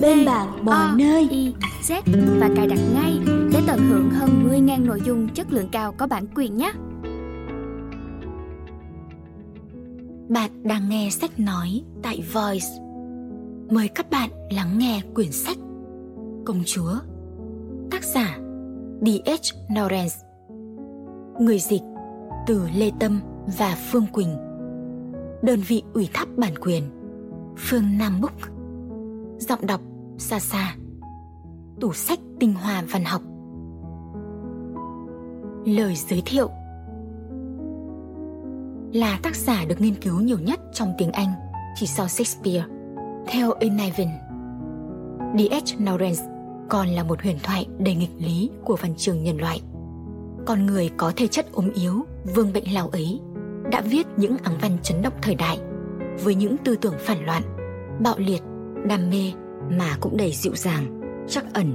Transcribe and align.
bên 0.00 0.24
bạn 0.26 0.64
mọi 0.64 0.86
nơi. 0.98 1.28
I, 1.30 1.54
Z 1.82 2.02
và 2.40 2.50
cài 2.56 2.66
đặt 2.66 2.78
ngay 2.94 3.18
để 3.52 3.60
tận 3.66 3.78
hưởng 3.78 4.10
hơn 4.10 4.48
10.000 4.48 4.86
nội 4.86 5.00
dung 5.04 5.28
chất 5.28 5.52
lượng 5.52 5.68
cao 5.72 5.92
có 5.92 6.06
bản 6.06 6.26
quyền 6.34 6.56
nhé. 6.56 6.72
Bạn 10.28 10.50
đang 10.62 10.88
nghe 10.88 11.08
sách 11.10 11.40
nói 11.40 11.82
tại 12.02 12.22
Voice. 12.32 12.66
Mời 13.70 13.88
các 13.88 14.10
bạn 14.10 14.30
lắng 14.50 14.78
nghe 14.78 15.02
quyển 15.14 15.32
sách 15.32 15.56
Công 16.44 16.62
chúa 16.66 16.92
Tác 17.90 18.04
giả 18.04 18.38
D.H. 19.00 19.72
Lawrence 19.74 20.24
Người 21.40 21.58
dịch 21.58 21.82
từ 22.46 22.68
Lê 22.76 22.90
Tâm 23.00 23.20
và 23.58 23.76
Phương 23.90 24.06
Quỳnh 24.12 24.36
Đơn 25.42 25.60
vị 25.68 25.82
ủy 25.94 26.08
thác 26.12 26.28
bản 26.36 26.52
quyền 26.60 26.82
Phương 27.56 27.98
Nam 27.98 28.20
Book 28.20 28.36
Giọng 29.38 29.66
đọc 29.66 29.80
xa 30.20 30.38
xa. 30.38 30.74
Tủ 31.80 31.92
sách 31.92 32.18
tinh 32.40 32.54
hoa 32.54 32.82
văn 32.92 33.04
học. 33.04 33.22
Lời 35.64 35.94
giới 35.96 36.22
thiệu. 36.26 36.50
Là 38.92 39.18
tác 39.22 39.36
giả 39.36 39.64
được 39.68 39.80
nghiên 39.80 39.94
cứu 39.94 40.20
nhiều 40.20 40.38
nhất 40.38 40.60
trong 40.72 40.92
tiếng 40.98 41.12
Anh, 41.12 41.32
chỉ 41.76 41.86
sau 41.86 42.08
Shakespeare. 42.08 42.64
Theo 43.26 43.52
Enniven 43.60 44.08
D.H. 45.38 45.82
Lawrence 45.82 46.24
còn 46.68 46.88
là 46.88 47.04
một 47.04 47.22
huyền 47.22 47.38
thoại 47.42 47.66
đầy 47.78 47.94
nghịch 47.94 48.14
lý 48.18 48.50
của 48.64 48.76
văn 48.76 48.94
trường 48.96 49.22
nhân 49.22 49.38
loại. 49.38 49.60
Con 50.46 50.66
người 50.66 50.90
có 50.96 51.12
thể 51.16 51.26
chất 51.26 51.52
ốm 51.52 51.70
yếu, 51.74 51.94
vương 52.34 52.52
bệnh 52.52 52.74
lao 52.74 52.88
ấy, 52.88 53.20
đã 53.72 53.80
viết 53.80 54.06
những 54.16 54.36
áng 54.42 54.58
văn 54.60 54.78
chấn 54.82 55.02
động 55.02 55.12
thời 55.22 55.34
đại. 55.34 55.58
Với 56.24 56.34
những 56.34 56.56
tư 56.64 56.76
tưởng 56.76 56.94
phản 56.98 57.24
loạn, 57.24 57.42
bạo 58.00 58.14
liệt, 58.18 58.42
đam 58.88 59.10
mê 59.10 59.32
mà 59.70 59.96
cũng 60.00 60.16
đầy 60.16 60.32
dịu 60.32 60.54
dàng 60.54 61.00
chắc 61.28 61.44
ẩn 61.54 61.74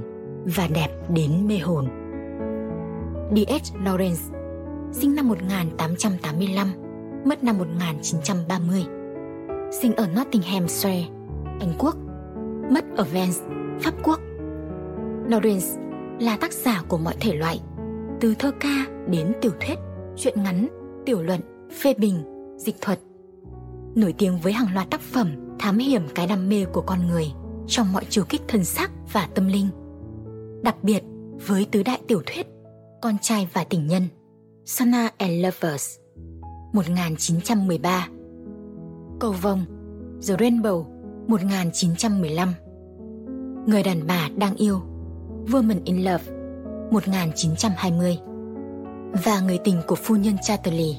và 0.56 0.68
đẹp 0.74 0.88
đến 1.08 1.48
mê 1.48 1.58
hồn 1.58 1.84
D.H. 3.30 3.76
Lawrence 3.84 4.32
sinh 4.92 5.14
năm 5.14 5.28
1885 5.28 6.68
mất 7.24 7.44
năm 7.44 7.58
1930 7.58 8.84
sinh 9.80 9.94
ở 9.94 10.06
Nottinghamshire 10.06 11.06
Anh 11.60 11.72
Quốc 11.78 11.96
mất 12.70 12.84
ở 12.96 13.04
Vence 13.04 13.40
Pháp 13.80 13.94
Quốc 14.02 14.20
Lawrence 15.28 15.86
là 16.20 16.36
tác 16.36 16.52
giả 16.52 16.82
của 16.88 16.98
mọi 16.98 17.14
thể 17.20 17.34
loại 17.34 17.60
từ 18.20 18.34
thơ 18.38 18.50
ca 18.60 18.86
đến 19.08 19.32
tiểu 19.40 19.52
thuyết, 19.60 19.78
truyện 20.16 20.42
ngắn, 20.42 20.68
tiểu 21.06 21.22
luận, 21.22 21.40
phê 21.82 21.94
bình, 21.98 22.22
dịch 22.56 22.76
thuật. 22.80 22.98
Nổi 23.94 24.14
tiếng 24.18 24.38
với 24.38 24.52
hàng 24.52 24.74
loạt 24.74 24.90
tác 24.90 25.00
phẩm 25.00 25.56
thám 25.58 25.78
hiểm 25.78 26.02
cái 26.14 26.26
đam 26.26 26.48
mê 26.48 26.64
của 26.64 26.80
con 26.80 27.06
người 27.06 27.26
trong 27.68 27.92
mọi 27.92 28.04
chiều 28.08 28.24
kích 28.28 28.42
thân 28.48 28.64
xác 28.64 28.90
và 29.12 29.28
tâm 29.34 29.46
linh. 29.46 29.68
Đặc 30.62 30.76
biệt 30.82 31.02
với 31.46 31.66
tứ 31.70 31.82
đại 31.82 32.00
tiểu 32.08 32.22
thuyết 32.26 32.46
Con 33.02 33.14
trai 33.22 33.48
và 33.52 33.64
tình 33.64 33.86
nhân 33.86 34.08
Sana 34.64 35.10
and 35.18 35.44
Lovers 35.44 35.96
1913 36.72 38.08
Cầu 39.20 39.32
vồng 39.32 39.64
The 40.28 40.34
Rainbow 40.34 40.84
1915 41.26 42.54
Người 43.66 43.82
đàn 43.82 44.06
bà 44.06 44.28
đang 44.36 44.56
yêu 44.56 44.80
Woman 45.46 45.80
in 45.84 45.96
Love 45.96 46.24
1920 46.90 48.18
và 49.24 49.40
người 49.40 49.58
tình 49.64 49.82
của 49.86 49.94
phu 49.94 50.16
nhân 50.16 50.36
Chatterley, 50.42 50.96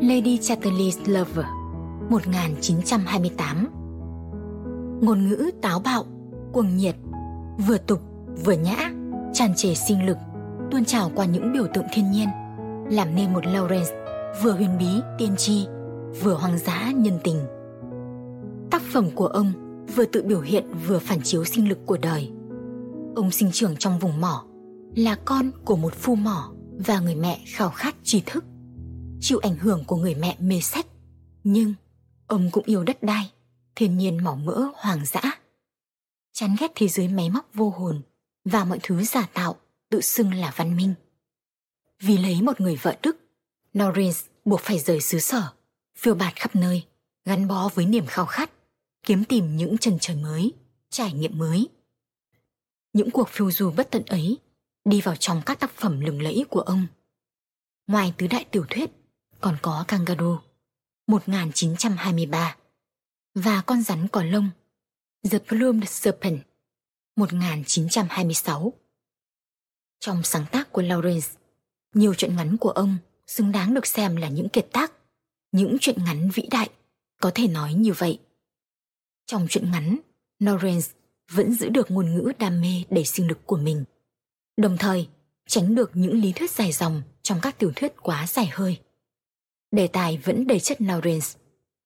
Lady 0.00 0.38
Chatterley's 0.38 1.18
Lover 1.18 1.46
1928. 2.10 3.77
Ngôn 5.00 5.28
ngữ 5.28 5.50
táo 5.62 5.80
bạo, 5.80 6.04
cuồng 6.52 6.76
nhiệt, 6.76 6.96
vừa 7.66 7.78
tục 7.78 8.00
vừa 8.44 8.52
nhã, 8.52 8.90
tràn 9.32 9.54
trề 9.56 9.74
sinh 9.74 10.06
lực, 10.06 10.16
tuôn 10.70 10.84
trào 10.84 11.10
qua 11.14 11.24
những 11.24 11.52
biểu 11.52 11.66
tượng 11.74 11.84
thiên 11.92 12.10
nhiên, 12.10 12.28
làm 12.90 13.14
nên 13.14 13.32
một 13.32 13.44
Lawrence 13.44 13.94
vừa 14.42 14.52
huyền 14.52 14.78
bí 14.78 15.00
tiên 15.18 15.36
tri, 15.36 15.66
vừa 16.22 16.34
hoang 16.34 16.58
dã 16.58 16.92
nhân 16.96 17.18
tình. 17.24 17.40
Tác 18.70 18.82
phẩm 18.82 19.10
của 19.14 19.26
ông 19.26 19.52
vừa 19.96 20.04
tự 20.04 20.22
biểu 20.22 20.40
hiện 20.40 20.64
vừa 20.86 20.98
phản 20.98 21.20
chiếu 21.22 21.44
sinh 21.44 21.68
lực 21.68 21.78
của 21.86 21.98
đời. 22.02 22.30
Ông 23.16 23.30
sinh 23.30 23.50
trưởng 23.52 23.76
trong 23.76 23.98
vùng 23.98 24.20
mỏ, 24.20 24.44
là 24.96 25.16
con 25.24 25.50
của 25.64 25.76
một 25.76 25.94
phu 25.94 26.14
mỏ 26.14 26.52
và 26.86 27.00
người 27.00 27.14
mẹ 27.14 27.40
khao 27.46 27.70
khát 27.70 27.94
tri 28.02 28.22
thức 28.26 28.44
chịu 29.20 29.38
ảnh 29.38 29.56
hưởng 29.56 29.84
của 29.84 29.96
người 29.96 30.14
mẹ 30.14 30.36
mê 30.40 30.60
sách 30.60 30.86
nhưng 31.44 31.74
ông 32.26 32.50
cũng 32.52 32.64
yêu 32.66 32.84
đất 32.84 33.02
đai 33.02 33.30
thiên 33.78 33.98
nhiên 33.98 34.24
mỏng 34.24 34.44
mỡ 34.44 34.70
hoàng 34.74 35.06
dã. 35.06 35.20
Chán 36.32 36.56
ghét 36.60 36.72
thế 36.74 36.88
giới 36.88 37.08
máy 37.08 37.30
móc 37.30 37.54
vô 37.54 37.70
hồn 37.70 38.02
và 38.44 38.64
mọi 38.64 38.78
thứ 38.82 39.02
giả 39.04 39.26
tạo 39.32 39.56
tự 39.90 40.00
xưng 40.00 40.34
là 40.34 40.52
văn 40.56 40.76
minh. 40.76 40.94
Vì 42.00 42.18
lấy 42.18 42.42
một 42.42 42.60
người 42.60 42.76
vợ 42.76 42.96
đức 43.02 43.16
Norris 43.78 44.24
buộc 44.44 44.60
phải 44.60 44.78
rời 44.78 45.00
xứ 45.00 45.18
sở 45.18 45.42
phiêu 45.96 46.14
bạt 46.14 46.32
khắp 46.36 46.56
nơi 46.56 46.86
gắn 47.24 47.48
bó 47.48 47.68
với 47.74 47.86
niềm 47.86 48.06
khao 48.06 48.26
khát 48.26 48.50
kiếm 49.02 49.24
tìm 49.24 49.56
những 49.56 49.78
chân 49.78 49.98
trời 50.00 50.16
mới 50.16 50.52
trải 50.90 51.12
nghiệm 51.12 51.38
mới. 51.38 51.68
Những 52.92 53.10
cuộc 53.10 53.28
phiêu 53.28 53.50
du 53.50 53.70
bất 53.70 53.90
tận 53.90 54.02
ấy 54.06 54.38
đi 54.84 55.00
vào 55.00 55.16
trong 55.16 55.42
các 55.46 55.60
tác 55.60 55.70
phẩm 55.70 56.00
lừng 56.00 56.22
lẫy 56.22 56.44
của 56.50 56.60
ông. 56.60 56.86
Ngoài 57.86 58.14
tứ 58.16 58.26
đại 58.26 58.44
tiểu 58.44 58.64
thuyết, 58.70 58.90
còn 59.40 59.56
có 59.62 59.84
Kangaroo 59.88 60.42
1923 61.06 62.56
và 63.34 63.62
Con 63.66 63.82
rắn 63.82 64.08
có 64.08 64.22
lông 64.22 64.50
The 65.30 65.38
Plumed 65.38 65.88
Serpent 65.88 66.40
1926. 67.16 68.72
Trong 70.00 70.22
sáng 70.22 70.44
tác 70.52 70.72
của 70.72 70.82
Lawrence, 70.82 71.36
nhiều 71.94 72.14
truyện 72.14 72.36
ngắn 72.36 72.56
của 72.56 72.70
ông 72.70 72.96
xứng 73.26 73.52
đáng 73.52 73.74
được 73.74 73.86
xem 73.86 74.16
là 74.16 74.28
những 74.28 74.48
kiệt 74.48 74.66
tác, 74.72 74.92
những 75.52 75.76
truyện 75.80 76.04
ngắn 76.04 76.30
vĩ 76.34 76.48
đại, 76.50 76.70
có 77.20 77.30
thể 77.34 77.48
nói 77.48 77.74
như 77.74 77.92
vậy. 77.92 78.20
Trong 79.26 79.46
truyện 79.50 79.70
ngắn, 79.70 79.98
Lawrence 80.40 80.92
vẫn 81.30 81.54
giữ 81.54 81.68
được 81.68 81.90
ngôn 81.90 82.14
ngữ 82.14 82.32
đam 82.38 82.60
mê 82.60 82.82
đầy 82.90 83.04
sinh 83.04 83.28
lực 83.28 83.38
của 83.46 83.56
mình– 83.56 83.84
đồng 84.58 84.76
thời 84.78 85.08
tránh 85.46 85.74
được 85.74 85.90
những 85.94 86.20
lý 86.20 86.32
thuyết 86.32 86.50
dài 86.50 86.72
dòng 86.72 87.02
trong 87.22 87.38
các 87.42 87.58
tiểu 87.58 87.72
thuyết 87.76 87.92
quá 88.02 88.26
dài 88.26 88.50
hơi. 88.52 88.80
Đề 89.70 89.86
tài 89.86 90.18
vẫn 90.24 90.46
đầy 90.46 90.60
chất 90.60 90.78
Lawrence, 90.80 91.37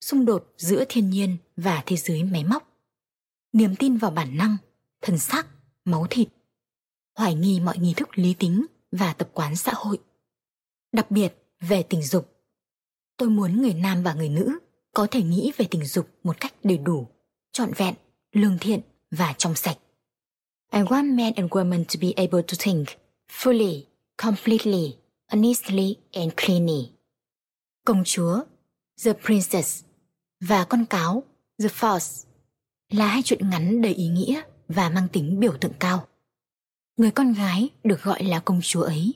xung 0.03 0.25
đột 0.25 0.53
giữa 0.57 0.85
thiên 0.89 1.11
nhiên 1.11 1.37
và 1.57 1.83
thế 1.87 1.97
giới 1.97 2.25
máy 2.25 2.45
móc. 2.45 2.69
Niềm 3.53 3.77
tin 3.77 3.97
vào 3.97 4.11
bản 4.11 4.37
năng, 4.37 4.57
thần 5.01 5.19
sắc, 5.19 5.47
máu 5.85 6.07
thịt. 6.11 6.29
Hoài 7.15 7.35
nghi 7.35 7.61
mọi 7.61 7.79
nghi 7.79 7.95
thức 7.97 8.19
lý 8.19 8.35
tính 8.35 8.67
và 8.93 9.13
tập 9.13 9.31
quán 9.35 9.57
xã 9.57 9.73
hội. 9.75 9.99
Đặc 10.93 11.11
biệt 11.11 11.35
về 11.61 11.83
tình 11.83 12.03
dục. 12.03 12.29
Tôi 13.17 13.31
muốn 13.31 13.63
người 13.63 13.75
nam 13.75 14.03
và 14.03 14.15
người 14.15 14.29
nữ 14.29 14.59
có 14.93 15.07
thể 15.11 15.23
nghĩ 15.23 15.53
về 15.57 15.67
tình 15.71 15.85
dục 15.85 16.09
một 16.23 16.41
cách 16.41 16.55
đầy 16.63 16.79
đủ, 16.79 17.07
trọn 17.53 17.71
vẹn, 17.77 17.95
lương 18.33 18.59
thiện 18.61 18.81
và 19.11 19.35
trong 19.39 19.55
sạch. 19.55 19.79
I 20.73 20.81
want 20.81 21.15
men 21.15 21.35
and 21.35 21.51
women 21.51 21.85
to 21.85 21.95
be 22.01 22.13
able 22.17 22.43
to 22.43 22.55
think 22.59 22.89
fully, 23.31 23.83
completely, 24.17 24.97
honestly 25.33 25.97
and 26.13 26.33
cleanly. 26.37 26.91
Công 27.85 28.03
chúa, 28.05 28.43
The 29.05 29.13
Princess 29.13 29.85
và 30.49 30.65
con 30.65 30.87
cáo, 30.87 31.23
The 31.59 31.69
force 31.69 32.27
là 32.91 33.07
hai 33.07 33.23
chuyện 33.23 33.51
ngắn 33.51 33.83
đầy 33.83 33.95
ý 33.95 34.09
nghĩa 34.09 34.43
và 34.69 34.89
mang 34.89 35.09
tính 35.13 35.41
biểu 35.41 35.57
tượng 35.61 35.73
cao. 35.81 36.07
Người 36.97 37.11
con 37.11 37.33
gái 37.33 37.69
được 37.85 38.03
gọi 38.03 38.25
là 38.25 38.41
công 38.41 38.61
chúa 38.63 38.83
ấy 38.83 39.15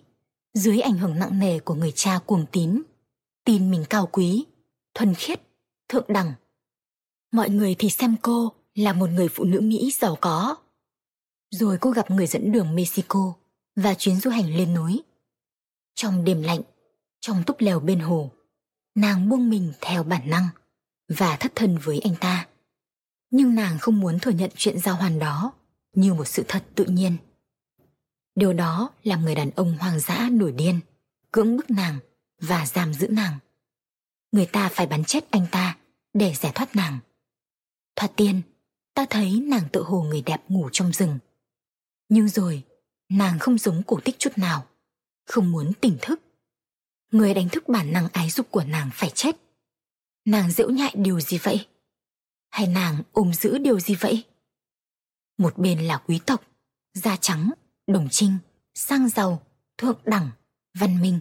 dưới 0.55 0.81
ảnh 0.81 0.99
hưởng 0.99 1.19
nặng 1.19 1.39
nề 1.39 1.59
của 1.59 1.75
người 1.75 1.93
cha 1.95 2.19
cuồng 2.27 2.47
tín, 2.53 2.83
tin 3.45 3.71
mình 3.71 3.85
cao 3.91 4.09
quý, 4.13 4.45
thuần 4.95 5.15
khiết, 5.15 5.41
thượng 5.89 6.05
đẳng. 6.09 6.33
Mọi 7.33 7.51
người 7.51 7.75
thì 7.79 7.91
xem 7.91 8.17
cô 8.23 8.53
là 8.75 8.93
một 8.93 9.11
người 9.11 9.29
phụ 9.29 9.45
nữ 9.45 9.61
Mỹ 9.61 9.91
giàu 9.93 10.17
có, 10.21 10.57
rồi 11.51 11.79
cô 11.81 11.91
gặp 11.91 12.11
người 12.11 12.27
dẫn 12.27 12.53
đường 12.53 12.75
Mexico 12.75 13.35
và 13.77 13.95
chuyến 13.95 14.17
du 14.17 14.31
hành 14.31 14.57
lên 14.57 14.75
núi. 14.75 15.03
Trong 15.95 16.25
đêm 16.25 16.43
lạnh, 16.43 16.61
trong 17.21 17.43
túp 17.47 17.57
lều 17.61 17.81
bên 17.81 18.01
hồ, 18.01 18.31
nàng 18.95 19.29
buông 19.29 19.51
mình 19.51 19.73
theo 19.81 20.03
bản 20.03 20.31
năng 20.31 20.49
và 21.09 21.37
thất 21.37 21.53
thân 21.55 21.79
với 21.79 21.99
anh 21.99 22.15
ta. 22.21 22.47
Nhưng 23.31 23.55
nàng 23.55 23.79
không 23.79 24.01
muốn 24.01 24.19
thừa 24.19 24.31
nhận 24.31 24.51
chuyện 24.57 24.79
giao 24.79 24.97
hoàn 24.97 25.19
đó 25.19 25.53
như 25.93 26.15
một 26.15 26.25
sự 26.25 26.45
thật 26.49 26.65
tự 26.75 26.85
nhiên. 26.85 27.17
Điều 28.35 28.53
đó 28.53 28.91
làm 29.05 29.25
người 29.25 29.35
đàn 29.35 29.51
ông 29.51 29.79
hoang 29.79 30.01
dã 30.01 30.29
nổi 30.33 30.53
điên, 30.53 30.81
cưỡng 31.31 31.57
bức 31.57 31.71
nàng 31.71 31.99
và 32.41 32.67
giam 32.67 32.95
giữ 32.95 33.09
nàng. 33.09 33.39
Người 34.33 34.47
ta 34.47 34.69
phải 34.69 34.87
bắn 34.87 35.05
chết 35.05 35.31
anh 35.31 35.47
ta 35.51 35.77
để 36.15 36.35
giải 36.35 36.53
thoát 36.55 36.77
nàng. 36.77 36.99
Thoạt 37.97 38.13
tiên, 38.17 38.43
ta 38.95 39.07
thấy 39.11 39.41
nàng 39.41 39.69
tự 39.73 39.83
hồ 39.83 40.03
người 40.03 40.23
đẹp 40.23 40.43
ngủ 40.49 40.69
trong 40.73 40.93
rừng 40.93 41.19
nhưng 42.09 42.29
rồi, 42.29 42.63
nàng 43.09 43.39
không 43.39 43.59
giống 43.59 43.83
cổ 43.87 44.01
tích 44.05 44.19
chút 44.19 44.39
nào, 44.39 44.67
không 45.27 45.53
muốn 45.53 45.73
tỉnh 45.81 45.99
thức. 46.03 46.21
Người 47.13 47.35
đánh 47.35 47.49
thức 47.49 47.69
bản 47.69 47.93
năng 47.93 48.09
ái 48.13 48.31
dục 48.31 48.51
của 48.51 48.65
nàng 48.65 48.91
phải 48.93 49.11
chết. 49.15 49.37
Nàng 50.27 50.51
giễu 50.51 50.71
nhại 50.71 50.95
điều 50.97 51.21
gì 51.21 51.39
vậy? 51.39 51.69
Hay 52.49 52.67
nàng 52.67 53.03
ôm 53.13 53.33
giữ 53.35 53.59
điều 53.59 53.81
gì 53.81 53.95
vậy? 53.95 54.25
Một 55.39 55.59
bên 55.59 55.87
là 55.87 55.99
quý 56.07 56.21
tộc, 56.27 56.45
da 56.95 57.17
trắng, 57.17 57.51
đồng 57.87 58.09
trinh, 58.11 58.39
sang 58.75 59.09
giàu, 59.09 59.47
thượng 59.79 60.01
đẳng, 60.05 60.31
văn 60.75 61.01
minh. 61.01 61.21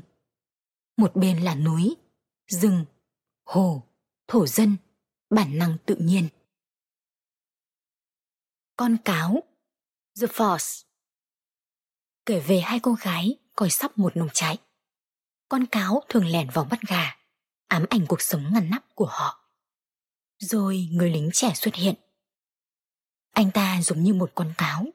Một 0.97 1.15
bên 1.15 1.41
là 1.43 1.55
núi, 1.55 1.95
rừng, 2.47 2.85
hồ, 3.45 3.83
thổ 4.27 4.47
dân, 4.47 4.77
bản 5.29 5.57
năng 5.57 5.77
tự 5.85 5.95
nhiên. 5.95 6.27
Con 8.77 8.97
cáo 9.05 9.43
The 10.21 10.27
Force 10.27 10.83
Kể 12.25 12.39
về 12.39 12.59
hai 12.59 12.79
cô 12.79 12.93
gái 12.93 13.37
coi 13.55 13.69
sóc 13.69 13.97
một 13.97 14.17
nông 14.17 14.29
trại. 14.33 14.57
Con 15.49 15.65
cáo 15.65 16.03
thường 16.09 16.25
lẻn 16.25 16.49
vào 16.53 16.65
bắt 16.65 16.79
gà, 16.87 17.24
ám 17.67 17.85
ảnh 17.89 18.05
cuộc 18.07 18.21
sống 18.21 18.53
ngăn 18.53 18.69
nắp 18.69 18.95
của 18.95 19.09
họ. 19.09 19.49
Rồi 20.39 20.87
người 20.91 21.09
lính 21.09 21.29
trẻ 21.33 21.51
xuất 21.55 21.75
hiện. 21.75 21.95
Anh 23.31 23.51
ta 23.51 23.81
giống 23.81 24.03
như 24.03 24.13
một 24.13 24.31
con 24.35 24.53
cáo, 24.57 24.85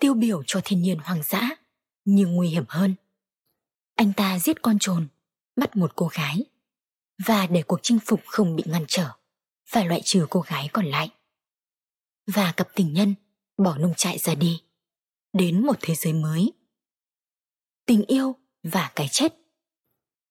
tiêu 0.00 0.14
biểu 0.14 0.42
cho 0.46 0.60
thiên 0.64 0.82
nhiên 0.82 0.98
hoang 0.98 1.22
dã, 1.22 1.48
nhưng 2.04 2.34
nguy 2.34 2.48
hiểm 2.48 2.64
hơn. 2.68 2.94
Anh 3.94 4.12
ta 4.12 4.38
giết 4.38 4.62
con 4.62 4.78
trồn, 4.80 5.08
bắt 5.56 5.76
một 5.76 5.92
cô 5.96 6.06
gái, 6.06 6.44
và 7.26 7.46
để 7.46 7.62
cuộc 7.62 7.80
chinh 7.82 7.98
phục 8.06 8.20
không 8.26 8.56
bị 8.56 8.62
ngăn 8.66 8.84
trở, 8.88 9.10
phải 9.66 9.84
loại 9.84 10.00
trừ 10.04 10.26
cô 10.30 10.40
gái 10.40 10.68
còn 10.72 10.86
lại. 10.86 11.10
Và 12.26 12.52
cặp 12.56 12.68
tình 12.74 12.92
nhân 12.92 13.14
bỏ 13.56 13.78
nông 13.78 13.94
trại 13.96 14.18
ra 14.18 14.34
đi, 14.34 14.62
đến 15.32 15.66
một 15.66 15.76
thế 15.80 15.94
giới 15.94 16.12
mới. 16.12 16.52
Tình 17.86 18.04
yêu 18.04 18.36
và 18.62 18.92
cái 18.94 19.08
chết. 19.10 19.41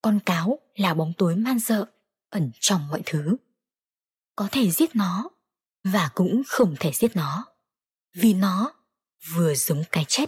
Con 0.02 0.20
cáo 0.26 0.60
là 0.76 0.94
bóng 0.94 1.14
tối 1.18 1.36
man 1.36 1.60
dợ, 1.60 1.86
ẩn 2.30 2.52
trong 2.60 2.88
mọi 2.88 3.02
thứ. 3.06 3.38
Có 4.36 4.50
thể 4.52 4.72
giết 4.72 4.96
nó, 4.96 5.30
và 5.84 6.12
cũng 6.16 6.42
không 6.48 6.76
thể 6.80 6.92
giết 6.94 7.16
nó, 7.16 7.46
vì 8.14 8.34
nó 8.34 8.74
vừa 9.34 9.54
giống 9.56 9.84
cái 9.92 10.06
chết, 10.08 10.26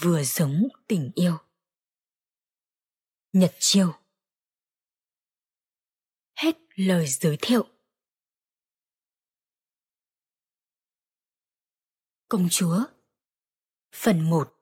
vừa 0.00 0.22
giống 0.22 0.68
tình 0.86 1.10
yêu. 1.14 1.38
Nhật 3.32 3.54
chiêu. 3.58 3.94
Hết 6.36 6.56
lời 6.74 7.06
giới 7.08 7.38
thiệu. 7.42 7.66
Công 12.28 12.48
chúa. 12.50 12.84
Phần 13.92 14.30
1 14.30 14.56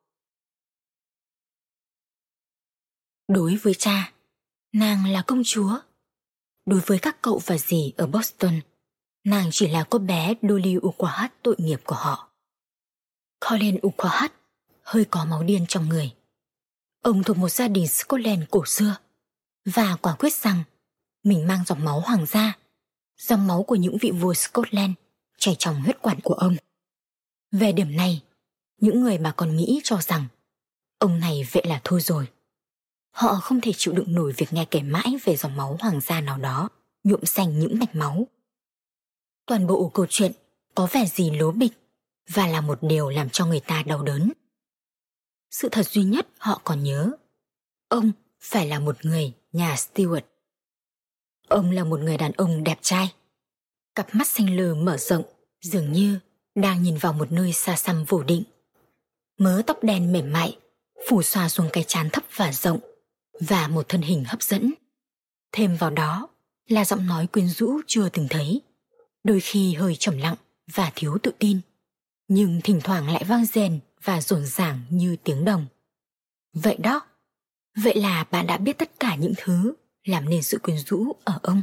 Đối 3.29 3.56
với 3.56 3.75
cha, 3.79 4.12
nàng 4.72 5.06
là 5.06 5.22
công 5.22 5.42
chúa. 5.44 5.78
Đối 6.66 6.80
với 6.80 6.98
các 6.98 7.22
cậu 7.22 7.40
và 7.46 7.58
dì 7.58 7.92
ở 7.96 8.06
Boston, 8.06 8.60
nàng 9.24 9.48
chỉ 9.52 9.68
là 9.68 9.84
cô 9.90 9.98
bé 9.98 10.34
Dolly 10.42 10.76
Ukwahat 10.76 11.28
tội 11.42 11.56
nghiệp 11.58 11.80
của 11.84 11.94
họ. 11.94 12.30
Colin 13.48 13.76
Ukwahat 13.76 14.28
hơi 14.82 15.04
có 15.10 15.24
máu 15.24 15.42
điên 15.42 15.64
trong 15.68 15.88
người. 15.88 16.14
Ông 17.02 17.22
thuộc 17.22 17.36
một 17.36 17.48
gia 17.48 17.68
đình 17.68 17.88
Scotland 17.88 18.42
cổ 18.50 18.64
xưa 18.66 18.96
và 19.64 19.96
quả 19.96 20.16
quyết 20.18 20.32
rằng 20.32 20.64
mình 21.24 21.46
mang 21.46 21.64
dòng 21.66 21.84
máu 21.84 22.00
hoàng 22.00 22.26
gia, 22.26 22.58
dòng 23.18 23.46
máu 23.46 23.62
của 23.62 23.74
những 23.74 23.96
vị 24.00 24.10
vua 24.10 24.34
Scotland 24.34 24.92
chảy 25.38 25.56
trong 25.58 25.82
huyết 25.82 26.02
quản 26.02 26.20
của 26.20 26.34
ông. 26.34 26.56
Về 27.52 27.72
điểm 27.72 27.96
này, 27.96 28.22
những 28.80 29.00
người 29.00 29.18
mà 29.18 29.32
còn 29.36 29.56
nghĩ 29.56 29.80
cho 29.84 29.96
rằng 30.00 30.26
ông 30.98 31.18
này 31.18 31.48
vậy 31.52 31.64
là 31.66 31.80
thôi 31.84 32.00
rồi. 32.00 32.28
Họ 33.18 33.34
không 33.34 33.60
thể 33.60 33.72
chịu 33.76 33.94
đựng 33.94 34.14
nổi 34.14 34.32
việc 34.36 34.52
nghe 34.52 34.64
kể 34.70 34.82
mãi 34.82 35.16
về 35.24 35.36
dòng 35.36 35.56
máu 35.56 35.76
hoàng 35.80 36.00
gia 36.00 36.20
nào 36.20 36.38
đó 36.38 36.68
nhuộm 37.04 37.24
xanh 37.24 37.58
những 37.58 37.78
mạch 37.78 37.94
máu. 37.94 38.26
Toàn 39.46 39.66
bộ 39.66 39.90
câu 39.94 40.06
chuyện 40.08 40.32
có 40.74 40.88
vẻ 40.92 41.06
gì 41.06 41.30
lố 41.30 41.50
bịch 41.52 41.72
và 42.30 42.46
là 42.46 42.60
một 42.60 42.78
điều 42.82 43.08
làm 43.08 43.30
cho 43.30 43.46
người 43.46 43.60
ta 43.60 43.82
đau 43.86 44.02
đớn. 44.02 44.32
Sự 45.50 45.68
thật 45.68 45.86
duy 45.86 46.02
nhất 46.02 46.28
họ 46.38 46.60
còn 46.64 46.82
nhớ, 46.82 47.10
ông 47.88 48.12
phải 48.40 48.66
là 48.66 48.78
một 48.78 49.04
người 49.04 49.32
nhà 49.52 49.74
Stewart. 49.74 50.20
Ông 51.48 51.70
là 51.70 51.84
một 51.84 52.00
người 52.00 52.16
đàn 52.16 52.32
ông 52.32 52.64
đẹp 52.64 52.78
trai. 52.82 53.12
Cặp 53.94 54.14
mắt 54.14 54.28
xanh 54.28 54.56
lờ 54.56 54.74
mở 54.74 54.96
rộng, 54.96 55.24
dường 55.60 55.92
như 55.92 56.18
đang 56.54 56.82
nhìn 56.82 56.96
vào 56.96 57.12
một 57.12 57.32
nơi 57.32 57.52
xa 57.52 57.76
xăm 57.76 58.04
vô 58.04 58.22
định. 58.22 58.42
Mớ 59.38 59.62
tóc 59.66 59.78
đen 59.82 60.12
mềm 60.12 60.32
mại, 60.32 60.58
phủ 61.08 61.22
xòa 61.22 61.48
xuống 61.48 61.68
cái 61.72 61.84
trán 61.84 62.10
thấp 62.10 62.24
và 62.36 62.52
rộng, 62.52 62.80
và 63.40 63.69
một 63.69 63.88
thân 63.88 64.02
hình 64.02 64.25
hấp 64.25 64.43
dẫn. 64.43 64.75
Thêm 65.52 65.76
vào 65.76 65.90
đó 65.90 66.29
là 66.69 66.85
giọng 66.85 67.06
nói 67.06 67.26
quyến 67.26 67.49
rũ 67.49 67.81
chưa 67.87 68.08
từng 68.08 68.26
thấy, 68.31 68.61
đôi 69.25 69.40
khi 69.40 69.75
hơi 69.75 69.96
trầm 69.96 70.19
lặng 70.19 70.37
và 70.75 70.93
thiếu 70.94 71.19
tự 71.23 71.31
tin, 71.38 71.61
nhưng 72.29 72.61
thỉnh 72.64 72.81
thoảng 72.85 73.12
lại 73.12 73.25
vang 73.25 73.44
rèn 73.44 73.81
và 74.02 74.20
rộn 74.20 74.46
ràng 74.46 74.81
như 74.90 75.17
tiếng 75.25 75.44
đồng. 75.44 75.67
Vậy 76.52 76.76
đó, 76.76 77.00
vậy 77.76 77.94
là 77.94 78.25
bạn 78.25 78.46
đã 78.46 78.56
biết 78.56 78.79
tất 78.79 79.00
cả 79.00 79.14
những 79.14 79.35
thứ 79.37 79.75
làm 80.05 80.29
nên 80.29 80.43
sự 80.43 80.58
quyến 80.58 80.79
rũ 80.79 81.12
ở 81.25 81.38
ông. 81.43 81.62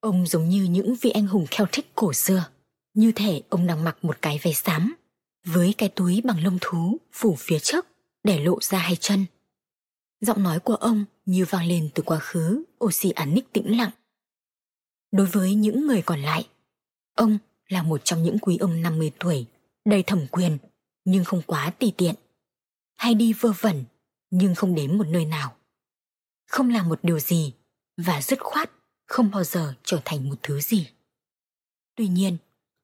Ông 0.00 0.26
giống 0.26 0.48
như 0.48 0.64
những 0.64 0.94
vị 1.00 1.10
anh 1.10 1.26
hùng 1.26 1.46
Celtic 1.50 1.94
cổ 1.94 2.12
xưa, 2.12 2.44
như 2.94 3.12
thể 3.12 3.42
ông 3.48 3.66
đang 3.66 3.84
mặc 3.84 3.96
một 4.02 4.22
cái 4.22 4.40
váy 4.42 4.54
xám, 4.54 4.94
với 5.44 5.74
cái 5.78 5.88
túi 5.88 6.20
bằng 6.24 6.44
lông 6.44 6.58
thú 6.60 6.96
phủ 7.12 7.36
phía 7.38 7.58
trước 7.58 7.86
để 8.24 8.40
lộ 8.40 8.58
ra 8.60 8.78
hai 8.78 8.96
chân. 8.96 9.24
Giọng 10.20 10.42
nói 10.42 10.60
của 10.60 10.74
ông 10.74 11.04
như 11.26 11.44
vang 11.50 11.66
lên 11.66 11.90
từ 11.94 12.02
quá 12.02 12.18
khứ 12.18 12.64
Oxy 12.84 13.10
Oceanic 13.10 13.52
tĩnh 13.52 13.78
lặng. 13.78 13.90
Đối 15.12 15.26
với 15.26 15.54
những 15.54 15.86
người 15.86 16.02
còn 16.02 16.20
lại, 16.20 16.48
ông 17.14 17.38
là 17.68 17.82
một 17.82 18.00
trong 18.04 18.22
những 18.22 18.38
quý 18.38 18.56
ông 18.56 18.82
50 18.82 19.10
tuổi, 19.18 19.46
đầy 19.84 20.02
thẩm 20.02 20.26
quyền 20.30 20.58
nhưng 21.04 21.24
không 21.24 21.42
quá 21.46 21.70
tùy 21.70 21.92
tiện. 21.96 22.14
Hay 22.96 23.14
đi 23.14 23.32
vơ 23.32 23.52
vẩn 23.60 23.84
nhưng 24.30 24.54
không 24.54 24.74
đến 24.74 24.98
một 24.98 25.06
nơi 25.06 25.24
nào. 25.24 25.56
Không 26.46 26.70
làm 26.70 26.88
một 26.88 26.98
điều 27.02 27.18
gì 27.18 27.52
và 27.96 28.22
dứt 28.22 28.40
khoát 28.40 28.70
không 29.06 29.30
bao 29.30 29.44
giờ 29.44 29.74
trở 29.84 30.00
thành 30.04 30.28
một 30.28 30.36
thứ 30.42 30.60
gì. 30.60 30.88
Tuy 31.96 32.08
nhiên, 32.08 32.36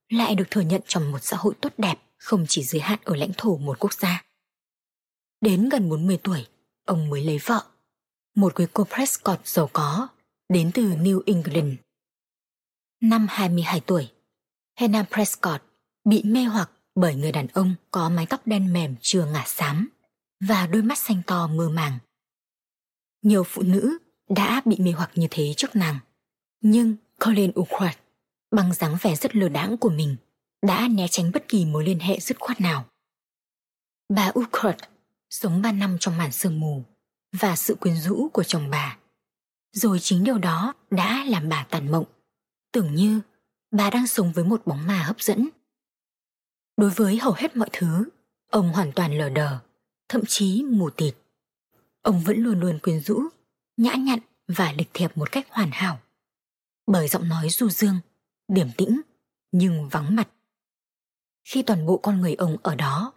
lại 0.09 0.35
được 0.35 0.45
thừa 0.51 0.61
nhận 0.61 0.81
trong 0.87 1.13
một 1.13 1.19
xã 1.23 1.37
hội 1.37 1.55
tốt 1.61 1.73
đẹp 1.79 1.99
không 2.17 2.45
chỉ 2.49 2.63
giới 2.63 2.81
hạn 2.81 2.99
ở 3.05 3.17
lãnh 3.17 3.33
thổ 3.37 3.57
một 3.57 3.79
quốc 3.79 3.93
gia. 3.95 4.25
Đến 5.41 5.69
gần 5.69 5.89
40 5.89 6.19
tuổi, 6.23 6.47
ông 6.85 7.11
mới 7.11 7.25
lấy 7.25 7.39
vợ. 7.45 7.63
Một 8.37 8.55
quý 8.55 8.67
cô 8.73 8.85
Prescott 8.85 9.47
giàu 9.47 9.71
có, 9.73 10.09
đến 10.49 10.71
từ 10.75 10.83
New 10.83 11.21
England. 11.27 11.75
Năm 13.01 13.27
22 13.31 13.81
tuổi, 13.81 14.11
Hannah 14.77 15.11
Prescott 15.11 15.63
bị 16.05 16.23
mê 16.23 16.44
hoặc 16.44 16.70
bởi 16.94 17.15
người 17.15 17.32
đàn 17.32 17.47
ông 17.47 17.75
có 17.91 18.08
mái 18.08 18.27
tóc 18.27 18.47
đen 18.47 18.73
mềm 18.73 18.94
chưa 19.01 19.27
ngả 19.27 19.44
xám 19.47 19.89
và 20.41 20.67
đôi 20.67 20.82
mắt 20.82 20.99
xanh 20.99 21.23
to 21.27 21.47
mơ 21.47 21.69
màng. 21.69 21.99
Nhiều 23.23 23.44
phụ 23.44 23.63
nữ 23.63 23.99
đã 24.29 24.63
bị 24.65 24.77
mê 24.79 24.93
hoặc 24.93 25.11
như 25.15 25.27
thế 25.31 25.55
trước 25.56 25.77
nàng, 25.77 25.99
nhưng 26.61 26.97
Colin 27.25 27.53
Urquhart 27.61 27.99
bằng 28.51 28.75
dáng 28.75 28.97
vẻ 29.01 29.17
rất 29.17 29.37
lừa 29.37 29.49
đãng 29.49 29.77
của 29.77 29.91
mình 29.91 30.17
đã 30.63 30.89
né 30.89 31.06
tránh 31.11 31.31
bất 31.32 31.49
kỳ 31.49 31.65
mối 31.65 31.85
liên 31.85 31.99
hệ 31.99 32.20
dứt 32.20 32.41
khoát 32.41 32.61
nào. 32.61 32.85
Bà 34.08 34.32
Urquhart 34.39 34.79
sống 35.34 35.62
ba 35.62 35.72
năm 35.72 35.96
trong 36.00 36.19
màn 36.19 36.32
sương 36.32 36.60
mù 36.60 36.84
và 37.32 37.56
sự 37.56 37.74
quyến 37.74 37.96
rũ 37.96 38.29
của 38.32 38.43
chồng 38.43 38.70
bà. 38.70 38.98
Rồi 39.72 39.98
chính 40.00 40.24
điều 40.24 40.38
đó 40.38 40.74
đã 40.91 41.24
làm 41.29 41.48
bà 41.48 41.67
tàn 41.70 41.93
mộng, 41.93 42.05
tưởng 42.72 42.94
như 42.94 43.20
bà 43.70 43.91
đang 43.91 44.06
sống 44.06 44.32
với 44.32 44.44
một 44.44 44.67
bóng 44.67 44.86
ma 44.86 45.03
hấp 45.03 45.20
dẫn. 45.20 45.48
Đối 46.76 46.91
với 46.91 47.19
hầu 47.19 47.32
hết 47.32 47.56
mọi 47.56 47.69
thứ, 47.72 48.08
ông 48.50 48.72
hoàn 48.72 48.93
toàn 48.93 49.19
lờ 49.19 49.29
đờ, 49.29 49.58
thậm 50.08 50.22
chí 50.26 50.62
mù 50.62 50.91
tịt. 50.91 51.17
Ông 52.03 52.20
vẫn 52.20 52.38
luôn 52.38 52.60
luôn 52.60 52.79
quyến 52.79 53.00
rũ, 53.00 53.22
nhã 53.76 53.94
nhặn 53.94 54.19
và 54.48 54.72
lịch 54.72 54.91
thiệp 54.94 55.17
một 55.17 55.32
cách 55.32 55.46
hoàn 55.50 55.70
hảo. 55.72 56.00
Bởi 56.86 57.08
giọng 57.08 57.29
nói 57.29 57.48
du 57.48 57.69
dương, 57.69 57.98
điểm 58.48 58.69
tĩnh, 58.76 59.00
nhưng 59.53 59.88
vắng 59.88 60.17
mặt. 60.17 60.29
Khi 61.44 61.62
toàn 61.62 61.86
bộ 61.86 61.96
con 61.96 62.20
người 62.20 62.34
ông 62.34 62.56
ở 62.62 62.74
đó, 62.74 63.12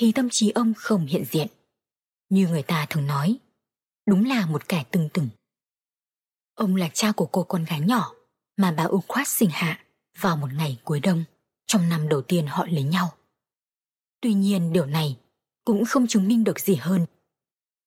thì 0.00 0.12
tâm 0.12 0.28
trí 0.30 0.50
ông 0.50 0.74
không 0.76 1.06
hiện 1.06 1.24
diện. 1.24 1.48
Như 2.28 2.48
người 2.48 2.62
ta 2.62 2.86
thường 2.90 3.06
nói, 3.06 3.36
đúng 4.06 4.24
là 4.24 4.46
một 4.46 4.68
kẻ 4.68 4.84
từng 4.90 5.08
từng 5.12 5.28
Ông 6.54 6.76
là 6.76 6.88
cha 6.94 7.12
của 7.12 7.26
cô 7.26 7.42
con 7.42 7.64
gái 7.64 7.80
nhỏ 7.80 8.12
mà 8.56 8.72
bà 8.72 8.84
Ukrat 8.84 9.28
sinh 9.28 9.50
hạ 9.52 9.84
vào 10.20 10.36
một 10.36 10.52
ngày 10.52 10.78
cuối 10.84 11.00
đông 11.00 11.24
trong 11.66 11.88
năm 11.88 12.08
đầu 12.08 12.22
tiên 12.22 12.46
họ 12.46 12.66
lấy 12.66 12.82
nhau. 12.82 13.12
Tuy 14.20 14.34
nhiên 14.34 14.72
điều 14.72 14.86
này 14.86 15.16
cũng 15.64 15.84
không 15.84 16.06
chứng 16.06 16.28
minh 16.28 16.44
được 16.44 16.60
gì 16.60 16.74
hơn. 16.74 17.06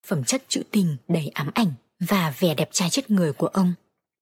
Phẩm 0.07 0.23
chất 0.23 0.43
trữ 0.47 0.63
tình 0.71 0.97
đầy 1.07 1.27
ám 1.27 1.51
ảnh 1.53 1.73
và 1.99 2.33
vẻ 2.39 2.55
đẹp 2.55 2.69
trai 2.71 2.89
chất 2.89 3.11
người 3.11 3.33
của 3.33 3.47
ông 3.47 3.73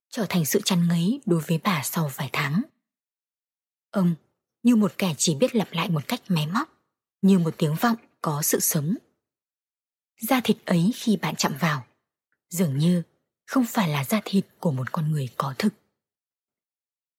trở 0.09 0.25
thành 0.29 0.45
sự 0.45 0.61
chăn 0.65 0.87
ngấy 0.87 1.21
đối 1.25 1.41
với 1.41 1.59
bà 1.63 1.81
sau 1.83 2.11
vài 2.15 2.29
tháng. 2.33 2.61
Ông 3.91 4.15
như 4.63 4.75
một 4.75 4.93
kẻ 4.97 5.15
chỉ 5.17 5.35
biết 5.35 5.55
lặp 5.55 5.71
lại 5.71 5.89
một 5.89 6.07
cách 6.07 6.21
máy 6.27 6.47
móc, 6.47 6.80
như 7.21 7.39
một 7.39 7.55
tiếng 7.57 7.75
vọng 7.75 7.97
có 8.21 8.41
sự 8.41 8.59
sống. 8.59 8.95
Da 10.21 10.41
thịt 10.43 10.57
ấy 10.65 10.91
khi 10.95 11.17
bạn 11.17 11.35
chạm 11.35 11.53
vào, 11.59 11.85
dường 12.49 12.77
như 12.77 13.03
không 13.47 13.65
phải 13.67 13.89
là 13.89 14.03
da 14.03 14.21
thịt 14.25 14.45
của 14.59 14.71
một 14.71 14.91
con 14.91 15.11
người 15.11 15.29
có 15.37 15.53
thực. 15.57 15.73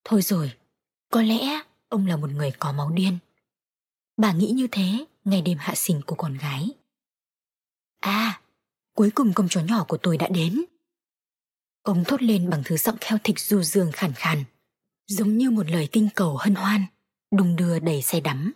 Thôi 0.05 0.23
rồi, 0.23 0.53
có 1.11 1.23
lẽ 1.23 1.63
ông 1.89 2.07
là 2.07 2.17
một 2.17 2.31
người 2.31 2.53
có 2.59 2.73
máu 2.73 2.91
điên. 2.91 3.19
Bà 4.17 4.33
nghĩ 4.33 4.51
như 4.51 4.67
thế 4.71 5.05
ngày 5.25 5.43
đêm 5.43 5.59
hạ 5.61 5.75
sinh 5.77 6.01
của 6.07 6.15
con 6.15 6.39
gái. 6.39 6.69
À, 8.01 8.41
cuối 8.95 9.11
cùng 9.15 9.33
công 9.35 9.49
chó 9.49 9.61
nhỏ 9.61 9.85
của 9.89 9.97
tôi 9.97 10.19
đã 10.19 10.29
đến. 10.29 10.65
Ông 11.83 12.05
thốt 12.05 12.23
lên 12.23 12.51
bằng 12.51 12.63
thứ 12.65 12.77
giọng 12.77 12.97
kheo 13.01 13.19
thịt 13.25 13.39
du 13.39 13.63
dương 13.63 13.93
khàn 13.93 14.13
khàn, 14.17 14.45
giống 15.07 15.39
như 15.39 15.51
một 15.51 15.71
lời 15.71 15.89
kinh 15.93 16.09
cầu 16.15 16.37
hân 16.37 16.55
hoan, 16.55 16.85
đùng 17.31 17.57
đưa 17.57 17.79
đầy 17.79 18.03
say 18.03 18.21
đắm. 18.21 18.53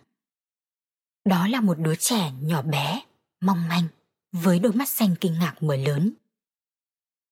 Đó 1.27 1.47
là 1.47 1.61
một 1.61 1.79
đứa 1.79 1.95
trẻ 1.95 2.31
nhỏ 2.41 2.61
bé, 2.61 3.01
mong 3.41 3.67
manh, 3.67 3.87
với 4.31 4.59
đôi 4.59 4.73
mắt 4.73 4.89
xanh 4.89 5.15
kinh 5.21 5.39
ngạc 5.39 5.63
mở 5.63 5.75
lớn. 5.75 6.13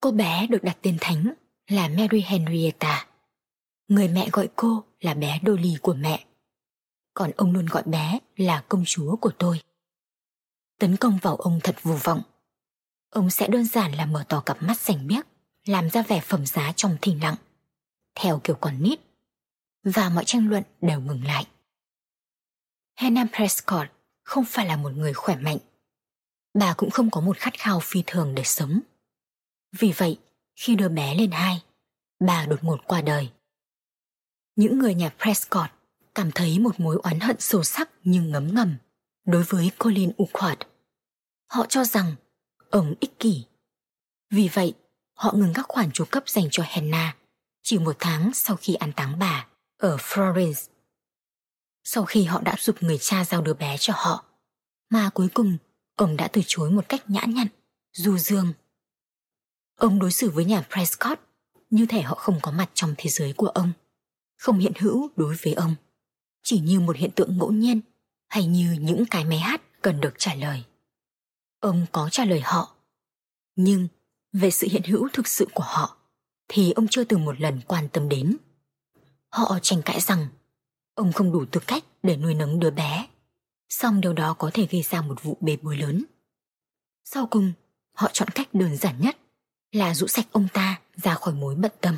Cô 0.01 0.11
bé 0.11 0.47
được 0.47 0.63
đặt 0.63 0.77
tên 0.81 0.97
thánh 1.01 1.33
là 1.67 1.87
Mary 1.87 2.21
Henrietta. 2.21 3.07
Người 3.87 4.07
mẹ 4.07 4.29
gọi 4.31 4.49
cô 4.55 4.83
là 4.99 5.13
bé 5.13 5.39
Dolly 5.45 5.75
của 5.81 5.93
mẹ. 5.93 6.25
Còn 7.13 7.31
ông 7.37 7.51
luôn 7.51 7.65
gọi 7.65 7.83
bé 7.85 8.19
là 8.35 8.63
công 8.69 8.83
chúa 8.85 9.15
của 9.15 9.31
tôi. 9.37 9.61
Tấn 10.79 10.97
công 10.97 11.17
vào 11.21 11.35
ông 11.35 11.59
thật 11.63 11.75
vô 11.83 11.97
vọng. 12.03 12.21
Ông 13.09 13.29
sẽ 13.29 13.47
đơn 13.47 13.65
giản 13.65 13.91
là 13.93 14.05
mở 14.05 14.23
to 14.29 14.39
cặp 14.39 14.63
mắt 14.63 14.79
xanh 14.79 15.07
biếc, 15.07 15.27
làm 15.65 15.89
ra 15.89 16.01
vẻ 16.01 16.21
phẩm 16.21 16.45
giá 16.45 16.71
trong 16.75 16.97
thinh 17.01 17.23
lặng, 17.23 17.35
theo 18.15 18.41
kiểu 18.43 18.55
con 18.61 18.83
nít. 18.83 18.99
Và 19.83 20.09
mọi 20.09 20.23
tranh 20.25 20.49
luận 20.49 20.63
đều 20.81 21.01
ngừng 21.01 21.23
lại. 21.23 21.45
Hannah 22.95 23.27
Prescott 23.35 23.89
không 24.23 24.45
phải 24.45 24.65
là 24.65 24.77
một 24.77 24.91
người 24.95 25.13
khỏe 25.13 25.35
mạnh. 25.35 25.57
Bà 26.53 26.73
cũng 26.73 26.89
không 26.89 27.11
có 27.11 27.21
một 27.21 27.37
khát 27.37 27.53
khao 27.53 27.79
phi 27.79 28.03
thường 28.05 28.35
để 28.35 28.43
sống. 28.43 28.79
Vì 29.79 29.93
vậy, 29.97 30.19
khi 30.55 30.75
đứa 30.75 30.89
bé 30.89 31.15
lên 31.15 31.31
hai, 31.31 31.63
bà 32.19 32.45
đột 32.45 32.63
ngột 32.63 32.81
qua 32.87 33.01
đời. 33.01 33.29
Những 34.55 34.79
người 34.79 34.95
nhà 34.95 35.09
Prescott 35.21 35.71
cảm 36.15 36.31
thấy 36.35 36.59
một 36.59 36.79
mối 36.79 36.97
oán 37.03 37.19
hận 37.19 37.35
sâu 37.39 37.63
sắc 37.63 37.89
nhưng 38.03 38.31
ngấm 38.31 38.55
ngầm 38.55 38.77
đối 39.25 39.43
với 39.43 39.71
Colin 39.79 40.11
Urquhart. 40.23 40.59
Họ 41.51 41.65
cho 41.69 41.83
rằng 41.83 42.15
ông 42.69 42.95
ích 42.99 43.19
kỷ. 43.19 43.45
Vì 44.29 44.49
vậy, 44.53 44.73
họ 45.13 45.33
ngừng 45.35 45.53
các 45.53 45.65
khoản 45.67 45.91
chu 45.91 46.05
cấp 46.11 46.29
dành 46.29 46.47
cho 46.51 46.63
Hannah 46.67 47.17
chỉ 47.63 47.77
một 47.77 47.95
tháng 47.99 48.31
sau 48.33 48.55
khi 48.55 48.73
an 48.73 48.91
táng 48.95 49.19
bà 49.19 49.47
ở 49.77 49.97
Florence. 49.97 50.69
Sau 51.87 52.05
khi 52.05 52.23
họ 52.23 52.41
đã 52.41 52.55
giúp 52.59 52.83
người 52.83 52.97
cha 52.97 53.25
giao 53.25 53.41
đứa 53.41 53.53
bé 53.53 53.77
cho 53.79 53.93
họ, 53.95 54.25
mà 54.89 55.09
cuối 55.13 55.27
cùng 55.33 55.57
ông 55.95 56.17
đã 56.17 56.27
từ 56.27 56.41
chối 56.47 56.71
một 56.71 56.89
cách 56.89 57.09
nhã 57.09 57.21
nhặn, 57.27 57.47
du 57.93 58.17
dương. 58.17 58.53
Ông 59.75 59.99
đối 59.99 60.11
xử 60.11 60.29
với 60.29 60.45
nhà 60.45 60.65
Prescott 60.73 61.21
như 61.69 61.85
thể 61.85 62.01
họ 62.01 62.15
không 62.15 62.39
có 62.41 62.51
mặt 62.51 62.69
trong 62.73 62.95
thế 62.97 63.09
giới 63.09 63.33
của 63.33 63.47
ông, 63.47 63.71
không 64.37 64.59
hiện 64.59 64.71
hữu 64.79 65.09
đối 65.15 65.35
với 65.35 65.53
ông, 65.53 65.75
chỉ 66.43 66.59
như 66.59 66.79
một 66.79 66.95
hiện 66.95 67.11
tượng 67.11 67.37
ngẫu 67.37 67.51
nhiên 67.51 67.81
hay 68.27 68.45
như 68.45 68.77
những 68.79 69.05
cái 69.05 69.25
máy 69.25 69.39
hát 69.39 69.81
cần 69.81 70.01
được 70.01 70.13
trả 70.17 70.35
lời. 70.35 70.63
Ông 71.59 71.85
có 71.91 72.09
trả 72.11 72.25
lời 72.25 72.41
họ, 72.43 72.75
nhưng 73.55 73.87
về 74.33 74.51
sự 74.51 74.67
hiện 74.71 74.83
hữu 74.83 75.07
thực 75.13 75.27
sự 75.27 75.47
của 75.53 75.63
họ 75.63 75.97
thì 76.47 76.71
ông 76.71 76.87
chưa 76.87 77.03
từng 77.03 77.25
một 77.25 77.41
lần 77.41 77.61
quan 77.67 77.89
tâm 77.89 78.09
đến. 78.09 78.37
Họ 79.29 79.59
tranh 79.61 79.81
cãi 79.81 79.99
rằng 79.99 80.27
ông 80.95 81.13
không 81.13 81.31
đủ 81.31 81.45
tư 81.51 81.61
cách 81.67 81.83
để 82.03 82.17
nuôi 82.17 82.33
nấng 82.33 82.59
đứa 82.59 82.71
bé, 82.71 83.07
song 83.69 84.01
điều 84.01 84.13
đó 84.13 84.33
có 84.33 84.51
thể 84.53 84.67
gây 84.71 84.81
ra 84.81 85.01
một 85.01 85.23
vụ 85.23 85.37
bê 85.41 85.57
bối 85.61 85.77
lớn. 85.77 86.05
Sau 87.03 87.27
cùng, 87.31 87.53
họ 87.93 88.09
chọn 88.13 88.29
cách 88.29 88.49
đơn 88.53 88.77
giản 88.77 89.01
nhất 89.01 89.17
là 89.71 89.95
rũ 89.95 90.07
sạch 90.07 90.27
ông 90.31 90.47
ta 90.53 90.81
ra 90.95 91.15
khỏi 91.15 91.33
mối 91.33 91.55
bận 91.55 91.71
tâm. 91.81 91.97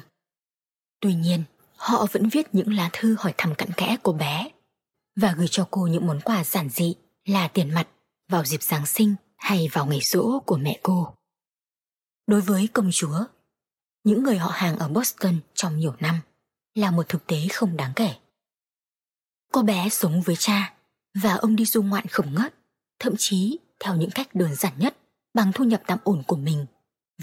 Tuy 0.99 1.13
nhiên, 1.13 1.43
họ 1.75 2.05
vẫn 2.11 2.29
viết 2.29 2.55
những 2.55 2.73
lá 2.73 2.89
thư 2.93 3.15
hỏi 3.19 3.33
thăm 3.37 3.55
cặn 3.55 3.73
kẽ 3.77 3.97
cô 4.03 4.13
bé 4.13 4.49
và 5.15 5.33
gửi 5.37 5.47
cho 5.51 5.67
cô 5.71 5.87
những 5.87 6.07
món 6.07 6.21
quà 6.21 6.43
giản 6.43 6.69
dị 6.69 6.95
là 7.25 7.47
tiền 7.47 7.73
mặt 7.73 7.87
vào 8.29 8.45
dịp 8.45 8.63
Giáng 8.63 8.85
sinh 8.85 9.15
hay 9.37 9.67
vào 9.71 9.85
ngày 9.85 9.99
rỗ 10.01 10.39
của 10.39 10.57
mẹ 10.57 10.79
cô. 10.83 11.13
Đối 12.27 12.41
với 12.41 12.67
công 12.73 12.89
chúa, 12.91 13.25
những 14.03 14.23
người 14.23 14.37
họ 14.37 14.51
hàng 14.53 14.77
ở 14.77 14.87
Boston 14.87 15.39
trong 15.53 15.77
nhiều 15.77 15.95
năm 15.99 16.19
là 16.75 16.91
một 16.91 17.09
thực 17.09 17.27
tế 17.27 17.37
không 17.51 17.77
đáng 17.77 17.91
kể. 17.95 18.15
Cô 19.51 19.61
bé 19.61 19.89
sống 19.89 20.21
với 20.21 20.35
cha 20.39 20.73
và 21.13 21.33
ông 21.33 21.55
đi 21.55 21.65
du 21.65 21.81
ngoạn 21.81 22.07
khổng 22.07 22.33
ngất, 22.33 22.55
thậm 22.99 23.13
chí 23.17 23.59
theo 23.79 23.95
những 23.95 24.09
cách 24.11 24.35
đơn 24.35 24.55
giản 24.55 24.73
nhất 24.77 24.97
bằng 25.33 25.51
thu 25.53 25.63
nhập 25.63 25.81
tạm 25.87 25.99
ổn 26.03 26.23
của 26.27 26.35
mình 26.35 26.65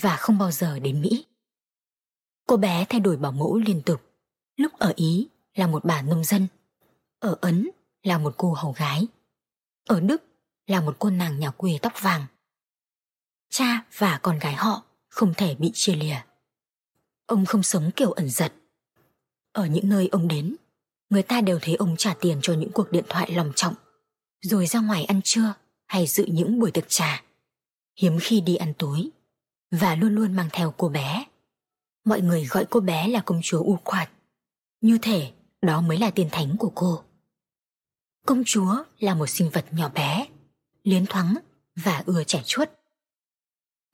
và 0.00 0.16
không 0.16 0.38
bao 0.38 0.50
giờ 0.50 0.78
đến 0.78 1.02
Mỹ. 1.02 1.26
Cô 2.46 2.56
bé 2.56 2.86
thay 2.88 3.00
đổi 3.00 3.16
bảo 3.16 3.32
mẫu 3.32 3.58
liên 3.58 3.82
tục, 3.82 4.02
lúc 4.56 4.72
ở 4.78 4.92
Ý 4.96 5.28
là 5.54 5.66
một 5.66 5.84
bà 5.84 6.02
nông 6.02 6.24
dân, 6.24 6.46
ở 7.18 7.36
Ấn 7.40 7.70
là 8.02 8.18
một 8.18 8.34
cô 8.36 8.52
hầu 8.52 8.72
gái, 8.72 9.06
ở 9.86 10.00
Đức 10.00 10.22
là 10.66 10.80
một 10.80 10.96
cô 10.98 11.10
nàng 11.10 11.38
nhà 11.38 11.50
quê 11.50 11.78
tóc 11.82 11.92
vàng. 12.00 12.26
Cha 13.48 13.84
và 13.98 14.18
con 14.22 14.38
gái 14.38 14.54
họ 14.54 14.82
không 15.08 15.34
thể 15.36 15.54
bị 15.54 15.70
chia 15.74 15.94
lìa. 15.94 16.20
Ông 17.26 17.46
không 17.46 17.62
sống 17.62 17.90
kiểu 17.96 18.12
ẩn 18.12 18.30
giật. 18.30 18.52
Ở 19.52 19.66
những 19.66 19.88
nơi 19.88 20.08
ông 20.12 20.28
đến, 20.28 20.56
người 21.14 21.22
ta 21.22 21.40
đều 21.40 21.58
thấy 21.62 21.74
ông 21.74 21.96
trả 21.98 22.14
tiền 22.14 22.38
cho 22.42 22.52
những 22.52 22.70
cuộc 22.72 22.92
điện 22.92 23.04
thoại 23.08 23.32
lòng 23.32 23.52
trọng, 23.56 23.74
rồi 24.40 24.66
ra 24.66 24.80
ngoài 24.80 25.04
ăn 25.04 25.20
trưa 25.24 25.54
hay 25.86 26.06
dự 26.06 26.24
những 26.24 26.60
buổi 26.60 26.70
tiệc 26.70 26.84
trà. 26.88 27.22
Hiếm 28.00 28.18
khi 28.22 28.40
đi 28.40 28.56
ăn 28.56 28.74
tối, 28.78 29.10
và 29.70 29.94
luôn 29.94 30.14
luôn 30.14 30.36
mang 30.36 30.48
theo 30.52 30.74
cô 30.76 30.88
bé. 30.88 31.24
Mọi 32.04 32.20
người 32.20 32.44
gọi 32.44 32.66
cô 32.70 32.80
bé 32.80 33.08
là 33.08 33.20
công 33.20 33.40
chúa 33.42 33.62
U 33.62 33.78
Quạt. 33.84 34.08
Như 34.80 34.98
thể 35.02 35.32
đó 35.62 35.80
mới 35.80 35.98
là 35.98 36.10
tiền 36.10 36.28
thánh 36.32 36.56
của 36.58 36.72
cô. 36.74 37.02
Công 38.26 38.42
chúa 38.46 38.84
là 38.98 39.14
một 39.14 39.26
sinh 39.26 39.50
vật 39.50 39.64
nhỏ 39.70 39.88
bé, 39.88 40.26
liến 40.82 41.06
thoáng 41.06 41.34
và 41.76 42.02
ưa 42.06 42.24
trẻ 42.24 42.42
chuốt. 42.44 42.68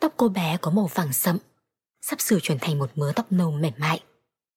Tóc 0.00 0.14
cô 0.16 0.28
bé 0.28 0.56
có 0.60 0.70
màu 0.70 0.86
vàng 0.86 1.12
sậm, 1.12 1.38
sắp 2.02 2.20
sửa 2.20 2.40
chuyển 2.40 2.58
thành 2.60 2.78
một 2.78 2.90
mớ 2.94 3.12
tóc 3.16 3.32
nâu 3.32 3.50
mềm 3.50 3.72
mại. 3.76 4.02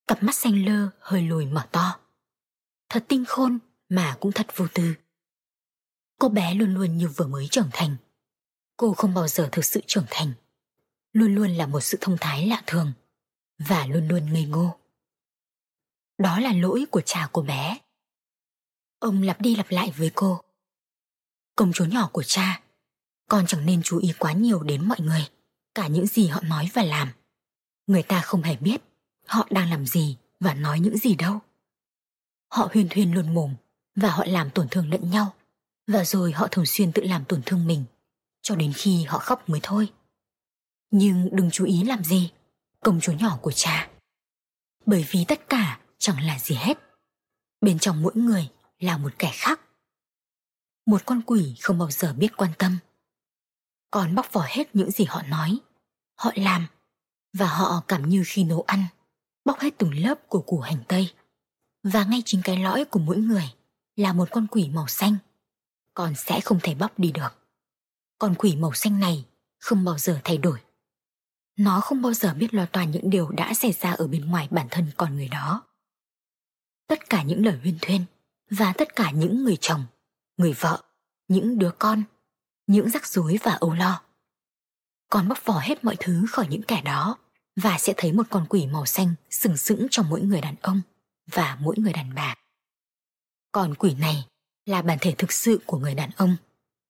Cặp 0.08 0.24
mắt 0.24 0.36
xanh 0.36 0.66
lơ 0.66 0.90
hơi 1.00 1.22
lùi 1.22 1.46
mở 1.46 1.66
to. 1.72 2.03
Thật 2.94 3.06
tinh 3.08 3.26
khôn 3.26 3.60
mà 3.90 4.18
cũng 4.20 4.32
thật 4.32 4.48
vô 4.56 4.68
tư. 4.74 4.96
Cô 6.20 6.30
bé 6.30 6.54
luôn 6.54 6.74
luôn 6.74 6.98
như 6.98 7.08
vừa 7.08 7.28
mới 7.28 7.48
trưởng 7.52 7.70
thành. 7.74 7.96
Cô 8.78 8.94
không 8.94 9.14
bao 9.14 9.28
giờ 9.28 9.50
thực 9.52 9.66
sự 9.66 9.82
trưởng 9.88 10.06
thành. 10.10 10.34
Luôn 11.14 11.36
luôn 11.36 11.50
là 11.50 11.68
một 11.68 11.80
sự 11.80 11.98
thông 12.02 12.18
thái 12.20 12.48
lạ 12.48 12.64
thường 12.68 12.94
và 13.58 13.86
luôn 13.86 14.08
luôn 14.08 14.34
ngây 14.34 14.46
ngô. 14.46 14.80
Đó 16.18 16.40
là 16.40 16.54
lỗi 16.54 16.86
của 16.92 17.02
cha 17.02 17.30
cô 17.32 17.42
bé. 17.42 17.80
Ông 19.00 19.22
lặp 19.22 19.42
đi 19.42 19.56
lặp 19.56 19.72
lại 19.72 19.92
với 19.98 20.12
cô. 20.16 20.42
Công 21.56 21.74
chúa 21.74 21.86
nhỏ 21.86 22.10
của 22.14 22.24
cha, 22.24 22.62
con 23.30 23.46
chẳng 23.48 23.66
nên 23.66 23.82
chú 23.84 23.98
ý 23.98 24.14
quá 24.20 24.32
nhiều 24.32 24.64
đến 24.64 24.88
mọi 24.88 25.00
người, 25.00 25.28
cả 25.76 25.88
những 25.88 26.08
gì 26.08 26.28
họ 26.28 26.42
nói 26.42 26.70
và 26.74 26.84
làm. 26.84 27.10
Người 27.88 28.04
ta 28.04 28.22
không 28.22 28.42
hề 28.42 28.56
biết 28.56 28.82
họ 29.28 29.48
đang 29.50 29.70
làm 29.70 29.86
gì 29.86 30.18
và 30.40 30.54
nói 30.54 30.80
những 30.80 30.98
gì 30.98 31.16
đâu. 31.16 31.40
Họ 32.54 32.70
huyên 32.74 32.88
thuyên 32.90 33.14
luôn 33.14 33.34
mồm 33.34 33.56
và 33.96 34.10
họ 34.10 34.24
làm 34.28 34.50
tổn 34.50 34.68
thương 34.72 34.90
lẫn 34.90 35.10
nhau 35.10 35.34
và 35.88 36.06
rồi 36.06 36.32
họ 36.32 36.48
thường 36.52 36.66
xuyên 36.66 36.92
tự 36.92 37.04
làm 37.04 37.26
tổn 37.26 37.42
thương 37.46 37.68
mình 37.68 37.86
cho 38.42 38.56
đến 38.56 38.74
khi 38.76 39.04
họ 39.04 39.20
khóc 39.20 39.50
mới 39.50 39.60
thôi. 39.64 39.92
Nhưng 40.92 41.30
đừng 41.32 41.52
chú 41.52 41.66
ý 41.66 41.84
làm 41.84 42.04
gì, 42.04 42.32
công 42.80 43.00
chúa 43.02 43.12
nhỏ 43.12 43.40
của 43.42 43.52
cha. 43.52 43.90
Bởi 44.86 45.06
vì 45.10 45.26
tất 45.28 45.50
cả 45.50 45.80
chẳng 45.98 46.26
là 46.26 46.40
gì 46.40 46.56
hết. 46.56 46.78
Bên 47.62 47.80
trong 47.80 48.02
mỗi 48.02 48.12
người 48.16 48.50
là 48.80 48.98
một 48.98 49.12
kẻ 49.20 49.32
khác. 49.34 49.62
Một 50.86 51.02
con 51.06 51.22
quỷ 51.22 51.56
không 51.62 51.78
bao 51.78 51.92
giờ 51.92 52.14
biết 52.14 52.38
quan 52.38 52.52
tâm. 52.58 52.78
Còn 53.92 54.16
bóc 54.16 54.34
vỏ 54.34 54.46
hết 54.48 54.76
những 54.76 54.92
gì 54.92 55.06
họ 55.06 55.22
nói, 55.22 55.58
họ 56.16 56.32
làm 56.36 56.68
và 57.34 57.48
họ 57.48 57.84
cảm 57.88 58.10
như 58.10 58.24
khi 58.26 58.44
nấu 58.44 58.62
ăn, 58.62 58.86
bóc 59.46 59.60
hết 59.60 59.74
từng 59.78 59.94
lớp 59.94 60.16
của 60.28 60.42
củ 60.42 60.60
hành 60.60 60.84
tây. 60.88 61.14
Và 61.84 62.04
ngay 62.04 62.22
chính 62.26 62.42
cái 62.44 62.58
lõi 62.58 62.86
của 62.86 63.00
mỗi 63.00 63.18
người 63.18 63.54
là 63.96 64.14
một 64.14 64.30
con 64.32 64.48
quỷ 64.48 64.70
màu 64.70 64.88
xanh, 64.88 65.18
còn 65.94 66.16
sẽ 66.16 66.42
không 66.42 66.60
thể 66.64 66.76
bóc 66.76 67.00
đi 67.00 67.12
được. 67.12 67.30
Con 68.20 68.36
quỷ 68.36 68.56
màu 68.56 68.74
xanh 68.74 69.00
này 69.00 69.26
không 69.60 69.86
bao 69.86 69.98
giờ 69.98 70.20
thay 70.24 70.38
đổi. 70.38 70.60
Nó 71.58 71.82
không 71.82 72.02
bao 72.02 72.14
giờ 72.14 72.34
biết 72.34 72.54
lo 72.54 72.66
toan 72.66 72.92
những 72.92 73.10
điều 73.10 73.30
đã 73.30 73.54
xảy 73.54 73.72
ra 73.72 73.92
ở 73.92 74.08
bên 74.08 74.26
ngoài 74.26 74.48
bản 74.52 74.68
thân 74.72 74.92
con 74.98 75.16
người 75.16 75.28
đó. 75.28 75.64
Tất 76.88 77.10
cả 77.10 77.24
những 77.24 77.46
lời 77.46 77.60
huyên 77.62 77.78
thuyên 77.82 78.06
và 78.50 78.74
tất 78.78 78.96
cả 78.96 79.12
những 79.12 79.44
người 79.44 79.58
chồng, 79.62 79.86
người 80.38 80.54
vợ, 80.54 80.84
những 81.28 81.60
đứa 81.60 81.72
con, 81.80 82.04
những 82.68 82.90
rắc 82.90 83.08
rối 83.08 83.38
và 83.44 83.52
âu 83.52 83.74
lo. 83.74 84.02
Con 85.10 85.28
bóc 85.28 85.46
vỏ 85.46 85.60
hết 85.60 85.84
mọi 85.84 85.96
thứ 86.00 86.26
khỏi 86.32 86.48
những 86.50 86.64
kẻ 86.64 86.82
đó 86.82 87.18
và 87.56 87.78
sẽ 87.80 87.94
thấy 87.98 88.14
một 88.14 88.24
con 88.30 88.46
quỷ 88.50 88.68
màu 88.68 88.86
xanh 88.86 89.16
sừng 89.30 89.58
sững 89.58 89.88
trong 89.92 90.10
mỗi 90.10 90.22
người 90.22 90.42
đàn 90.42 90.56
ông 90.62 90.82
và 91.32 91.58
mỗi 91.62 91.76
người 91.78 91.94
đàn 91.94 92.16
bà. 92.16 92.36
Còn 93.52 93.76
quỷ 93.76 93.94
này 93.94 94.28
là 94.66 94.82
bản 94.82 94.98
thể 95.02 95.16
thực 95.18 95.32
sự 95.32 95.60
của 95.66 95.78
người 95.78 95.96
đàn 95.96 96.10
ông, 96.18 96.36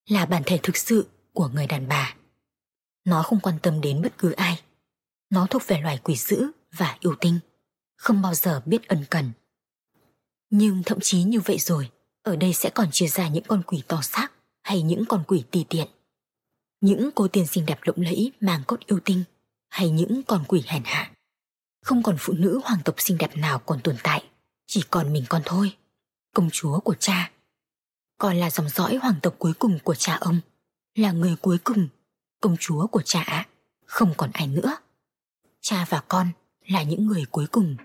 là 0.08 0.26
bản 0.26 0.42
thể 0.46 0.60
thực 0.62 0.76
sự 0.76 1.08
của 1.32 1.48
người 1.48 1.66
đàn 1.66 1.88
bà. 1.88 2.14
Nó 3.04 3.22
không 3.22 3.40
quan 3.40 3.58
tâm 3.62 3.80
đến 3.80 4.02
bất 4.02 4.18
cứ 4.18 4.32
ai. 4.32 4.62
Nó 5.30 5.46
thuộc 5.46 5.62
về 5.66 5.80
loài 5.80 5.98
quỷ 6.04 6.16
dữ 6.16 6.50
và 6.72 6.96
yêu 7.00 7.14
tinh, 7.20 7.38
không 7.96 8.22
bao 8.22 8.34
giờ 8.34 8.62
biết 8.64 8.88
ân 8.88 9.04
cần. 9.10 9.32
Nhưng 10.50 10.82
thậm 10.82 10.98
chí 11.00 11.22
như 11.22 11.40
vậy 11.40 11.58
rồi, 11.58 11.90
Ở 12.24 12.36
đây 12.36 12.52
sẽ 12.52 12.70
còn 12.70 12.88
chia 12.90 13.06
ra 13.06 13.28
những 13.28 13.44
con 13.44 13.62
quỷ 13.62 13.82
to 13.88 14.00
xác 14.02 14.28
hay 14.62 14.82
những 14.82 15.04
con 15.08 15.24
quỷ 15.26 15.44
tì 15.50 15.64
tiện. 15.68 15.88
Những 16.80 17.10
cô 17.14 17.28
tiên 17.28 17.46
xinh 17.46 17.66
đẹp 17.66 17.78
lộng 17.82 18.00
lẫy 18.00 18.32
mang 18.40 18.62
cốt 18.66 18.80
yêu 18.86 19.00
tinh 19.04 19.24
hay 19.68 19.90
những 19.90 20.22
con 20.22 20.44
quỷ 20.48 20.62
hèn 20.66 20.82
hạ. 20.84 21.13
Không 21.84 22.02
còn 22.02 22.16
phụ 22.18 22.32
nữ 22.32 22.60
hoàng 22.64 22.80
tộc 22.84 22.94
xinh 22.98 23.18
đẹp 23.18 23.36
nào 23.36 23.58
còn 23.58 23.80
tồn 23.80 23.96
tại, 24.02 24.24
chỉ 24.66 24.82
còn 24.90 25.12
mình 25.12 25.24
con 25.28 25.42
thôi, 25.44 25.76
công 26.34 26.48
chúa 26.52 26.80
của 26.80 26.94
cha. 26.94 27.30
Còn 28.18 28.36
là 28.36 28.50
dòng 28.50 28.68
dõi 28.68 28.96
hoàng 28.96 29.14
tộc 29.22 29.34
cuối 29.38 29.52
cùng 29.58 29.78
của 29.84 29.94
cha 29.94 30.14
ông, 30.20 30.40
là 30.94 31.12
người 31.12 31.36
cuối 31.36 31.58
cùng, 31.64 31.88
công 32.40 32.56
chúa 32.60 32.86
của 32.86 33.02
cha 33.02 33.22
ạ 33.22 33.46
không 33.84 34.14
còn 34.16 34.30
ai 34.32 34.46
nữa. 34.46 34.76
Cha 35.60 35.86
và 35.88 36.00
con 36.08 36.28
là 36.66 36.82
những 36.82 37.06
người 37.06 37.24
cuối 37.30 37.46
cùng. 37.46 37.76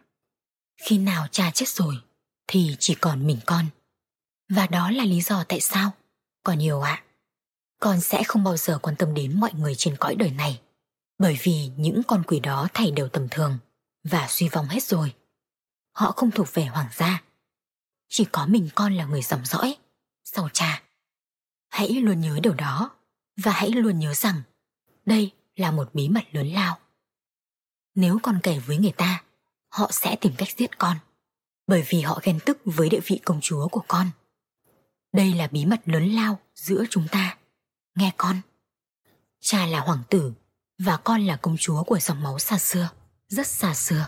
Khi 0.82 0.98
nào 0.98 1.28
cha 1.32 1.52
chết 1.52 1.70
rồi, 1.70 1.96
thì 2.48 2.76
chỉ 2.80 2.96
còn 2.96 3.28
mình 3.28 3.40
con. 3.46 3.66
Và 4.50 4.68
đó 4.68 4.92
là 4.92 5.04
lý 5.04 5.22
do 5.22 5.44
tại 5.44 5.60
sao, 5.60 5.92
còn 6.44 6.58
nhiều 6.58 6.82
ạ. 6.82 6.94
À, 6.94 7.04
con 7.80 8.02
sẽ 8.02 8.24
không 8.24 8.44
bao 8.44 8.58
giờ 8.58 8.80
quan 8.82 8.96
tâm 8.96 9.14
đến 9.14 9.40
mọi 9.40 9.54
người 9.54 9.76
trên 9.76 9.98
cõi 9.98 10.16
đời 10.16 10.32
này, 10.32 10.62
bởi 11.18 11.38
vì 11.44 11.72
những 11.78 12.02
con 12.08 12.24
quỷ 12.28 12.40
đó 12.40 12.68
thảy 12.74 12.92
đều 12.92 13.08
tầm 13.08 13.28
thường 13.32 13.60
và 14.10 14.28
suy 14.30 14.50
vong 14.50 14.68
hết 14.68 14.84
rồi. 14.84 15.16
Họ 15.92 16.12
không 16.12 16.32
thuộc 16.32 16.48
về 16.54 16.66
hoàng 16.66 16.90
gia. 16.94 17.24
Chỉ 18.10 18.26
có 18.32 18.46
mình 18.46 18.70
con 18.76 18.94
là 18.94 19.06
người 19.06 19.22
dòng 19.22 19.46
dõi, 19.46 19.78
sau 20.24 20.50
cha. 20.54 20.84
Hãy 21.70 21.90
luôn 21.90 22.22
nhớ 22.22 22.40
điều 22.44 22.54
đó 22.54 22.92
và 23.38 23.52
hãy 23.52 23.70
luôn 23.72 24.00
nhớ 24.00 24.14
rằng 24.14 24.42
đây 25.06 25.32
là 25.56 25.72
một 25.72 25.90
bí 25.94 26.10
mật 26.10 26.24
lớn 26.32 26.48
lao. 26.48 26.80
Nếu 27.96 28.20
con 28.24 28.40
kể 28.44 28.60
với 28.60 28.78
người 28.78 28.92
ta, 28.92 29.24
họ 29.70 29.92
sẽ 29.92 30.16
tìm 30.22 30.34
cách 30.38 30.50
giết 30.58 30.78
con, 30.78 30.98
bởi 31.68 31.84
vì 31.88 32.02
họ 32.02 32.20
ghen 32.24 32.40
tức 32.46 32.58
với 32.66 32.90
địa 32.90 33.00
vị 33.06 33.20
công 33.26 33.40
chúa 33.42 33.68
của 33.68 33.84
con. 33.88 34.10
Đây 35.14 35.34
là 35.34 35.48
bí 35.48 35.66
mật 35.66 35.82
lớn 35.86 36.10
lao 36.10 36.40
giữa 36.56 36.84
chúng 36.90 37.08
ta. 37.12 37.38
Nghe 37.96 38.12
con. 38.18 38.42
Cha 39.40 39.66
là 39.66 39.80
hoàng 39.80 40.04
tử 40.10 40.34
và 40.78 40.98
con 40.98 41.22
là 41.22 41.36
công 41.36 41.56
chúa 41.60 41.84
của 41.84 42.00
dòng 42.00 42.24
máu 42.24 42.40
xa 42.40 42.58
xưa, 42.58 42.90
rất 43.30 43.48
xa 43.48 43.74
xưa. 43.74 44.08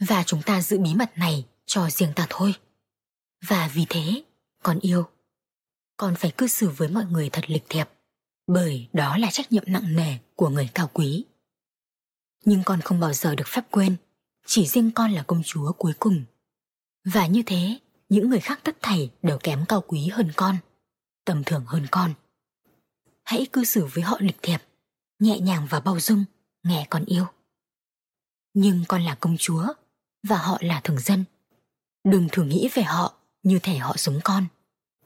Và 0.00 0.22
chúng 0.26 0.42
ta 0.42 0.62
giữ 0.62 0.78
bí 0.78 0.94
mật 0.94 1.18
này 1.18 1.46
cho 1.66 1.90
riêng 1.90 2.12
ta 2.16 2.26
thôi. 2.30 2.54
Và 3.46 3.70
vì 3.74 3.86
thế, 3.88 4.24
con 4.62 4.78
yêu. 4.80 5.06
Con 5.96 6.14
phải 6.16 6.30
cư 6.30 6.46
xử 6.46 6.68
với 6.68 6.88
mọi 6.88 7.04
người 7.04 7.30
thật 7.30 7.44
lịch 7.46 7.64
thiệp, 7.68 7.88
bởi 8.46 8.88
đó 8.92 9.16
là 9.16 9.30
trách 9.30 9.52
nhiệm 9.52 9.64
nặng 9.66 9.96
nề 9.96 10.18
của 10.34 10.48
người 10.48 10.68
cao 10.74 10.90
quý. 10.92 11.24
Nhưng 12.44 12.62
con 12.64 12.80
không 12.80 13.00
bao 13.00 13.12
giờ 13.12 13.34
được 13.34 13.48
phép 13.48 13.62
quên, 13.70 13.96
chỉ 14.46 14.66
riêng 14.66 14.90
con 14.90 15.12
là 15.12 15.22
công 15.22 15.42
chúa 15.44 15.72
cuối 15.72 15.92
cùng. 15.98 16.24
Và 17.04 17.26
như 17.26 17.42
thế, 17.46 17.78
những 18.08 18.30
người 18.30 18.40
khác 18.40 18.60
tất 18.64 18.76
thảy 18.82 19.10
đều 19.22 19.38
kém 19.42 19.64
cao 19.68 19.80
quý 19.80 20.08
hơn 20.08 20.32
con, 20.36 20.56
tầm 21.24 21.44
thường 21.44 21.64
hơn 21.66 21.86
con. 21.90 22.14
Hãy 23.24 23.46
cư 23.52 23.64
xử 23.64 23.86
với 23.86 24.04
họ 24.04 24.16
lịch 24.20 24.38
thiệp, 24.42 24.58
nhẹ 25.18 25.38
nhàng 25.38 25.66
và 25.70 25.80
bao 25.80 26.00
dung, 26.00 26.24
nghe 26.62 26.86
con 26.90 27.04
yêu. 27.04 27.26
Nhưng 28.54 28.84
con 28.88 29.02
là 29.02 29.16
công 29.20 29.36
chúa 29.38 29.66
và 30.22 30.38
họ 30.38 30.58
là 30.60 30.80
thường 30.84 30.98
dân. 30.98 31.24
Đừng 32.04 32.28
thử 32.32 32.42
nghĩ 32.42 32.68
về 32.74 32.82
họ 32.82 33.14
như 33.42 33.58
thể 33.62 33.76
họ 33.76 33.94
giống 33.98 34.20
con. 34.24 34.46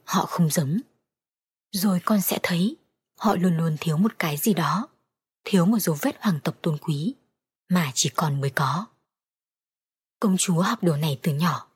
Họ 0.05 0.27
không 0.27 0.51
giống. 0.51 0.81
Rồi 1.73 2.01
con 2.05 2.21
sẽ 2.21 2.39
thấy 2.43 2.77
họ 3.19 3.37
luôn 3.37 3.57
luôn 3.57 3.77
thiếu 3.81 3.97
một 3.97 4.19
cái 4.19 4.37
gì 4.37 4.55
đó, 4.55 4.89
thiếu 5.45 5.67
một 5.67 5.79
dấu 5.79 5.97
vết 6.01 6.17
hoàng 6.21 6.41
tộc 6.45 6.57
tôn 6.63 6.79
quý 6.79 7.15
mà 7.69 7.91
chỉ 7.95 8.11
còn 8.15 8.41
mới 8.41 8.51
có. 8.51 8.87
Công 10.21 10.37
chúa 10.39 10.63
học 10.63 10.83
điều 10.83 10.97
này 10.97 11.19
từ 11.23 11.33
nhỏ. 11.33 11.69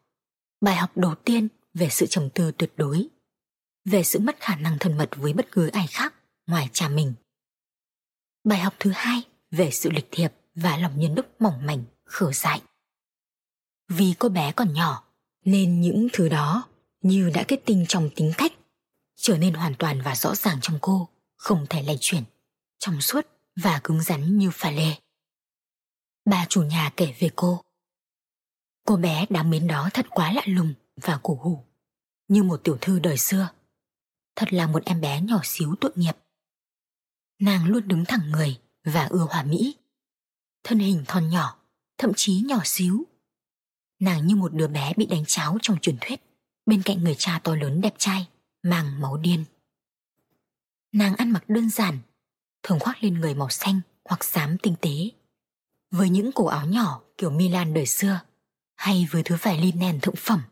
Bài 0.61 0.77
học 0.77 0.97
đầu 0.97 1.15
tiên 1.15 1.49
về 1.75 1.89
sự 1.91 2.07
trầm 2.07 2.31
tư 2.31 2.53
tuyệt 2.53 2.73
đối, 2.77 3.09
về 3.85 4.03
sự 4.03 4.19
mất 4.19 4.37
khả 4.41 4.57
năng 4.57 4.79
thân 4.81 4.99
mật 4.99 5.11
với 5.17 5.33
bất 5.33 5.47
cứ 5.53 5.69
ai 5.69 5.87
khác 5.87 6.15
ngoài 6.47 6.69
cha 6.73 6.89
mình. 6.89 7.15
Bài 8.45 8.59
học 8.59 8.75
thứ 8.79 8.91
hai 8.95 9.23
về 9.51 9.71
sự 9.71 9.91
lịch 9.91 10.09
thiệp 10.11 10.33
và 10.55 10.77
lòng 10.77 10.99
nhân 11.01 11.15
đức 11.15 11.27
mỏng 11.41 11.67
mảnh, 11.67 11.85
khở 12.05 12.33
dại. 12.33 12.63
Vì 13.89 14.15
cô 14.19 14.29
bé 14.29 14.53
còn 14.53 14.73
nhỏ, 14.73 15.05
nên 15.45 15.81
những 15.81 16.09
thứ 16.13 16.29
đó 16.29 16.69
như 17.03 17.31
đã 17.35 17.45
kết 17.49 17.63
tinh 17.67 17.85
trong 17.89 18.11
tính 18.17 18.33
cách, 18.39 18.53
trở 19.17 19.39
nên 19.39 19.55
hoàn 19.55 19.75
toàn 19.79 20.03
và 20.03 20.15
rõ 20.15 20.35
ràng 20.35 20.59
trong 20.63 20.79
cô, 20.81 21.09
không 21.37 21.67
thể 21.71 21.83
lay 21.83 21.99
chuyển, 22.01 22.25
trong 22.79 23.01
suốt 23.01 23.27
và 23.57 23.81
cứng 23.85 24.03
rắn 24.03 24.39
như 24.39 24.51
pha 24.53 24.71
lê. 24.71 24.95
Bà 26.25 26.47
chủ 26.49 26.63
nhà 26.63 26.93
kể 26.97 27.15
về 27.19 27.31
cô. 27.37 27.61
Cô 28.87 28.97
bé 28.97 29.27
đáng 29.31 29.51
mến 29.51 29.67
đó 29.67 29.91
thật 29.95 30.07
quá 30.11 30.33
lạ 30.33 30.43
lùng 30.47 30.75
và 31.03 31.21
cổ 31.23 31.39
hủ, 31.43 31.65
như 32.29 32.43
một 32.43 32.61
tiểu 32.65 32.79
thư 32.81 32.99
đời 32.99 33.19
xưa. 33.19 33.49
Thật 34.37 34.53
là 34.53 34.67
một 34.67 34.85
em 34.85 35.01
bé 35.01 35.21
nhỏ 35.21 35.41
xíu 35.45 35.75
tội 35.81 35.93
nghiệp. 35.95 36.17
Nàng 37.41 37.67
luôn 37.67 37.89
đứng 37.89 38.05
thẳng 38.05 38.31
người 38.31 38.61
và 38.85 39.07
ưa 39.07 39.27
hòa 39.31 39.43
mỹ. 39.43 39.77
Thân 40.65 40.79
hình 40.79 41.05
thon 41.09 41.29
nhỏ, 41.29 41.57
thậm 41.99 42.13
chí 42.17 42.43
nhỏ 42.47 42.59
xíu. 42.65 43.05
Nàng 44.01 44.27
như 44.27 44.37
một 44.37 44.55
đứa 44.55 44.69
bé 44.69 44.93
bị 44.97 45.07
đánh 45.07 45.25
cháo 45.27 45.59
trong 45.63 45.79
truyền 45.79 45.97
thuyết, 46.01 46.23
bên 46.67 46.83
cạnh 46.83 47.05
người 47.05 47.15
cha 47.19 47.41
to 47.45 47.55
lớn 47.55 47.81
đẹp 47.81 47.95
trai, 47.99 48.29
mang 48.63 49.01
máu 49.01 49.17
điên. 49.17 49.45
Nàng 50.93 51.17
ăn 51.17 51.31
mặc 51.31 51.45
đơn 51.49 51.71
giản, 51.71 51.99
thường 52.63 52.81
khoác 52.81 53.05
lên 53.05 53.15
người 53.15 53.35
màu 53.35 53.49
xanh 53.49 53.81
hoặc 54.05 54.25
xám 54.25 54.59
tinh 54.59 54.75
tế 54.81 55.11
với 55.91 56.09
những 56.09 56.33
cổ 56.33 56.47
áo 56.47 56.67
nhỏ 56.67 57.01
kiểu 57.19 57.31
Milan 57.31 57.75
đời 57.75 57.87
xưa 57.87 58.21
hay 58.77 59.09
với 59.11 59.23
thứ 59.23 59.37
vải 59.43 59.59
linen 59.61 60.01
thượng 60.01 60.17
phẩm. 60.17 60.43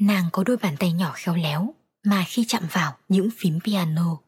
Nàng 0.00 0.24
có 0.32 0.44
đôi 0.44 0.56
bàn 0.56 0.76
tay 0.78 0.92
nhỏ 0.92 1.12
khéo 1.14 1.36
léo 1.36 1.74
mà 2.04 2.24
khi 2.28 2.44
chạm 2.48 2.62
vào 2.70 2.96
những 3.08 3.28
phím 3.38 3.60
piano, 3.60 4.18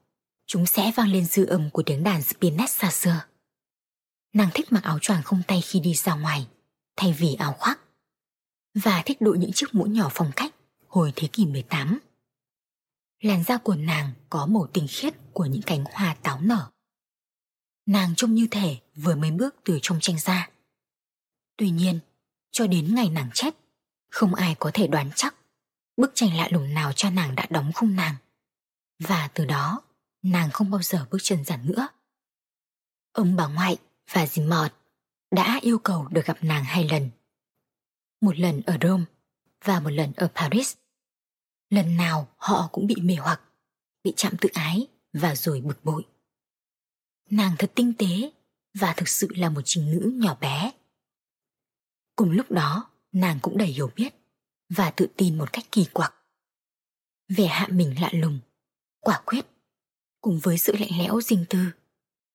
chúng 0.45 0.65
sẽ 0.65 0.91
vang 0.95 1.11
lên 1.11 1.25
dư 1.25 1.45
âm 1.45 1.69
của 1.69 1.83
tiếng 1.83 2.03
đàn 2.03 2.21
spinet 2.21 2.69
xa 2.69 2.91
xưa. 2.91 3.21
Nàng 4.33 4.49
thích 4.53 4.71
mặc 4.71 4.83
áo 4.83 4.99
choàng 4.99 5.23
không 5.23 5.41
tay 5.47 5.61
khi 5.61 5.79
đi 5.79 5.93
ra 5.93 6.15
ngoài, 6.15 6.47
thay 6.95 7.13
vì 7.13 7.33
áo 7.33 7.53
khoác. 7.59 7.79
Và 8.73 9.03
thích 9.05 9.21
đội 9.21 9.37
những 9.37 9.51
chiếc 9.53 9.75
mũ 9.75 9.83
nhỏ 9.83 10.09
phong 10.11 10.31
cách 10.35 10.55
hồi 10.87 11.13
thế 11.15 11.27
kỷ 11.27 11.45
18. 11.45 11.99
Làn 13.21 13.43
da 13.43 13.57
của 13.57 13.75
nàng 13.75 14.13
có 14.29 14.45
màu 14.45 14.67
tinh 14.73 14.87
khiết 14.89 15.13
của 15.33 15.45
những 15.45 15.61
cánh 15.61 15.83
hoa 15.93 16.15
táo 16.23 16.41
nở 16.41 16.69
nàng 17.85 18.15
trông 18.15 18.33
như 18.33 18.47
thể 18.51 18.77
vừa 18.95 19.15
mới 19.15 19.31
bước 19.31 19.55
từ 19.63 19.79
trong 19.81 19.97
tranh 20.01 20.19
ra. 20.19 20.49
Tuy 21.57 21.69
nhiên, 21.69 21.99
cho 22.51 22.67
đến 22.67 22.95
ngày 22.95 23.09
nàng 23.09 23.29
chết, 23.33 23.55
không 24.09 24.35
ai 24.35 24.55
có 24.59 24.71
thể 24.73 24.87
đoán 24.87 25.09
chắc 25.15 25.35
bức 25.97 26.11
tranh 26.15 26.37
lạ 26.37 26.47
lùng 26.51 26.73
nào 26.73 26.91
cho 26.95 27.09
nàng 27.09 27.35
đã 27.35 27.45
đóng 27.49 27.71
khung 27.75 27.95
nàng. 27.95 28.15
Và 28.99 29.29
từ 29.33 29.45
đó, 29.45 29.81
nàng 30.21 30.51
không 30.51 30.71
bao 30.71 30.81
giờ 30.81 31.07
bước 31.11 31.17
chân 31.21 31.43
ra 31.43 31.57
nữa. 31.57 31.87
Ông 33.11 33.35
bà 33.35 33.47
ngoại 33.47 33.77
và 34.11 34.27
dì 34.27 34.41
Mọt 34.41 34.71
đã 35.31 35.59
yêu 35.61 35.77
cầu 35.77 36.07
được 36.07 36.25
gặp 36.25 36.37
nàng 36.41 36.63
hai 36.63 36.89
lần. 36.89 37.09
Một 38.21 38.39
lần 38.39 38.61
ở 38.65 38.77
Rome 38.81 39.05
và 39.63 39.79
một 39.79 39.89
lần 39.89 40.13
ở 40.13 40.27
Paris. 40.35 40.75
Lần 41.69 41.97
nào 41.97 42.27
họ 42.37 42.69
cũng 42.71 42.87
bị 42.87 42.95
mê 43.01 43.15
hoặc, 43.15 43.41
bị 44.03 44.13
chạm 44.15 44.33
tự 44.41 44.49
ái 44.53 44.87
và 45.13 45.35
rồi 45.35 45.61
bực 45.61 45.83
bội. 45.85 46.05
Nàng 47.29 47.55
thật 47.59 47.71
tinh 47.75 47.93
tế 47.97 48.31
và 48.73 48.93
thực 48.97 49.07
sự 49.07 49.27
là 49.35 49.49
một 49.49 49.61
trình 49.65 49.91
nữ 49.91 50.11
nhỏ 50.15 50.37
bé. 50.41 50.71
Cùng 52.15 52.31
lúc 52.31 52.51
đó, 52.51 52.89
nàng 53.11 53.39
cũng 53.41 53.57
đầy 53.57 53.67
hiểu 53.67 53.91
biết 53.95 54.13
và 54.69 54.91
tự 54.91 55.07
tin 55.17 55.37
một 55.37 55.53
cách 55.53 55.65
kỳ 55.71 55.85
quặc. 55.93 56.13
Vẻ 57.27 57.45
hạ 57.45 57.67
mình 57.71 58.01
lạ 58.01 58.09
lùng, 58.13 58.39
quả 58.99 59.21
quyết, 59.25 59.45
cùng 60.21 60.39
với 60.39 60.57
sự 60.57 60.73
lạnh 60.79 60.97
lẽo 60.97 61.21
riêng 61.21 61.45
tư, 61.49 61.59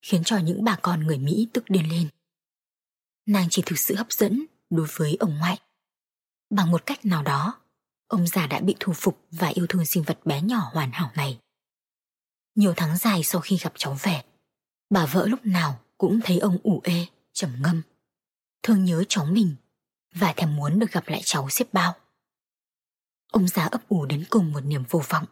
khiến 0.03 0.23
cho 0.25 0.39
những 0.39 0.65
bà 0.65 0.77
con 0.83 1.07
người 1.07 1.19
Mỹ 1.19 1.49
tức 1.53 1.65
điên 1.69 1.89
lên. 1.91 2.09
Nàng 3.27 3.47
chỉ 3.51 3.63
thực 3.67 3.79
sự 3.79 3.95
hấp 3.95 4.13
dẫn 4.13 4.45
đối 4.71 4.87
với 4.97 5.17
ông 5.21 5.39
ngoại. 5.39 5.59
Bằng 6.51 6.71
một 6.71 6.87
cách 6.87 7.05
nào 7.05 7.23
đó, 7.23 7.61
ông 8.07 8.27
già 8.27 8.47
đã 8.47 8.61
bị 8.61 8.77
thu 8.81 8.93
phục 8.93 9.27
và 9.31 9.49
yêu 9.49 9.67
thương 9.69 9.85
sinh 9.85 10.03
vật 10.03 10.19
bé 10.25 10.43
nhỏ 10.43 10.71
hoàn 10.73 10.91
hảo 10.93 11.11
này. 11.15 11.39
Nhiều 12.55 12.75
tháng 12.77 12.97
dài 12.97 13.23
sau 13.25 13.41
khi 13.41 13.57
gặp 13.57 13.73
cháu 13.77 13.97
về, 14.03 14.23
bà 14.91 15.07
vợ 15.07 15.27
lúc 15.27 15.47
nào 15.47 15.81
cũng 15.99 16.21
thấy 16.25 16.39
ông 16.39 16.59
ủ 16.63 16.81
ê, 16.85 17.07
trầm 17.33 17.51
ngâm, 17.63 17.83
thương 18.63 18.85
nhớ 18.85 19.05
cháu 19.09 19.25
mình 19.25 19.57
và 20.15 20.33
thèm 20.37 20.57
muốn 20.57 20.79
được 20.79 20.93
gặp 20.93 21.09
lại 21.09 21.21
cháu 21.25 21.51
xếp 21.51 21.73
bao. 21.73 21.95
Ông 23.33 23.49
già 23.49 23.65
ấp 23.65 23.89
ủ 23.89 24.07
đến 24.07 24.25
cùng 24.31 24.53
một 24.53 24.61
niềm 24.61 24.85
vô 24.89 25.03
vọng 25.09 25.25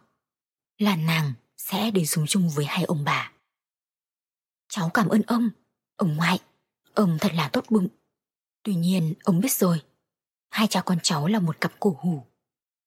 là 0.77 0.95
nàng 0.95 1.33
sẽ 1.57 1.91
đến 1.91 2.05
sống 2.05 2.27
chung 2.27 2.49
với 2.49 2.65
hai 2.65 2.83
ông 2.83 3.03
bà. 3.03 3.31
Cháu 4.69 4.89
cảm 4.89 5.09
ơn 5.09 5.21
ông, 5.21 5.49
ông 5.95 6.15
ngoại, 6.15 6.39
ông 6.93 7.17
thật 7.21 7.31
là 7.33 7.49
tốt 7.53 7.65
bụng. 7.69 7.87
Tuy 8.63 8.75
nhiên 8.75 9.13
ông 9.23 9.39
biết 9.39 9.51
rồi, 9.51 9.81
hai 10.49 10.67
cha 10.67 10.81
con 10.81 10.97
cháu 11.03 11.27
là 11.27 11.39
một 11.39 11.61
cặp 11.61 11.79
cổ 11.79 11.97
hủ, 11.99 12.25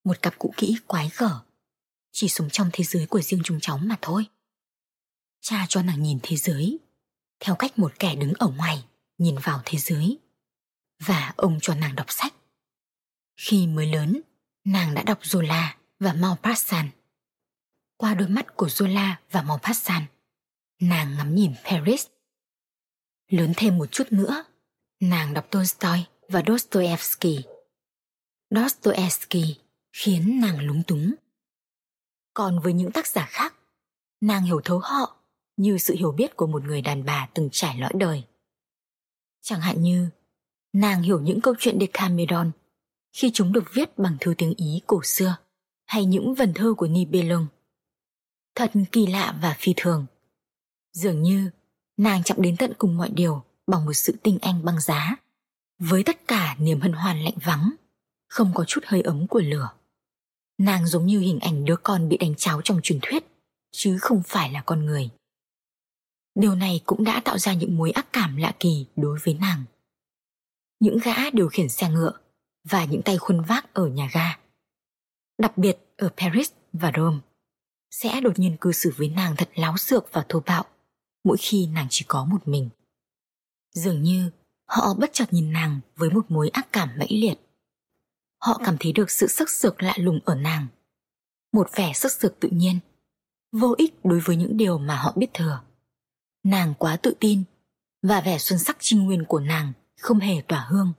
một 0.05 0.23
cặp 0.23 0.39
cũ 0.39 0.55
kỹ 0.57 0.77
quái 0.87 1.11
gở, 1.17 1.41
chỉ 2.13 2.29
sống 2.29 2.51
trong 2.51 2.71
thế 2.73 2.85
giới 2.85 3.07
của 3.07 3.21
riêng 3.21 3.41
chúng 3.45 3.61
cháu 3.61 3.79
mà 3.79 3.97
thôi. 4.03 4.27
Cha 5.41 5.67
cho 5.69 5.83
nàng 5.83 6.03
nhìn 6.03 6.19
thế 6.23 6.37
giới. 6.37 6.79
Theo 7.41 7.55
cách 7.55 7.79
một 7.79 7.93
kẻ 7.99 8.15
đứng 8.15 8.33
ở 8.39 8.49
ngoài 8.49 8.85
nhìn 9.19 9.37
vào 9.43 9.63
thế 9.65 9.79
giới. 9.79 10.19
Và 10.99 11.33
ông 11.37 11.59
cho 11.63 11.75
nàng 11.75 11.97
đọc 11.97 12.07
sách. 12.09 12.35
Khi 13.37 13.67
mới 13.67 13.87
lớn 13.87 14.21
nàng 14.65 14.95
đã 14.95 15.03
đọc 15.03 15.21
zola 15.23 15.69
và 15.99 16.13
Maupassant. 16.13 16.91
Qua 17.97 18.15
đôi 18.15 18.29
mắt 18.29 18.57
của 18.57 18.67
Zola 18.67 19.15
và 19.31 19.43
Maupassant, 19.43 20.07
nàng 20.81 21.17
ngắm 21.17 21.35
nhìn 21.35 21.55
Paris. 21.65 22.07
Lớn 23.29 23.53
thêm 23.57 23.79
một 23.79 23.87
chút 23.87 24.05
nữa, 24.11 24.45
nàng 25.01 25.35
đọc 25.35 25.47
Tolstoy 25.51 26.05
và 26.29 26.43
Dostoevsky. 26.47 27.41
Dostoevsky 28.51 29.57
khiến 29.93 30.41
nàng 30.41 30.67
lúng 30.67 30.83
túng. 30.83 31.15
Còn 32.35 32.61
với 32.61 32.73
những 32.73 32.93
tác 32.93 33.07
giả 33.07 33.27
khác, 33.31 33.55
nàng 34.21 34.43
hiểu 34.43 34.61
thấu 34.65 34.79
họ 34.79 35.17
như 35.57 35.79
sự 35.79 35.95
hiểu 35.95 36.13
biết 36.13 36.37
của 36.37 36.47
một 36.47 36.65
người 36.65 36.83
đàn 36.83 37.05
bà 37.05 37.29
từng 37.35 37.49
trải 37.53 37.79
lõi 37.79 37.93
đời. 37.95 38.25
Chẳng 39.43 39.61
hạn 39.61 39.83
như, 39.83 40.09
nàng 40.73 41.03
hiểu 41.03 41.21
những 41.21 41.41
câu 41.41 41.55
chuyện 41.59 41.79
Decameron 41.81 42.51
khi 43.13 43.31
chúng 43.35 43.53
được 43.53 43.65
viết 43.75 43.99
bằng 43.99 44.17
thư 44.21 44.35
tiếng 44.39 44.55
Ý 44.57 44.81
cổ 44.87 45.01
xưa 45.05 45.37
hay 45.87 46.05
những 46.05 46.35
vần 46.35 46.53
thơ 46.55 46.75
của 46.77 46.87
Nibelung. 46.89 47.47
Thật 48.55 48.73
kỳ 48.93 49.07
lạ 49.07 49.39
và 49.43 49.57
phi 49.59 49.75
thường. 49.77 50.07
Dường 50.93 51.23
như 51.23 51.51
nàng 51.97 52.23
chạm 52.23 52.43
đến 52.43 52.57
tận 52.57 52.73
cùng 52.79 52.97
mọi 52.97 53.11
điều 53.11 53.43
bằng 53.67 53.85
một 53.85 53.93
sự 53.93 54.17
tinh 54.23 54.39
anh 54.43 54.65
băng 54.65 54.81
giá, 54.81 55.17
với 55.79 56.05
tất 56.05 56.29
cả 56.29 56.57
niềm 56.59 56.81
hân 56.81 56.93
hoan 56.93 57.21
lạnh 57.21 57.39
vắng, 57.45 57.75
không 58.29 58.53
có 58.55 58.65
chút 58.65 58.81
hơi 58.87 59.01
ấm 59.01 59.27
của 59.27 59.41
lửa. 59.41 59.71
Nàng 60.59 60.87
giống 60.87 61.07
như 61.07 61.21
hình 61.21 61.39
ảnh 61.41 61.65
đứa 61.65 61.77
con 61.77 62.09
bị 62.09 62.17
đánh 62.17 62.35
cháo 62.37 62.61
trong 62.65 62.81
truyền 62.83 62.99
thuyết, 63.03 63.25
chứ 63.73 63.99
không 64.01 64.23
phải 64.27 64.51
là 64.51 64.63
con 64.67 64.87
người. 64.87 65.11
Điều 66.35 66.55
này 66.55 66.81
cũng 66.87 67.05
đã 67.05 67.21
tạo 67.25 67.39
ra 67.39 67.55
những 67.55 67.77
mối 67.77 67.91
ác 67.91 68.13
cảm 68.13 68.37
lạ 68.37 68.53
kỳ 68.61 68.87
đối 68.97 69.19
với 69.25 69.35
nàng. 69.35 69.65
Những 70.81 70.99
gã 70.99 71.31
điều 71.31 71.49
khiển 71.49 71.69
xe 71.69 71.91
ngựa 71.91 72.13
và 72.65 72.85
những 72.85 73.03
tay 73.03 73.19
khuân 73.19 73.41
vác 73.41 73.75
ở 73.75 73.87
nhà 73.87 74.11
ga. 74.13 74.39
Đặc 75.39 75.59
biệt 75.59 75.79
ở 75.97 76.11
Paris 76.17 76.53
và 76.73 76.93
Rome, 76.97 77.19
sẽ 77.91 78.21
đột 78.21 78.39
nhiên 78.39 78.57
cư 78.61 78.73
xử 78.73 78.93
với 78.97 79.09
nàng 79.09 79.37
thật 79.37 79.49
láo 79.55 79.77
xược 79.77 80.13
và 80.13 80.25
thô 80.29 80.41
bạo 80.47 80.65
mỗi 81.25 81.37
khi 81.41 81.67
nàng 81.67 81.87
chỉ 81.91 82.05
có 82.09 82.25
một 82.25 82.49
mình. 82.49 82.71
Dường 83.75 84.03
như 84.03 84.31
họ 84.67 84.95
bất 84.95 85.11
chợt 85.13 85.33
nhìn 85.33 85.53
nàng 85.53 85.81
với 85.97 86.11
một 86.11 86.31
mối 86.31 86.49
ác 86.49 86.69
cảm 86.73 86.89
mãnh 86.99 87.09
liệt. 87.11 87.35
Họ 88.39 88.61
cảm 88.65 88.77
thấy 88.81 88.93
được 88.93 89.11
sự 89.11 89.27
sắc 89.27 89.51
sược 89.51 89.83
lạ 89.83 89.95
lùng 89.97 90.21
ở 90.25 90.35
nàng. 90.35 90.67
Một 91.53 91.69
vẻ 91.75 91.93
sắc 91.95 92.13
sược 92.13 92.41
tự 92.41 92.49
nhiên, 92.53 92.79
vô 93.53 93.75
ích 93.79 94.05
đối 94.05 94.21
với 94.21 94.37
những 94.37 94.57
điều 94.57 94.79
mà 94.79 94.97
họ 94.97 95.13
biết 95.17 95.31
thừa. 95.35 95.61
Nàng 96.45 96.75
quá 96.79 96.97
tự 96.97 97.15
tin 97.21 97.45
và 98.03 98.21
vẻ 98.21 98.39
xuân 98.39 98.59
sắc 98.59 98.77
trinh 98.81 99.05
nguyên 99.05 99.25
của 99.25 99.41
nàng 99.41 99.73
không 100.01 100.19
hề 100.19 100.43
tỏa 100.49 100.67
hương. 100.69 100.93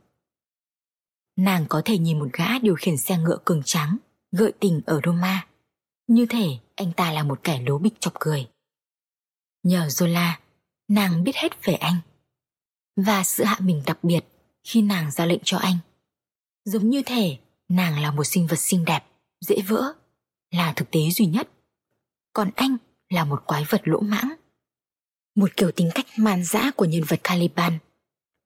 Nàng 1.38 1.66
có 1.70 1.82
thể 1.86 1.98
nhìn 1.98 2.20
một 2.20 2.28
gã 2.34 2.60
điều 2.60 2.76
khiển 2.76 2.98
xe 2.98 3.18
ngựa 3.18 3.38
cường 3.46 3.64
tráng, 3.66 3.98
gợi 4.32 4.54
tình 4.60 4.82
ở 4.86 5.02
Roma. 5.06 5.48
Như 6.08 6.26
thể 6.30 6.58
anh 6.76 6.92
ta 6.94 7.12
là 7.12 7.24
một 7.24 7.40
kẻ 7.44 7.62
lố 7.68 7.78
bịch 7.78 7.94
chọc 8.00 8.14
cười. 8.20 8.48
Nhờ 9.64 9.88
Zola, 9.88 10.34
nàng 10.88 11.24
biết 11.24 11.36
hết 11.36 11.66
về 11.66 11.74
anh. 11.74 11.98
Và 12.96 13.24
sự 13.24 13.44
hạ 13.44 13.58
mình 13.60 13.84
đặc 13.86 14.04
biệt 14.04 14.26
khi 14.64 14.82
nàng 14.82 15.12
ra 15.12 15.26
lệnh 15.26 15.42
cho 15.44 15.58
anh. 15.58 15.78
Giống 16.66 16.90
như 16.90 17.02
thể 17.06 17.38
nàng 17.70 18.02
là 18.02 18.12
một 18.12 18.24
sinh 18.24 18.48
vật 18.48 18.60
xinh 18.60 18.86
đẹp, 18.86 19.04
dễ 19.42 19.56
vỡ, 19.68 19.94
là 20.52 20.74
thực 20.74 20.92
tế 20.92 21.00
duy 21.10 21.26
nhất. 21.26 21.50
Còn 22.34 22.50
anh 22.56 22.78
là 23.10 23.26
một 23.26 23.44
quái 23.46 23.66
vật 23.70 23.82
lỗ 23.84 24.00
mãng. 24.00 24.34
Một 25.36 25.58
kiểu 25.58 25.72
tính 25.72 25.90
cách 25.96 26.06
man 26.18 26.44
dã 26.44 26.72
của 26.76 26.86
nhân 26.86 27.04
vật 27.04 27.20
Caliban, 27.24 27.78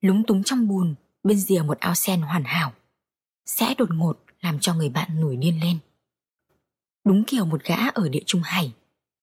lúng 0.01 0.23
túng 0.23 0.43
trong 0.43 0.67
bùn 0.67 0.95
bên 1.23 1.39
rìa 1.39 1.61
một 1.61 1.79
ao 1.79 1.95
sen 1.95 2.21
hoàn 2.21 2.43
hảo, 2.43 2.73
sẽ 3.45 3.75
đột 3.77 3.89
ngột 3.91 4.19
làm 4.41 4.59
cho 4.59 4.73
người 4.73 4.89
bạn 4.89 5.21
nổi 5.21 5.35
điên 5.35 5.59
lên. 5.61 5.79
Đúng 7.05 7.23
kiểu 7.23 7.45
một 7.45 7.63
gã 7.63 7.75
ở 7.93 8.09
địa 8.09 8.23
trung 8.25 8.41
hải, 8.43 8.73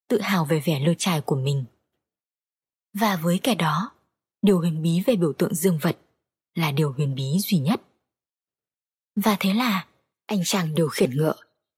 tự 0.09 0.21
hào 0.21 0.45
về 0.45 0.63
vẻ 0.65 0.81
lơ 0.81 0.95
trài 0.99 1.21
của 1.21 1.37
mình. 1.37 1.65
Và 2.95 3.17
với 3.17 3.41
cái 3.43 3.55
đó, 3.55 3.91
điều 4.43 4.59
huyền 4.59 4.83
bí 4.83 5.03
về 5.07 5.17
biểu 5.17 5.33
tượng 5.33 5.55
dương 5.55 5.79
vật 5.79 5.99
là 6.55 6.71
điều 6.71 6.93
huyền 6.93 7.15
bí 7.15 7.39
duy 7.39 7.59
nhất. 7.59 7.81
Và 9.17 9.37
thế 9.41 9.55
là 9.55 9.87
anh 10.27 10.41
chàng 10.45 10.75
điều 10.75 10.89
khiển 10.89 11.11
ngựa 11.11 11.35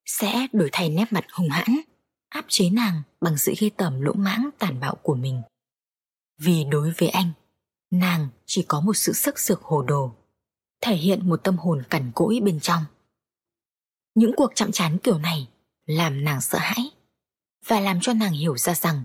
sẽ 0.07 0.46
đổi 0.53 0.68
thay 0.72 0.88
nét 0.88 1.05
mặt 1.11 1.24
hung 1.33 1.48
hãn, 1.48 1.81
áp 2.29 2.44
chế 2.48 2.70
nàng 2.70 3.03
bằng 3.20 3.38
sự 3.38 3.55
ghê 3.59 3.70
tởm 3.77 4.00
lỗ 4.00 4.12
mãng 4.12 4.50
tàn 4.59 4.81
bạo 4.81 4.94
của 5.03 5.14
mình. 5.14 5.42
Vì 6.38 6.64
đối 6.64 6.90
với 6.90 7.09
anh, 7.09 7.31
nàng 7.90 8.29
chỉ 8.46 8.64
có 8.68 8.81
một 8.81 8.94
sự 8.94 9.12
sắc 9.12 9.38
sược 9.38 9.62
hồ 9.62 9.83
đồ, 9.83 10.16
thể 10.81 10.96
hiện 10.96 11.29
một 11.29 11.40
tâm 11.44 11.57
hồn 11.57 11.83
cằn 11.90 12.12
cỗi 12.14 12.40
bên 12.42 12.61
trong. 12.61 12.85
Những 14.14 14.33
cuộc 14.37 14.53
chạm 14.55 14.72
trán 14.72 14.98
kiểu 14.98 15.18
này 15.18 15.48
làm 15.87 16.24
nàng 16.24 16.40
sợ 16.40 16.59
hãi 16.59 16.90
và 17.66 17.81
làm 17.81 17.98
cho 18.03 18.12
nàng 18.12 18.33
hiểu 18.33 18.57
ra 18.57 18.74
rằng 18.74 19.05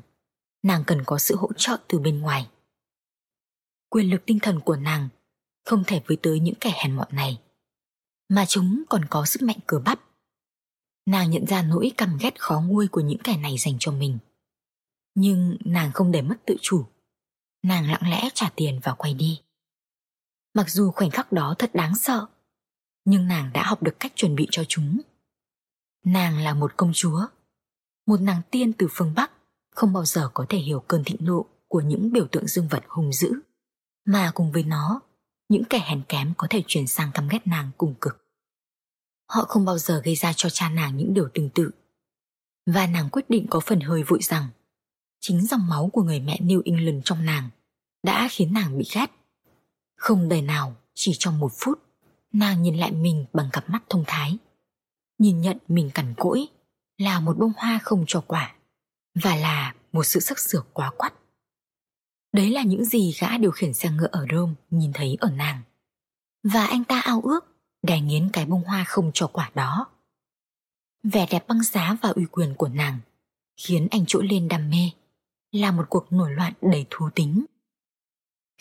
nàng 0.63 0.83
cần 0.87 1.03
có 1.05 1.17
sự 1.17 1.35
hỗ 1.35 1.53
trợ 1.57 1.77
từ 1.87 1.99
bên 1.99 2.19
ngoài. 2.19 2.49
Quyền 3.89 4.09
lực 4.09 4.25
tinh 4.25 4.39
thần 4.41 4.59
của 4.59 4.75
nàng 4.75 5.09
không 5.65 5.83
thể 5.87 6.01
với 6.07 6.17
tới 6.21 6.39
những 6.39 6.55
kẻ 6.59 6.73
hèn 6.75 6.95
mọn 6.95 7.07
này, 7.11 7.41
mà 8.29 8.45
chúng 8.45 8.83
còn 8.89 9.05
có 9.09 9.25
sức 9.25 9.41
mạnh 9.41 9.59
cờ 9.67 9.79
bắp. 9.79 9.99
Nàng 11.05 11.31
nhận 11.31 11.45
ra 11.45 11.61
nỗi 11.61 11.91
căm 11.97 12.17
ghét 12.21 12.41
khó 12.41 12.61
nguôi 12.61 12.87
của 12.87 13.01
những 13.01 13.19
kẻ 13.23 13.37
này 13.37 13.57
dành 13.57 13.75
cho 13.79 13.91
mình. 13.91 14.17
Nhưng 15.15 15.57
nàng 15.65 15.91
không 15.91 16.11
để 16.11 16.21
mất 16.21 16.35
tự 16.45 16.55
chủ. 16.61 16.85
Nàng 17.63 17.91
lặng 17.91 18.09
lẽ 18.09 18.29
trả 18.33 18.49
tiền 18.55 18.79
và 18.83 18.93
quay 18.93 19.13
đi. 19.13 19.41
Mặc 20.53 20.69
dù 20.69 20.91
khoảnh 20.91 21.09
khắc 21.09 21.31
đó 21.31 21.55
thật 21.57 21.71
đáng 21.73 21.95
sợ, 21.95 22.25
nhưng 23.05 23.27
nàng 23.27 23.53
đã 23.53 23.63
học 23.63 23.83
được 23.83 23.99
cách 23.99 24.11
chuẩn 24.15 24.35
bị 24.35 24.47
cho 24.51 24.63
chúng. 24.67 24.99
Nàng 26.05 26.37
là 26.37 26.53
một 26.53 26.77
công 26.77 26.91
chúa, 26.93 27.27
một 28.07 28.21
nàng 28.21 28.41
tiên 28.51 28.73
từ 28.73 28.87
phương 28.91 29.13
Bắc, 29.15 29.31
không 29.79 29.93
bao 29.93 30.05
giờ 30.05 30.29
có 30.33 30.45
thể 30.49 30.57
hiểu 30.57 30.79
cơn 30.87 31.03
thịnh 31.03 31.17
nộ 31.19 31.45
của 31.67 31.81
những 31.81 32.11
biểu 32.11 32.27
tượng 32.31 32.47
dương 32.47 32.67
vật 32.67 32.83
hung 32.87 33.13
dữ, 33.13 33.33
mà 34.05 34.31
cùng 34.35 34.51
với 34.51 34.63
nó, 34.63 35.01
những 35.49 35.63
kẻ 35.69 35.79
hèn 35.79 36.01
kém 36.09 36.33
có 36.37 36.47
thể 36.49 36.63
chuyển 36.67 36.87
sang 36.87 37.11
căm 37.13 37.27
ghét 37.27 37.47
nàng 37.47 37.71
cùng 37.77 37.95
cực. 38.01 38.25
Họ 39.29 39.45
không 39.47 39.65
bao 39.65 39.77
giờ 39.77 40.01
gây 40.03 40.15
ra 40.15 40.33
cho 40.35 40.49
cha 40.49 40.69
nàng 40.69 40.97
những 40.97 41.13
điều 41.13 41.29
tương 41.33 41.49
tự. 41.49 41.71
Và 42.65 42.87
nàng 42.87 43.09
quyết 43.09 43.29
định 43.29 43.47
có 43.49 43.59
phần 43.59 43.79
hơi 43.79 44.03
vội 44.03 44.19
rằng 44.21 44.47
chính 45.19 45.45
dòng 45.45 45.67
máu 45.67 45.89
của 45.93 46.03
người 46.03 46.19
mẹ 46.19 46.39
New 46.41 46.61
England 46.65 47.01
trong 47.05 47.25
nàng 47.25 47.49
đã 48.03 48.27
khiến 48.31 48.53
nàng 48.53 48.77
bị 48.77 48.85
ghét. 48.93 49.07
Không 49.97 50.29
đời 50.29 50.41
nào, 50.41 50.75
chỉ 50.93 51.11
trong 51.19 51.39
một 51.39 51.51
phút, 51.59 51.79
nàng 52.33 52.61
nhìn 52.61 52.77
lại 52.77 52.91
mình 52.91 53.25
bằng 53.33 53.49
cặp 53.53 53.69
mắt 53.69 53.83
thông 53.89 54.03
thái. 54.07 54.37
Nhìn 55.17 55.41
nhận 55.41 55.57
mình 55.67 55.91
cằn 55.93 56.13
cỗi 56.17 56.47
là 56.97 57.19
một 57.19 57.37
bông 57.37 57.53
hoa 57.57 57.79
không 57.83 58.03
cho 58.07 58.23
quả 58.27 58.55
và 59.15 59.35
là 59.35 59.73
một 59.91 60.03
sự 60.03 60.19
sắc 60.19 60.39
sửa 60.39 60.61
quá 60.73 60.91
quắt. 60.97 61.13
Đấy 62.33 62.49
là 62.49 62.63
những 62.63 62.85
gì 62.85 63.15
gã 63.19 63.37
điều 63.37 63.51
khiển 63.51 63.73
xe 63.73 63.89
ngựa 63.89 64.09
ở 64.11 64.25
Rome 64.31 64.53
nhìn 64.69 64.93
thấy 64.93 65.17
ở 65.19 65.29
nàng. 65.29 65.61
Và 66.43 66.65
anh 66.65 66.83
ta 66.83 66.99
ao 67.01 67.21
ước 67.21 67.45
đè 67.81 68.01
nghiến 68.01 68.29
cái 68.33 68.45
bông 68.45 68.63
hoa 68.63 68.83
không 68.83 69.11
cho 69.13 69.27
quả 69.27 69.51
đó. 69.55 69.87
Vẻ 71.03 71.27
đẹp 71.31 71.47
băng 71.47 71.63
giá 71.63 71.97
và 72.01 72.09
uy 72.09 72.25
quyền 72.31 72.55
của 72.55 72.67
nàng 72.67 72.99
khiến 73.57 73.87
anh 73.91 74.05
trỗi 74.05 74.27
lên 74.27 74.47
đam 74.47 74.69
mê, 74.69 74.89
là 75.51 75.71
một 75.71 75.85
cuộc 75.89 76.11
nổi 76.11 76.31
loạn 76.31 76.53
đầy 76.61 76.85
thú 76.89 77.09
tính. 77.15 77.45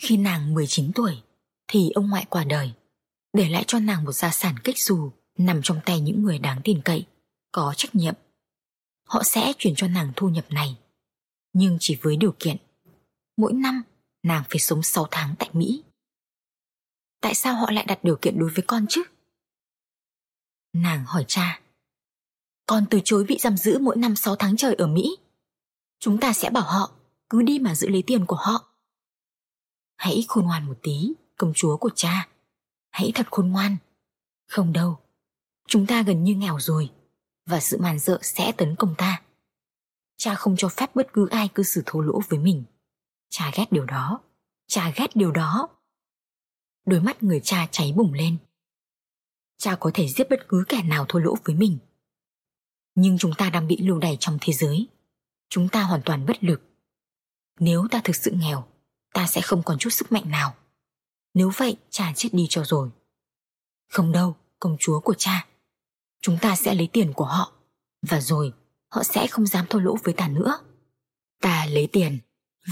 Khi 0.01 0.17
nàng 0.17 0.53
19 0.53 0.91
tuổi 0.95 1.21
thì 1.67 1.89
ông 1.89 2.09
ngoại 2.09 2.25
qua 2.29 2.43
đời, 2.43 2.71
để 3.33 3.49
lại 3.49 3.63
cho 3.67 3.79
nàng 3.79 4.03
một 4.03 4.11
gia 4.11 4.31
sản 4.31 4.55
kích 4.63 4.77
dù 4.79 5.11
nằm 5.37 5.61
trong 5.63 5.79
tay 5.85 5.99
những 5.99 6.23
người 6.23 6.39
đáng 6.39 6.61
tin 6.63 6.81
cậy, 6.85 7.05
có 7.51 7.73
trách 7.77 7.95
nhiệm. 7.95 8.13
Họ 9.09 9.23
sẽ 9.23 9.53
chuyển 9.57 9.73
cho 9.77 9.87
nàng 9.87 10.11
thu 10.15 10.29
nhập 10.29 10.45
này, 10.49 10.77
nhưng 11.53 11.77
chỉ 11.79 11.99
với 12.01 12.17
điều 12.17 12.35
kiện 12.39 12.57
mỗi 13.37 13.53
năm 13.53 13.83
nàng 14.23 14.43
phải 14.49 14.59
sống 14.59 14.83
6 14.83 15.07
tháng 15.11 15.35
tại 15.39 15.49
Mỹ. 15.53 15.83
Tại 17.21 17.35
sao 17.35 17.53
họ 17.55 17.71
lại 17.71 17.85
đặt 17.85 18.03
điều 18.03 18.17
kiện 18.21 18.39
đối 18.39 18.49
với 18.49 18.63
con 18.67 18.85
chứ? 18.89 19.03
Nàng 20.73 21.05
hỏi 21.05 21.25
cha. 21.27 21.61
Con 22.65 22.85
từ 22.89 22.99
chối 23.03 23.23
bị 23.23 23.37
giam 23.39 23.57
giữ 23.57 23.79
mỗi 23.79 23.97
năm 23.97 24.15
6 24.15 24.35
tháng 24.35 24.57
trời 24.57 24.75
ở 24.75 24.87
Mỹ. 24.87 25.17
Chúng 25.99 26.19
ta 26.19 26.33
sẽ 26.33 26.49
bảo 26.49 26.63
họ 26.63 26.91
cứ 27.29 27.41
đi 27.41 27.59
mà 27.59 27.75
giữ 27.75 27.87
lấy 27.87 28.03
tiền 28.07 28.25
của 28.25 28.35
họ. 28.39 28.73
Hãy 29.97 30.25
khôn 30.27 30.45
ngoan 30.45 30.67
một 30.67 30.79
tí, 30.83 31.13
công 31.37 31.53
chúa 31.55 31.77
của 31.77 31.89
cha. 31.95 32.27
Hãy 32.91 33.11
thật 33.15 33.27
khôn 33.31 33.51
ngoan. 33.51 33.77
Không 34.47 34.73
đâu, 34.73 34.99
chúng 35.67 35.85
ta 35.87 36.01
gần 36.01 36.23
như 36.23 36.35
nghèo 36.35 36.59
rồi 36.59 36.89
và 37.49 37.59
sự 37.59 37.77
màn 37.77 37.99
dợ 37.99 38.19
sẽ 38.21 38.51
tấn 38.51 38.75
công 38.75 38.95
ta. 38.97 39.21
Cha 40.17 40.35
không 40.35 40.55
cho 40.57 40.69
phép 40.69 40.95
bất 40.95 41.13
cứ 41.13 41.27
ai 41.27 41.47
cư 41.47 41.63
xử 41.63 41.83
thô 41.85 42.01
lỗ 42.01 42.21
với 42.29 42.39
mình. 42.39 42.63
Cha 43.29 43.51
ghét 43.55 43.71
điều 43.71 43.85
đó. 43.85 44.21
Cha 44.67 44.93
ghét 44.95 45.07
điều 45.15 45.31
đó. 45.31 45.69
Đôi 46.85 47.01
mắt 47.01 47.23
người 47.23 47.41
cha 47.43 47.67
cháy 47.71 47.93
bùng 47.95 48.13
lên. 48.13 48.37
Cha 49.57 49.75
có 49.79 49.91
thể 49.93 50.07
giết 50.07 50.29
bất 50.29 50.39
cứ 50.47 50.63
kẻ 50.67 50.83
nào 50.83 51.05
thô 51.09 51.19
lỗ 51.19 51.35
với 51.43 51.55
mình. 51.55 51.77
Nhưng 52.95 53.17
chúng 53.17 53.31
ta 53.37 53.49
đang 53.49 53.67
bị 53.67 53.77
lưu 53.77 53.99
đày 53.99 54.17
trong 54.19 54.37
thế 54.41 54.53
giới. 54.53 54.87
Chúng 55.49 55.69
ta 55.69 55.83
hoàn 55.83 56.01
toàn 56.05 56.25
bất 56.25 56.43
lực. 56.43 56.61
Nếu 57.59 57.87
ta 57.91 58.01
thực 58.03 58.15
sự 58.15 58.31
nghèo, 58.31 58.67
ta 59.13 59.27
sẽ 59.27 59.41
không 59.41 59.63
còn 59.63 59.77
chút 59.77 59.89
sức 59.89 60.11
mạnh 60.11 60.29
nào. 60.29 60.55
Nếu 61.33 61.51
vậy, 61.57 61.77
cha 61.89 62.13
chết 62.15 62.29
đi 62.31 62.47
cho 62.49 62.63
rồi. 62.65 62.89
Không 63.89 64.11
đâu, 64.11 64.35
công 64.59 64.77
chúa 64.79 64.99
của 64.99 65.13
cha. 65.17 65.47
Chúng 66.21 66.37
ta 66.41 66.55
sẽ 66.55 66.75
lấy 66.75 66.89
tiền 66.93 67.13
của 67.13 67.25
họ 67.25 67.53
và 68.01 68.19
rồi 68.19 68.53
họ 68.91 69.03
sẽ 69.03 69.27
không 69.27 69.45
dám 69.45 69.65
thô 69.69 69.79
lỗ 69.79 69.97
với 70.03 70.13
ta 70.13 70.27
nữa. 70.27 70.59
Ta 71.41 71.65
lấy 71.65 71.87
tiền 71.91 72.19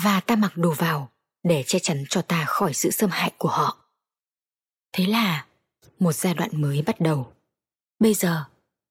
và 0.03 0.19
ta 0.19 0.35
mặc 0.35 0.51
đồ 0.55 0.71
vào 0.71 1.11
để 1.43 1.63
che 1.67 1.79
chắn 1.79 2.03
cho 2.09 2.21
ta 2.21 2.45
khỏi 2.47 2.73
sự 2.73 2.91
xâm 2.91 3.09
hại 3.09 3.31
của 3.37 3.49
họ. 3.49 3.77
Thế 4.91 5.05
là 5.05 5.45
một 5.99 6.11
giai 6.11 6.33
đoạn 6.33 6.61
mới 6.61 6.81
bắt 6.81 6.99
đầu. 6.99 7.33
Bây 7.99 8.13
giờ, 8.13 8.43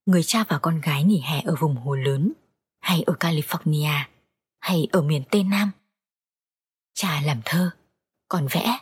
người 0.06 0.22
cha 0.22 0.44
và 0.48 0.58
con 0.58 0.80
gái 0.80 1.04
nghỉ 1.04 1.20
hè 1.20 1.40
ở 1.40 1.54
vùng 1.60 1.76
hồ 1.76 1.94
lớn 1.94 2.32
hay 2.80 3.02
ở 3.02 3.14
California 3.20 4.04
hay 4.60 4.88
ở 4.92 5.02
miền 5.02 5.22
Tây 5.30 5.44
Nam. 5.44 5.70
Cha 6.94 7.20
làm 7.20 7.40
thơ, 7.44 7.70
còn 8.28 8.46
vẽ. 8.50 8.78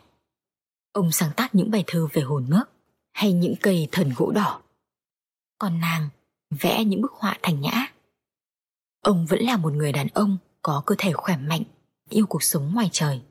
Ông 0.92 1.12
sáng 1.12 1.30
tác 1.37 1.54
những 1.54 1.70
bài 1.70 1.84
thơ 1.87 2.06
về 2.12 2.22
hồ 2.22 2.40
nước 2.40 2.64
hay 3.12 3.32
những 3.32 3.54
cây 3.60 3.88
thần 3.92 4.12
gỗ 4.16 4.30
đỏ. 4.30 4.60
Còn 5.64 5.81
nàng 5.81 6.09
vẽ 6.50 6.85
những 6.85 7.03
bức 7.03 7.12
họa 7.12 7.38
thành 7.42 7.61
nhã. 7.61 7.87
Ông 9.00 9.27
vẫn 9.27 9.40
là 9.40 9.57
một 9.57 9.72
người 9.72 9.92
đàn 9.92 10.09
ông 10.09 10.38
có 10.62 10.83
cơ 10.87 10.94
thể 10.98 11.12
khỏe 11.12 11.37
mạnh, 11.37 11.62
yêu 12.09 12.27
cuộc 12.27 12.42
sống 12.42 12.74
ngoài 12.74 12.88
trời. 12.92 13.22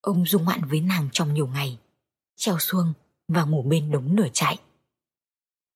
Ông 0.00 0.26
dung 0.26 0.44
ngoạn 0.44 0.64
với 0.64 0.80
nàng 0.80 1.08
trong 1.12 1.34
nhiều 1.34 1.46
ngày, 1.46 1.78
treo 2.36 2.58
xuông 2.58 2.92
và 3.28 3.44
ngủ 3.44 3.62
bên 3.62 3.90
đống 3.90 4.16
lửa 4.16 4.28
chạy. 4.32 4.58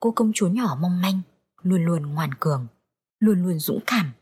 Cô 0.01 0.11
công 0.11 0.33
chúa 0.35 0.49
nhỏ 0.49 0.79
mong 0.81 1.01
manh, 1.03 1.21
luôn 1.63 1.85
luôn 1.85 2.03
ngoan 2.03 2.35
cường, 2.41 2.67
luôn 3.21 3.43
luôn 3.43 3.59
dũng 3.59 3.81
cảm. 3.87 4.13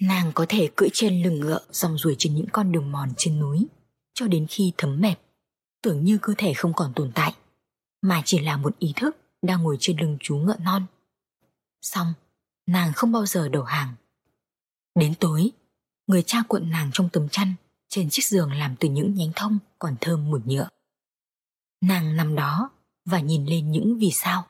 Nàng 0.00 0.32
có 0.34 0.46
thể 0.48 0.70
cưỡi 0.76 0.88
trên 0.92 1.22
lưng 1.22 1.40
ngựa 1.40 1.60
dòng 1.70 1.98
ruồi 1.98 2.16
trên 2.18 2.34
những 2.34 2.48
con 2.52 2.72
đường 2.72 2.92
mòn 2.92 3.08
trên 3.16 3.40
núi, 3.40 3.66
cho 4.14 4.26
đến 4.26 4.46
khi 4.48 4.72
thấm 4.78 5.00
mệt, 5.00 5.16
tưởng 5.82 6.04
như 6.04 6.18
cơ 6.22 6.34
thể 6.38 6.54
không 6.54 6.72
còn 6.74 6.92
tồn 6.96 7.12
tại, 7.14 7.34
mà 8.02 8.22
chỉ 8.24 8.38
là 8.38 8.56
một 8.56 8.78
ý 8.78 8.92
thức 8.96 9.16
đang 9.42 9.62
ngồi 9.62 9.76
trên 9.80 10.00
lưng 10.00 10.16
chú 10.20 10.36
ngựa 10.36 10.56
non. 10.56 10.86
Xong, 11.82 12.12
nàng 12.66 12.92
không 12.92 13.12
bao 13.12 13.26
giờ 13.26 13.48
đầu 13.48 13.62
hàng. 13.62 13.94
Đến 14.94 15.14
tối, 15.20 15.50
người 16.06 16.22
cha 16.26 16.38
cuộn 16.48 16.70
nàng 16.70 16.90
trong 16.92 17.08
tấm 17.08 17.28
chăn 17.28 17.54
trên 17.88 18.10
chiếc 18.10 18.24
giường 18.24 18.52
làm 18.52 18.76
từ 18.80 18.88
những 18.88 19.14
nhánh 19.14 19.32
thông 19.36 19.58
còn 19.78 19.96
thơm 20.00 20.30
mùi 20.30 20.40
nhựa. 20.44 20.68
Nàng 21.80 22.16
nằm 22.16 22.34
đó 22.34 22.70
và 23.04 23.20
nhìn 23.20 23.46
lên 23.46 23.70
những 23.70 23.98
vì 23.98 24.10
sao. 24.12 24.46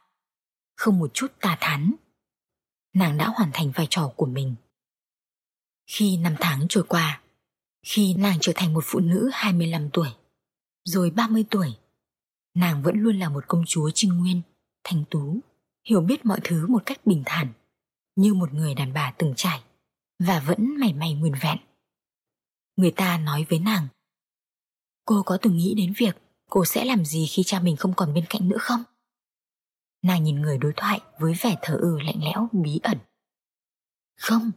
Không 0.76 0.98
một 0.98 1.10
chút 1.14 1.32
tà 1.40 1.56
thán. 1.60 1.94
Nàng 2.94 3.18
đã 3.18 3.28
hoàn 3.28 3.50
thành 3.52 3.70
vai 3.74 3.86
trò 3.90 4.12
của 4.16 4.26
mình. 4.26 4.54
Khi 5.86 6.16
năm 6.16 6.34
tháng 6.40 6.66
trôi 6.68 6.84
qua, 6.88 7.22
khi 7.86 8.14
nàng 8.14 8.38
trở 8.40 8.52
thành 8.56 8.74
một 8.74 8.84
phụ 8.86 9.00
nữ 9.00 9.30
25 9.32 9.90
tuổi, 9.92 10.08
rồi 10.84 11.10
30 11.10 11.44
tuổi, 11.50 11.78
nàng 12.54 12.82
vẫn 12.82 13.00
luôn 13.00 13.18
là 13.18 13.28
một 13.28 13.44
công 13.48 13.64
chúa 13.66 13.90
trinh 13.94 14.18
nguyên, 14.18 14.42
thanh 14.84 15.04
tú, 15.10 15.40
hiểu 15.88 16.00
biết 16.00 16.26
mọi 16.26 16.40
thứ 16.44 16.66
một 16.66 16.82
cách 16.86 17.06
bình 17.06 17.22
thản, 17.26 17.52
như 18.16 18.34
một 18.34 18.52
người 18.52 18.74
đàn 18.74 18.92
bà 18.92 19.12
từng 19.18 19.34
trải, 19.36 19.62
và 20.18 20.40
vẫn 20.40 20.76
mảy 20.80 20.92
may 20.92 21.14
nguyên 21.14 21.34
vẹn. 21.40 21.58
Người 22.76 22.90
ta 22.90 23.18
nói 23.18 23.46
với 23.48 23.58
nàng, 23.58 23.88
cô 25.04 25.22
có 25.22 25.38
từng 25.42 25.56
nghĩ 25.56 25.74
đến 25.76 25.92
việc 25.96 26.16
cô 26.50 26.64
sẽ 26.64 26.84
làm 26.84 27.04
gì 27.04 27.26
khi 27.26 27.42
cha 27.46 27.60
mình 27.60 27.76
không 27.76 27.94
còn 27.96 28.14
bên 28.14 28.24
cạnh 28.28 28.48
nữa 28.48 28.58
không? 28.60 28.84
Nàng 30.02 30.24
nhìn 30.24 30.42
người 30.42 30.58
đối 30.58 30.72
thoại 30.76 31.00
với 31.18 31.34
vẻ 31.40 31.56
thờ 31.62 31.78
ơ 31.82 31.98
lạnh 32.04 32.24
lẽo 32.24 32.48
bí 32.52 32.80
ẩn. 32.82 32.98
Không, 34.16 34.50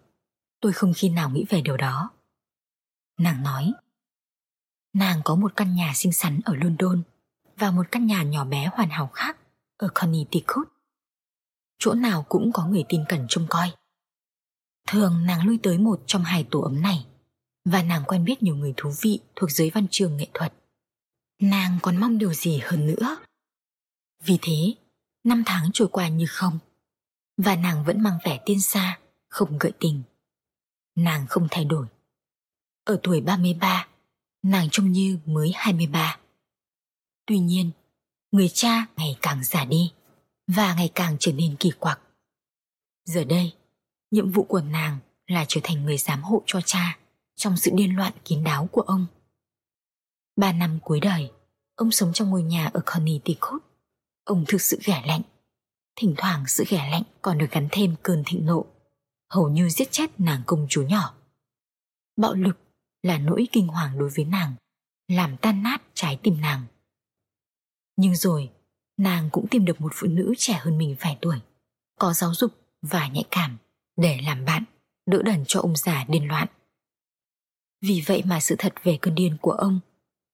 tôi 0.62 0.73
không 0.73 0.93
khi 0.95 1.09
nào 1.09 1.29
nghĩ 1.29 1.45
về 1.49 1.62
điều 1.62 1.77
đó. 1.77 2.12
Nàng 3.17 3.43
nói, 3.43 3.73
nàng 4.93 5.21
có 5.23 5.36
một 5.36 5.55
căn 5.55 5.75
nhà 5.75 5.91
xinh 5.95 6.13
xắn 6.13 6.39
ở 6.45 6.55
London 6.55 7.03
và 7.57 7.71
một 7.71 7.86
căn 7.91 8.05
nhà 8.05 8.23
nhỏ 8.23 8.45
bé 8.45 8.69
hoàn 8.73 8.89
hảo 8.89 9.07
khác 9.07 9.38
ở 9.77 9.88
Connecticut. 9.93 10.67
Chỗ 11.79 11.93
nào 11.93 12.25
cũng 12.29 12.51
có 12.53 12.65
người 12.65 12.83
tin 12.89 13.05
cẩn 13.09 13.25
trông 13.29 13.47
coi. 13.49 13.71
Thường 14.88 15.25
nàng 15.25 15.47
lui 15.47 15.59
tới 15.63 15.77
một 15.77 16.03
trong 16.05 16.23
hai 16.23 16.47
tổ 16.51 16.62
ấm 16.62 16.81
này, 16.81 17.05
và 17.65 17.83
nàng 17.83 18.03
quen 18.07 18.25
biết 18.25 18.43
nhiều 18.43 18.55
người 18.55 18.73
thú 18.77 18.91
vị 19.01 19.19
thuộc 19.36 19.51
giới 19.51 19.69
văn 19.69 19.88
trường 19.91 20.17
nghệ 20.17 20.27
thuật 20.33 20.53
nàng 21.41 21.79
còn 21.81 21.97
mong 21.97 22.17
điều 22.17 22.33
gì 22.33 22.59
hơn 22.63 22.88
nữa 22.88 23.17
vì 24.23 24.38
thế, 24.41 24.73
năm 25.23 25.43
tháng 25.45 25.69
trôi 25.73 25.88
qua 25.88 26.07
như 26.07 26.25
không, 26.29 26.59
và 27.38 27.55
nàng 27.55 27.83
vẫn 27.86 28.01
mang 28.01 28.17
vẻ 28.25 28.39
tiên 28.45 28.62
xa 28.62 28.99
không 29.29 29.57
gợi 29.57 29.71
tình 29.79 30.03
nàng 30.95 31.27
không 31.27 31.47
thay 31.51 31.65
đổi 31.65 31.88
ở 32.83 32.99
tuổi 33.03 33.21
33 33.21 33.88
nàng 34.43 34.67
trông 34.71 34.91
như 34.91 35.19
mới 35.25 35.51
23 35.55 36.17
tuy 37.25 37.39
nhiên 37.39 37.71
người 38.34 38.50
cha 38.54 38.86
ngày 38.98 39.17
càng 39.22 39.43
già 39.43 39.65
đi 39.65 39.91
và 40.48 40.76
ngày 40.76 40.91
càng 40.96 41.17
trở 41.19 41.32
nên 41.32 41.56
kỳ 41.60 41.72
quặc 41.80 42.00
giờ 43.06 43.24
đây 43.24 43.54
nhiệm 44.12 44.32
vụ 44.32 44.43
của 44.43 44.62
nàng 44.62 45.00
là 45.28 45.46
trở 45.48 45.62
thành 45.63 45.86
người 45.86 45.98
giám 45.98 46.24
hộ 46.24 46.43
cho 46.46 46.62
cha 46.65 46.98
trong 47.36 47.58
sự 47.58 47.72
điên 47.74 47.96
loạn 47.96 48.13
kín 48.26 48.43
đáo 48.43 48.69
của 48.72 48.82
ông. 48.82 49.06
Ba 50.36 50.52
năm 50.52 50.80
cuối 50.84 51.00
đời, 51.00 51.32
ông 51.76 51.91
sống 51.91 52.13
trong 52.13 52.30
ngôi 52.30 52.43
nhà 52.43 52.69
ở 52.74 52.82
Connecticut. 52.86 53.63
Ông 54.24 54.46
thực 54.48 54.62
sự 54.62 54.80
ghẻ 54.86 55.04
lạnh. 55.06 55.22
Thỉnh 55.96 56.13
thoảng 56.17 56.43
sự 56.48 56.63
ghẻ 56.69 56.89
lạnh 56.91 57.04
còn 57.22 57.38
được 57.38 57.52
gắn 57.52 57.67
thêm 57.72 57.96
cơn 58.04 58.24
thịnh 58.26 58.46
nộ, 58.46 58.65
hầu 59.30 59.50
như 59.50 59.69
giết 59.69 59.91
chết 59.91 60.19
nàng 60.19 60.41
công 60.46 60.67
chúa 60.69 60.84
nhỏ. 60.84 61.13
Bạo 62.17 62.34
lực 62.34 62.58
là 63.04 63.17
nỗi 63.17 63.48
kinh 63.52 63.67
hoàng 63.67 64.00
đối 64.00 64.10
với 64.10 64.26
nàng, 64.26 64.56
làm 65.08 65.38
tan 65.38 65.63
nát 65.63 65.82
trái 65.93 66.19
tim 66.24 66.41
nàng. 66.41 66.65
Nhưng 67.97 68.15
rồi, 68.15 68.51
nàng 68.97 69.29
cũng 69.32 69.47
tìm 69.47 69.65
được 69.65 69.82
một 69.82 69.91
phụ 69.95 70.08
nữ 70.08 70.34
trẻ 70.38 70.60
hơn 70.62 70.77
mình 70.77 70.95
vài 70.99 71.17
tuổi, 71.21 71.39
có 71.99 72.13
giáo 72.13 72.34
dục 72.34 72.51
và 72.82 73.08
nhạy 73.08 73.23
cảm 73.32 73.58
để 73.97 74.19
làm 74.23 74.45
bạn, 74.45 74.63
đỡ 75.06 75.21
đần 75.25 75.43
cho 75.47 75.60
ông 75.60 75.75
già 75.75 76.06
điên 76.08 76.27
loạn. 76.27 76.47
Vì 77.82 78.03
vậy 78.06 78.23
mà 78.25 78.39
sự 78.39 78.56
thật 78.58 78.73
về 78.84 78.97
cơn 79.01 79.15
điên 79.15 79.38
của 79.41 79.51
ông 79.51 79.79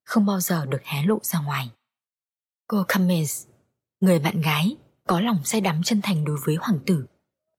không 0.05 0.25
bao 0.25 0.39
giờ 0.39 0.65
được 0.65 0.83
hé 0.83 1.03
lộ 1.03 1.19
ra 1.23 1.39
ngoài. 1.39 1.69
Cô 2.67 2.85
Cummins, 2.93 3.47
người 3.99 4.19
bạn 4.19 4.41
gái, 4.41 4.75
có 5.07 5.19
lòng 5.19 5.43
say 5.45 5.61
đắm 5.61 5.81
chân 5.83 6.01
thành 6.03 6.25
đối 6.25 6.37
với 6.45 6.55
hoàng 6.55 6.79
tử 6.85 7.05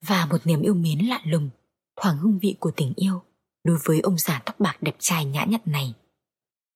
và 0.06 0.26
một 0.26 0.46
niềm 0.46 0.62
yêu 0.62 0.74
mến 0.74 0.98
lạ 0.98 1.20
lùng, 1.24 1.50
thoảng 1.96 2.18
hương 2.18 2.38
vị 2.38 2.56
của 2.60 2.70
tình 2.76 2.92
yêu 2.96 3.22
đối 3.64 3.78
với 3.84 4.00
ông 4.00 4.18
già 4.18 4.42
tóc 4.44 4.60
bạc 4.60 4.76
đẹp 4.80 4.96
trai 4.98 5.24
nhã 5.24 5.44
nhặn 5.44 5.60
này. 5.64 5.94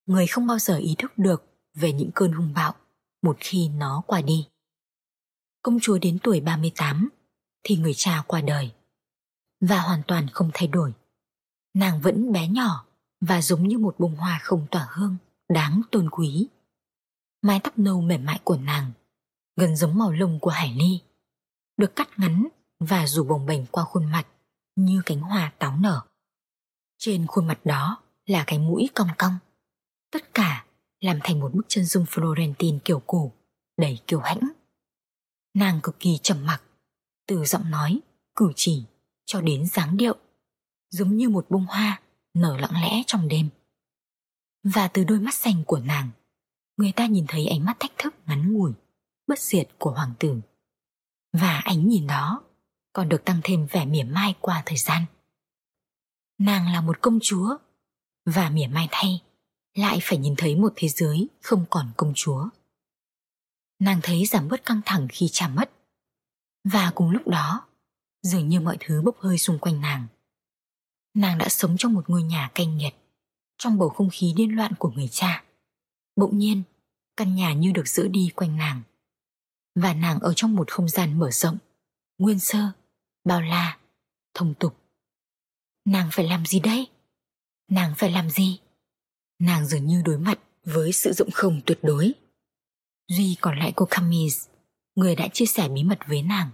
Người 0.07 0.27
không 0.27 0.47
bao 0.47 0.59
giờ 0.59 0.77
ý 0.77 0.95
thức 0.99 1.19
được 1.19 1.45
về 1.75 1.93
những 1.93 2.11
cơn 2.15 2.33
hung 2.33 2.55
bạo 2.55 2.75
một 3.25 3.37
khi 3.41 3.69
nó 3.69 4.03
qua 4.07 4.21
đi. 4.21 4.49
Công 5.63 5.79
chúa 5.83 5.99
đến 5.99 6.19
tuổi 6.23 6.41
38 6.41 7.09
thì 7.63 7.77
người 7.77 7.95
cha 7.97 8.23
qua 8.27 8.41
đời 8.41 8.73
và 9.61 9.81
hoàn 9.81 10.03
toàn 10.07 10.27
không 10.33 10.51
thay 10.55 10.69
đổi. 10.69 10.93
Nàng 11.75 12.01
vẫn 12.01 12.33
bé 12.33 12.49
nhỏ 12.49 12.85
và 13.21 13.43
giống 13.43 13.69
như 13.69 13.79
một 13.79 13.95
bông 13.99 14.17
hoa 14.17 14.41
không 14.43 14.67
tỏa 14.71 14.89
hương, 14.91 15.17
đáng 15.49 15.83
tôn 15.91 16.11
quý. 16.11 16.49
Mái 17.43 17.61
tóc 17.65 17.79
nâu 17.79 18.01
mềm 18.01 18.25
mại 18.25 18.41
của 18.45 18.57
nàng, 18.57 18.93
gần 19.57 19.77
giống 19.77 19.99
màu 19.99 20.13
lông 20.13 20.41
của 20.41 20.51
hải 20.51 20.75
ly, 20.75 21.01
được 21.77 21.97
cắt 21.97 22.19
ngắn 22.19 22.49
và 22.81 23.07
rủ 23.07 23.25
bồng 23.25 23.47
bềnh 23.47 23.67
qua 23.67 23.85
khuôn 23.85 24.05
mặt 24.11 24.27
như 24.77 25.03
cánh 25.07 25.21
hoa 25.21 25.53
táo 25.59 25.77
nở. 25.77 26.01
Trên 26.99 27.27
khuôn 27.27 27.47
mặt 27.47 27.61
đó 27.65 28.03
là 28.27 28.45
cái 28.47 28.59
mũi 28.59 28.89
cong 28.95 29.09
cong. 29.19 29.39
Tất 30.11 30.35
cả 30.35 30.64
làm 31.05 31.19
thành 31.23 31.41
một 31.41 31.55
bức 31.55 31.67
chân 31.69 31.85
dung 31.85 32.05
Florentine 32.05 32.79
kiểu 32.85 33.03
cổ, 33.07 33.33
đầy 33.77 33.99
kiêu 34.07 34.21
hãnh. 34.21 34.41
Nàng 35.55 35.81
cực 35.83 36.01
kỳ 36.01 36.19
trầm 36.23 36.47
mặc, 36.47 36.63
từ 37.27 37.45
giọng 37.45 37.71
nói, 37.71 38.01
cử 38.35 38.53
chỉ 38.57 38.85
cho 39.27 39.41
đến 39.41 39.67
dáng 39.67 39.97
điệu, 39.97 40.17
giống 40.91 41.17
như 41.17 41.29
một 41.29 41.47
bông 41.51 41.67
hoa 41.67 42.03
nở 42.35 42.57
lặng 42.57 42.83
lẽ 42.83 43.03
trong 43.07 43.29
đêm. 43.29 43.49
Và 44.63 44.89
từ 44.89 45.05
đôi 45.05 45.21
mắt 45.21 45.35
xanh 45.35 45.65
của 45.67 45.79
nàng, 45.79 46.11
người 46.77 46.93
ta 46.93 47.07
nhìn 47.07 47.25
thấy 47.29 47.47
ánh 47.47 47.65
mắt 47.65 47.77
thách 47.81 47.93
thức 47.99 48.15
ngắn 48.27 48.53
ngủi, 48.53 48.73
bất 49.27 49.39
diệt 49.39 49.69
của 49.79 49.91
hoàng 49.91 50.15
tử. 50.19 50.41
Và 51.33 51.59
ánh 51.65 51.89
nhìn 51.89 52.07
đó 52.07 52.43
còn 52.93 53.09
được 53.09 53.25
tăng 53.25 53.41
thêm 53.45 53.67
vẻ 53.67 53.85
mỉa 53.85 54.05
mai 54.05 54.35
qua 54.41 54.63
thời 54.67 54.79
gian. 54.79 55.05
Nàng 56.39 56.73
là 56.73 56.81
một 56.81 57.01
công 57.01 57.19
chúa, 57.23 57.57
và 58.27 58.51
mỉa 58.51 58.67
mai 58.67 58.89
thay 58.91 59.21
lại 59.75 59.99
phải 60.03 60.19
nhìn 60.19 60.35
thấy 60.37 60.57
một 60.57 60.73
thế 60.77 60.89
giới 60.89 61.29
không 61.43 61.65
còn 61.71 61.93
công 61.97 62.13
chúa. 62.17 62.49
Nàng 63.79 64.01
thấy 64.03 64.27
giảm 64.27 64.49
bớt 64.49 64.65
căng 64.65 64.81
thẳng 64.85 65.09
khi 65.11 65.29
chạm 65.33 65.55
mất, 65.55 65.71
và 66.65 66.93
cùng 66.95 67.11
lúc 67.11 67.29
đó, 67.29 67.67
dường 68.23 68.49
như 68.49 68.61
mọi 68.61 68.77
thứ 68.81 69.03
bốc 69.03 69.21
hơi 69.21 69.39
xung 69.39 69.59
quanh 69.59 69.81
nàng 69.81 70.07
nàng 71.15 71.39
đã 71.39 71.49
sống 71.49 71.77
trong 71.79 71.93
một 71.93 72.11
ngôi 72.11 72.23
nhà 72.23 72.51
canh 72.55 72.77
nghiệt, 72.77 72.95
trong 73.59 73.79
bầu 73.79 73.89
không 73.89 74.09
khí 74.13 74.33
điên 74.37 74.57
loạn 74.57 74.73
của 74.79 74.91
người 74.91 75.09
cha. 75.09 75.45
Bỗng 76.17 76.39
nhiên, 76.39 76.63
căn 77.17 77.35
nhà 77.35 77.53
như 77.53 77.73
được 77.73 77.89
giữ 77.89 78.09
đi 78.09 78.31
quanh 78.35 78.57
nàng. 78.57 78.83
Và 79.75 79.95
nàng 79.95 80.21
ở 80.21 80.33
trong 80.37 80.57
một 80.57 80.71
không 80.71 80.89
gian 80.89 81.19
mở 81.19 81.31
rộng, 81.31 81.59
nguyên 82.19 82.41
sơ, 82.41 82.73
bao 83.25 83.41
la, 83.41 83.79
thông 84.35 84.55
tục. 84.55 84.77
Nàng 85.85 86.09
phải 86.13 86.27
làm 86.29 86.47
gì 86.47 86.61
đây? 86.61 86.87
Nàng 87.69 87.95
phải 87.97 88.11
làm 88.11 88.31
gì? 88.31 88.61
Nàng 89.45 89.67
dường 89.67 89.87
như 89.87 90.03
đối 90.05 90.19
mặt 90.19 90.39
với 90.65 90.93
sự 90.93 91.13
rộng 91.13 91.31
không 91.31 91.61
tuyệt 91.67 91.79
đối. 91.83 92.13
Duy 93.09 93.37
còn 93.41 93.59
lại 93.59 93.73
cô 93.77 93.87
Camis, 93.91 94.47
người 94.95 95.17
đã 95.17 95.29
chia 95.29 95.47
sẻ 95.47 95.69
bí 95.69 95.85
mật 95.85 95.99
với 96.09 96.23
nàng 96.23 96.51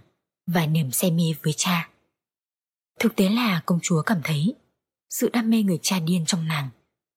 và 0.47 0.65
niềm 0.65 0.91
say 0.91 1.11
mê 1.11 1.33
với 1.43 1.53
cha 1.57 1.89
Thực 2.99 3.15
tế 3.15 3.29
là 3.29 3.61
công 3.65 3.79
chúa 3.81 4.01
cảm 4.01 4.21
thấy 4.23 4.55
sự 5.09 5.29
đam 5.33 5.49
mê 5.49 5.63
người 5.63 5.79
cha 5.81 5.99
điên 5.99 6.23
trong 6.27 6.47
nàng 6.47 6.69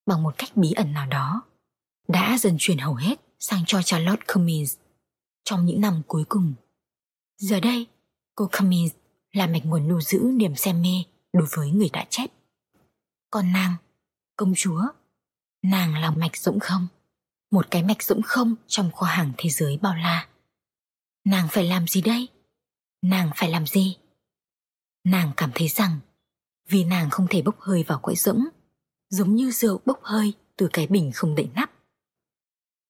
bằng 0.07 0.23
một 0.23 0.35
cách 0.39 0.57
bí 0.57 0.73
ẩn 0.73 0.93
nào 0.93 1.07
đó 1.07 1.43
đã 2.09 2.39
dần 2.39 2.57
truyền 2.59 2.79
hầu 2.79 2.95
hết 2.95 3.21
sang 3.39 3.65
cho 3.67 3.83
Charlotte 3.83 4.25
Cummings 4.35 4.77
trong 5.45 5.67
những 5.67 5.81
năm 5.81 6.03
cuối 6.07 6.25
cùng. 6.29 6.55
Giờ 7.37 7.61
đây, 7.61 7.87
cô 8.35 8.49
Cummings 8.59 8.95
là 9.33 9.47
mạch 9.47 9.65
nguồn 9.65 9.89
lưu 9.89 10.01
giữ 10.01 10.19
niềm 10.35 10.57
say 10.57 10.75
mê 10.75 11.05
đối 11.33 11.47
với 11.57 11.71
người 11.71 11.89
đã 11.93 12.07
chết. 12.11 12.27
Còn 13.31 13.53
nàng, 13.53 13.75
công 14.37 14.53
chúa, 14.57 14.83
nàng 15.65 15.95
là 15.95 16.11
mạch 16.11 16.37
rỗng 16.37 16.61
không, 16.61 16.87
một 17.51 17.67
cái 17.71 17.83
mạch 17.83 18.03
rỗng 18.03 18.23
không 18.23 18.55
trong 18.67 18.93
kho 18.93 19.07
hàng 19.07 19.33
thế 19.37 19.51
giới 19.51 19.79
bao 19.83 19.95
la. 19.95 20.29
Nàng 21.25 21.49
phải 21.51 21.65
làm 21.65 21.87
gì 21.87 22.03
đây? 22.03 22.29
Nàng 23.03 23.31
phải 23.37 23.51
làm 23.51 23.67
gì? 23.67 23.97
Nàng 25.05 25.33
cảm 25.37 25.51
thấy 25.55 25.69
rằng 25.69 25.99
vì 26.69 26.85
nàng 26.85 27.11
không 27.11 27.27
thể 27.31 27.43
bốc 27.43 27.61
hơi 27.61 27.83
vào 27.83 27.99
cõi 28.03 28.17
rỗng, 28.17 28.45
giống 29.11 29.35
như 29.35 29.51
rượu 29.51 29.81
bốc 29.87 30.01
hơi 30.03 30.35
từ 30.57 30.69
cái 30.73 30.87
bình 30.87 31.11
không 31.15 31.35
đậy 31.35 31.49
nắp. 31.55 31.71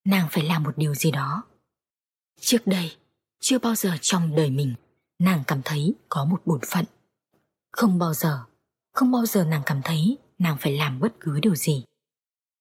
Nàng 0.04 0.28
phải 0.30 0.44
làm 0.44 0.62
một 0.62 0.78
điều 0.78 0.94
gì 0.94 1.10
đó. 1.10 1.42
Trước 2.40 2.66
đây, 2.66 2.96
chưa 3.40 3.58
bao 3.58 3.74
giờ 3.74 3.96
trong 4.00 4.36
đời 4.36 4.50
mình 4.50 4.74
nàng 5.18 5.44
cảm 5.46 5.60
thấy 5.64 5.94
có 6.08 6.24
một 6.24 6.42
bổn 6.44 6.60
phận. 6.66 6.84
Không 7.72 7.98
bao 7.98 8.14
giờ, 8.14 8.44
không 8.92 9.12
bao 9.12 9.26
giờ 9.26 9.44
nàng 9.44 9.62
cảm 9.66 9.80
thấy 9.84 10.18
nàng 10.38 10.56
phải 10.60 10.72
làm 10.76 11.00
bất 11.00 11.14
cứ 11.20 11.40
điều 11.40 11.54
gì. 11.54 11.84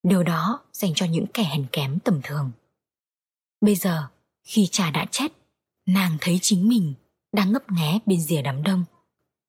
Điều 0.03 0.23
đó 0.23 0.63
dành 0.73 0.93
cho 0.95 1.05
những 1.05 1.25
kẻ 1.33 1.43
hèn 1.43 1.67
kém 1.71 1.99
tầm 1.99 2.19
thường. 2.23 2.51
Bây 3.61 3.75
giờ, 3.75 4.07
khi 4.43 4.67
cha 4.71 4.91
đã 4.91 5.05
chết, 5.11 5.31
nàng 5.85 6.17
thấy 6.21 6.39
chính 6.41 6.67
mình 6.67 6.93
đang 7.31 7.51
ngấp 7.51 7.71
nghé 7.71 7.99
bên 8.05 8.21
rìa 8.21 8.41
đám 8.41 8.63
đông, 8.63 8.85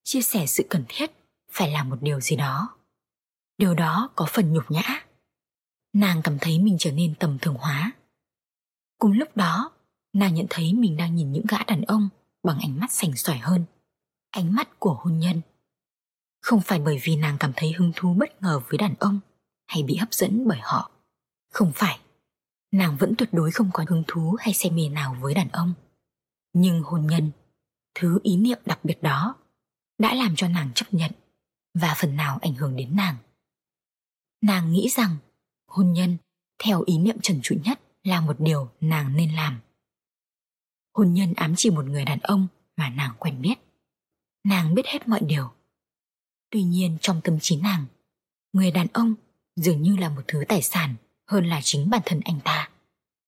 chia 0.05 0.23
sẻ 0.23 0.47
sự 0.47 0.67
cần 0.71 0.85
thiết 0.89 1.11
phải 1.51 1.71
làm 1.71 1.89
một 1.89 1.97
điều 2.01 2.21
gì 2.21 2.37
đó. 2.37 2.77
Điều 3.59 3.75
đó 3.75 4.11
có 4.17 4.27
phần 4.29 4.53
nhục 4.53 4.71
nhã. 4.71 5.07
Nàng 5.93 6.21
cảm 6.25 6.39
thấy 6.41 6.59
mình 6.59 6.77
trở 6.79 6.93
nên 6.93 7.15
tầm 7.15 7.39
thường 7.39 7.55
hóa. 7.55 7.93
Cùng 8.99 9.13
lúc 9.13 9.37
đó, 9.37 9.71
nàng 10.13 10.35
nhận 10.35 10.47
thấy 10.51 10.75
mình 10.75 10.97
đang 10.97 11.15
nhìn 11.15 11.33
những 11.33 11.47
gã 11.49 11.65
đàn 11.65 11.83
ông 11.83 12.09
bằng 12.43 12.59
ánh 12.59 12.81
mắt 12.81 12.93
sành 12.93 13.17
sỏi 13.17 13.39
hơn, 13.39 13.65
ánh 14.31 14.55
mắt 14.55 14.69
của 14.79 14.95
hôn 14.95 15.19
nhân. 15.19 15.41
Không 16.41 16.61
phải 16.61 16.79
bởi 16.79 17.01
vì 17.03 17.17
nàng 17.17 17.37
cảm 17.41 17.53
thấy 17.57 17.73
hứng 17.73 17.93
thú 17.97 18.15
bất 18.15 18.43
ngờ 18.43 18.61
với 18.69 18.79
đàn 18.79 18.95
ông 18.99 19.21
hay 19.67 19.83
bị 19.83 19.97
hấp 19.97 20.15
dẫn 20.15 20.49
bởi 20.49 20.59
họ. 20.63 20.91
Không 21.53 21.73
phải, 21.75 21.99
nàng 22.73 22.97
vẫn 22.97 23.15
tuyệt 23.19 23.29
đối 23.33 23.51
không 23.51 23.71
có 23.73 23.85
hứng 23.89 24.05
thú 24.07 24.37
hay 24.39 24.55
say 24.55 24.71
mê 24.71 24.89
nào 24.89 25.17
với 25.21 25.35
đàn 25.35 25.49
ông. 25.49 25.75
Nhưng 26.53 26.83
hôn 26.83 27.07
nhân, 27.07 27.31
thứ 27.95 28.19
ý 28.23 28.37
niệm 28.37 28.59
đặc 28.67 28.85
biệt 28.85 29.03
đó, 29.03 29.35
đã 29.99 30.15
làm 30.15 30.37
cho 30.37 30.49
nàng 30.49 30.71
chấp 30.75 30.95
nhận 30.95 31.13
và 31.75 31.95
phần 31.97 32.17
nào 32.17 32.39
ảnh 32.43 32.55
hưởng 32.55 32.77
đến 32.77 32.97
nàng. 32.97 33.17
Nàng 34.41 34.73
nghĩ 34.73 34.89
rằng 34.89 35.17
hôn 35.67 35.93
nhân 35.93 36.17
theo 36.59 36.83
ý 36.87 36.99
niệm 36.99 37.17
trần 37.23 37.41
trụi 37.43 37.61
nhất 37.65 37.81
là 38.03 38.21
một 38.21 38.37
điều 38.39 38.71
nàng 38.81 39.17
nên 39.17 39.35
làm. 39.35 39.61
Hôn 40.95 41.13
nhân 41.13 41.35
ám 41.35 41.55
chỉ 41.57 41.71
một 41.71 41.85
người 41.85 42.05
đàn 42.05 42.21
ông 42.21 42.47
mà 42.77 42.91
nàng 42.91 43.15
quen 43.19 43.43
biết. 43.43 43.55
Nàng 44.45 44.75
biết 44.75 44.87
hết 44.87 45.09
mọi 45.09 45.21
điều. 45.27 45.51
Tuy 46.51 46.63
nhiên 46.63 46.99
trong 47.01 47.21
tâm 47.25 47.39
trí 47.41 47.57
nàng, 47.57 47.87
người 48.53 48.71
đàn 48.71 48.87
ông 48.93 49.15
dường 49.57 49.83
như 49.83 49.97
là 49.97 50.09
một 50.09 50.23
thứ 50.29 50.45
tài 50.49 50.63
sản 50.63 50.95
hơn 51.27 51.47
là 51.47 51.61
chính 51.63 51.91
bản 51.91 52.01
thân 52.05 52.21
anh 52.25 52.41
ta, 52.45 52.71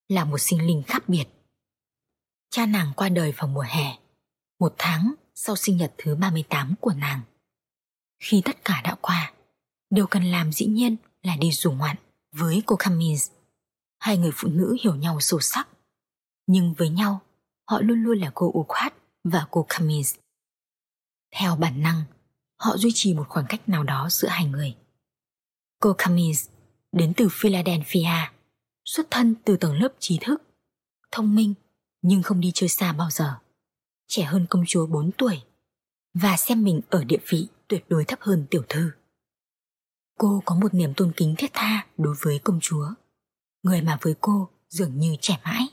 là 0.08 0.24
một 0.24 0.38
sinh 0.38 0.66
linh 0.66 0.82
khác 0.86 1.08
biệt. 1.08 1.24
Cha 2.50 2.66
nàng 2.66 2.92
qua 2.96 3.08
đời 3.08 3.32
vào 3.32 3.48
mùa 3.48 3.64
hè, 3.68 3.98
một 4.58 4.74
tháng 4.78 5.14
sau 5.34 5.56
sinh 5.56 5.76
nhật 5.76 5.94
thứ 5.98 6.14
38 6.14 6.74
của 6.80 6.92
nàng. 6.92 7.20
Khi 8.22 8.42
tất 8.44 8.64
cả 8.64 8.80
đã 8.84 8.96
qua, 9.00 9.32
điều 9.90 10.06
cần 10.06 10.24
làm 10.24 10.52
dĩ 10.52 10.66
nhiên 10.66 10.96
là 11.22 11.36
đi 11.36 11.52
dù 11.52 11.72
ngoạn 11.72 11.96
với 12.32 12.62
cô 12.66 12.76
Cummins. 12.84 13.30
Hai 13.98 14.18
người 14.18 14.30
phụ 14.34 14.48
nữ 14.48 14.76
hiểu 14.82 14.94
nhau 14.94 15.20
sâu 15.20 15.40
sắc, 15.40 15.68
nhưng 16.46 16.74
với 16.74 16.88
nhau, 16.88 17.20
họ 17.70 17.80
luôn 17.80 18.02
luôn 18.02 18.18
là 18.18 18.30
cô 18.34 18.52
Uquat 18.58 18.94
và 19.24 19.46
cô 19.50 19.66
Cummins. 19.76 20.14
Theo 21.34 21.56
bản 21.56 21.82
năng, 21.82 22.02
họ 22.56 22.76
duy 22.76 22.90
trì 22.94 23.14
một 23.14 23.26
khoảng 23.28 23.46
cách 23.48 23.68
nào 23.68 23.84
đó 23.84 24.08
giữa 24.10 24.28
hai 24.28 24.44
người. 24.44 24.76
Cô 25.80 25.96
Cummins 26.04 26.48
đến 26.92 27.12
từ 27.16 27.28
Philadelphia, 27.30 28.30
xuất 28.84 29.06
thân 29.10 29.34
từ 29.44 29.56
tầng 29.56 29.74
lớp 29.74 29.88
trí 29.98 30.18
thức, 30.20 30.42
thông 31.12 31.34
minh 31.34 31.54
nhưng 32.02 32.22
không 32.22 32.40
đi 32.40 32.50
chơi 32.54 32.68
xa 32.68 32.92
bao 32.92 33.10
giờ. 33.10 33.38
Trẻ 34.08 34.24
hơn 34.24 34.46
công 34.50 34.64
chúa 34.66 34.86
4 34.86 35.10
tuổi 35.18 35.42
và 36.14 36.36
xem 36.36 36.64
mình 36.64 36.80
ở 36.90 37.04
địa 37.04 37.18
vị 37.28 37.48
tuyệt 37.68 37.84
đối 37.88 38.04
thấp 38.04 38.18
hơn 38.22 38.46
tiểu 38.50 38.62
thư. 38.68 38.90
Cô 40.18 40.42
có 40.44 40.54
một 40.54 40.74
niềm 40.74 40.94
tôn 40.96 41.12
kính 41.16 41.34
thiết 41.38 41.50
tha 41.52 41.86
đối 41.98 42.14
với 42.22 42.38
công 42.38 42.60
chúa, 42.60 42.88
người 43.62 43.82
mà 43.82 43.98
với 44.02 44.14
cô 44.20 44.48
dường 44.68 44.98
như 44.98 45.16
trẻ 45.20 45.40
mãi, 45.44 45.66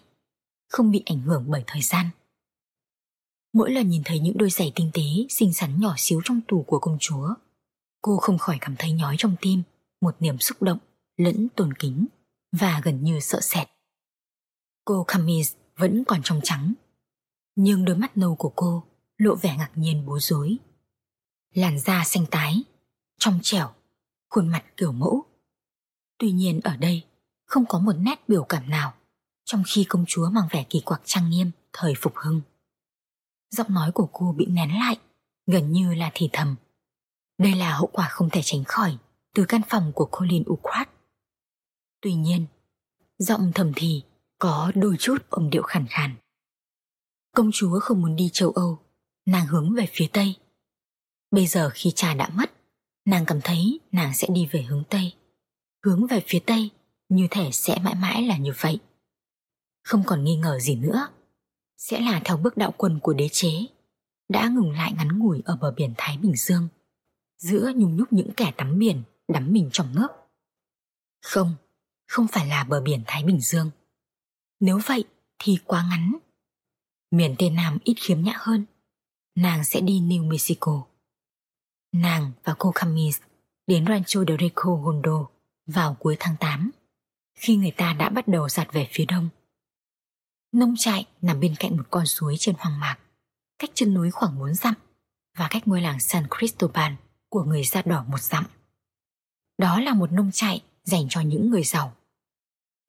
không 0.69 0.91
bị 0.91 1.03
ảnh 1.05 1.21
hưởng 1.21 1.45
bởi 1.47 1.63
thời 1.67 1.81
gian. 1.81 2.09
Mỗi 3.53 3.71
lần 3.71 3.89
nhìn 3.89 4.01
thấy 4.05 4.19
những 4.19 4.37
đôi 4.37 4.49
giày 4.49 4.71
tinh 4.75 4.91
tế 4.93 5.03
xinh 5.29 5.53
xắn 5.53 5.79
nhỏ 5.79 5.93
xíu 5.97 6.21
trong 6.23 6.41
tủ 6.47 6.63
của 6.63 6.79
công 6.79 6.97
chúa, 6.99 7.33
cô 8.01 8.17
không 8.17 8.37
khỏi 8.37 8.57
cảm 8.61 8.75
thấy 8.79 8.91
nhói 8.91 9.15
trong 9.17 9.35
tim 9.41 9.63
một 10.03 10.15
niềm 10.19 10.39
xúc 10.39 10.61
động 10.61 10.77
lẫn 11.17 11.47
tôn 11.55 11.73
kính 11.73 12.05
và 12.51 12.81
gần 12.83 13.03
như 13.03 13.19
sợ 13.19 13.39
sệt. 13.41 13.67
Cô 14.85 15.03
Camis 15.03 15.53
vẫn 15.77 16.03
còn 16.07 16.21
trong 16.23 16.39
trắng, 16.43 16.73
nhưng 17.55 17.85
đôi 17.85 17.95
mắt 17.95 18.17
nâu 18.17 18.35
của 18.35 18.53
cô 18.55 18.83
lộ 19.17 19.35
vẻ 19.35 19.57
ngạc 19.57 19.71
nhiên 19.75 20.05
bối 20.05 20.19
rối. 20.21 20.57
Làn 21.53 21.79
da 21.79 22.03
xanh 22.05 22.25
tái, 22.25 22.63
trong 23.19 23.39
trẻo, 23.43 23.73
khuôn 24.29 24.47
mặt 24.47 24.63
kiểu 24.77 24.91
mẫu. 24.91 25.23
Tuy 26.17 26.31
nhiên 26.31 26.59
ở 26.63 26.77
đây 26.77 27.05
không 27.45 27.65
có 27.65 27.79
một 27.79 27.93
nét 27.97 28.23
biểu 28.27 28.43
cảm 28.43 28.69
nào, 28.69 28.93
trong 29.45 29.63
khi 29.67 29.83
công 29.89 30.05
chúa 30.07 30.29
mang 30.29 30.47
vẻ 30.51 30.65
kỳ 30.69 30.81
quặc 30.85 31.01
trang 31.05 31.29
nghiêm 31.29 31.51
thời 31.73 31.93
phục 31.97 32.13
hưng. 32.15 32.41
Giọng 33.51 33.73
nói 33.73 33.91
của 33.91 34.09
cô 34.11 34.33
bị 34.37 34.45
nén 34.45 34.79
lại, 34.79 34.97
gần 35.47 35.71
như 35.71 35.93
là 35.93 36.11
thì 36.13 36.29
thầm. 36.33 36.55
Đây 37.37 37.55
là 37.55 37.73
hậu 37.73 37.87
quả 37.87 38.07
không 38.09 38.29
thể 38.29 38.41
tránh 38.43 38.63
khỏi 38.63 38.97
từ 39.33 39.45
căn 39.47 39.61
phòng 39.69 39.91
của 39.95 40.09
Colin 40.11 40.43
Ukrat. 40.49 40.89
Tuy 42.01 42.13
nhiên, 42.13 42.45
giọng 43.17 43.51
thầm 43.55 43.71
thì 43.75 44.03
có 44.39 44.71
đôi 44.75 44.95
chút 44.99 45.29
âm 45.29 45.49
điệu 45.49 45.63
khàn 45.63 45.85
khàn. 45.89 46.15
Công 47.35 47.49
chúa 47.53 47.79
không 47.79 48.01
muốn 48.01 48.15
đi 48.15 48.29
châu 48.33 48.51
Âu, 48.51 48.79
nàng 49.25 49.47
hướng 49.47 49.75
về 49.75 49.85
phía 49.91 50.07
Tây. 50.13 50.35
Bây 51.31 51.47
giờ 51.47 51.69
khi 51.73 51.91
cha 51.95 52.13
đã 52.13 52.29
mất, 52.29 52.51
nàng 53.05 53.25
cảm 53.25 53.39
thấy 53.43 53.79
nàng 53.91 54.13
sẽ 54.13 54.27
đi 54.31 54.49
về 54.51 54.61
hướng 54.61 54.83
Tây. 54.89 55.15
Hướng 55.85 56.07
về 56.07 56.23
phía 56.27 56.39
Tây, 56.39 56.69
như 57.09 57.27
thể 57.31 57.49
sẽ 57.51 57.79
mãi 57.83 57.95
mãi 57.95 58.21
là 58.23 58.37
như 58.37 58.53
vậy. 58.59 58.79
Không 59.83 60.03
còn 60.05 60.23
nghi 60.23 60.35
ngờ 60.35 60.59
gì 60.59 60.75
nữa, 60.75 61.07
sẽ 61.77 61.99
là 61.99 62.21
theo 62.25 62.37
bước 62.37 62.57
đạo 62.57 62.73
quân 62.77 62.99
của 62.99 63.13
đế 63.13 63.29
chế, 63.31 63.51
đã 64.29 64.47
ngừng 64.47 64.71
lại 64.71 64.93
ngắn 64.97 65.19
ngủi 65.19 65.41
ở 65.45 65.57
bờ 65.61 65.71
biển 65.71 65.93
Thái 65.97 66.17
Bình 66.17 66.35
Dương, 66.35 66.67
giữa 67.37 67.71
nhung 67.75 67.95
nhúc 67.95 68.13
những 68.13 68.33
kẻ 68.37 68.53
tắm 68.57 68.79
biển 68.79 69.03
đắm 69.27 69.53
mình 69.53 69.69
trong 69.73 69.95
nước. 69.95 70.07
Không, 71.21 71.55
không 72.07 72.27
phải 72.27 72.47
là 72.47 72.63
bờ 72.63 72.81
biển 72.81 73.03
Thái 73.07 73.23
Bình 73.23 73.41
Dương. 73.41 73.71
Nếu 74.59 74.79
vậy 74.85 75.03
thì 75.39 75.57
quá 75.65 75.87
ngắn. 75.89 76.15
Miền 77.11 77.35
Tây 77.39 77.49
Nam 77.49 77.77
ít 77.83 77.95
khiếm 77.97 78.21
nhã 78.21 78.33
hơn. 78.37 78.65
Nàng 79.35 79.63
sẽ 79.63 79.81
đi 79.81 79.99
New 79.99 80.27
Mexico. 80.27 80.85
Nàng 81.91 82.31
và 82.43 82.55
cô 82.59 82.71
Camis 82.75 83.21
đến 83.67 83.85
Rancho 83.85 84.23
de 84.27 84.35
Rico 84.39 84.75
Hondo 84.75 85.27
vào 85.65 85.97
cuối 85.99 86.17
tháng 86.19 86.35
8, 86.39 86.71
khi 87.35 87.55
người 87.55 87.71
ta 87.71 87.93
đã 87.93 88.09
bắt 88.09 88.27
đầu 88.27 88.49
giặt 88.49 88.73
về 88.73 88.87
phía 88.91 89.05
đông. 89.05 89.29
Nông 90.51 90.75
trại 90.77 91.05
nằm 91.21 91.39
bên 91.39 91.55
cạnh 91.59 91.77
một 91.77 91.83
con 91.91 92.05
suối 92.05 92.35
trên 92.39 92.55
hoang 92.59 92.79
mạc, 92.79 92.97
cách 93.59 93.69
chân 93.73 93.93
núi 93.93 94.11
khoảng 94.11 94.39
4 94.39 94.53
dặm 94.53 94.73
và 95.37 95.47
cách 95.51 95.67
ngôi 95.67 95.81
làng 95.81 95.99
San 95.99 96.27
Cristobal 96.37 96.93
của 97.29 97.43
người 97.43 97.63
da 97.63 97.81
đỏ 97.81 98.05
một 98.07 98.21
dặm. 98.21 98.45
Đó 99.63 99.79
là 99.79 99.93
một 99.93 100.11
nông 100.11 100.31
trại 100.33 100.61
dành 100.83 101.05
cho 101.09 101.21
những 101.21 101.49
người 101.49 101.63
giàu. 101.63 101.95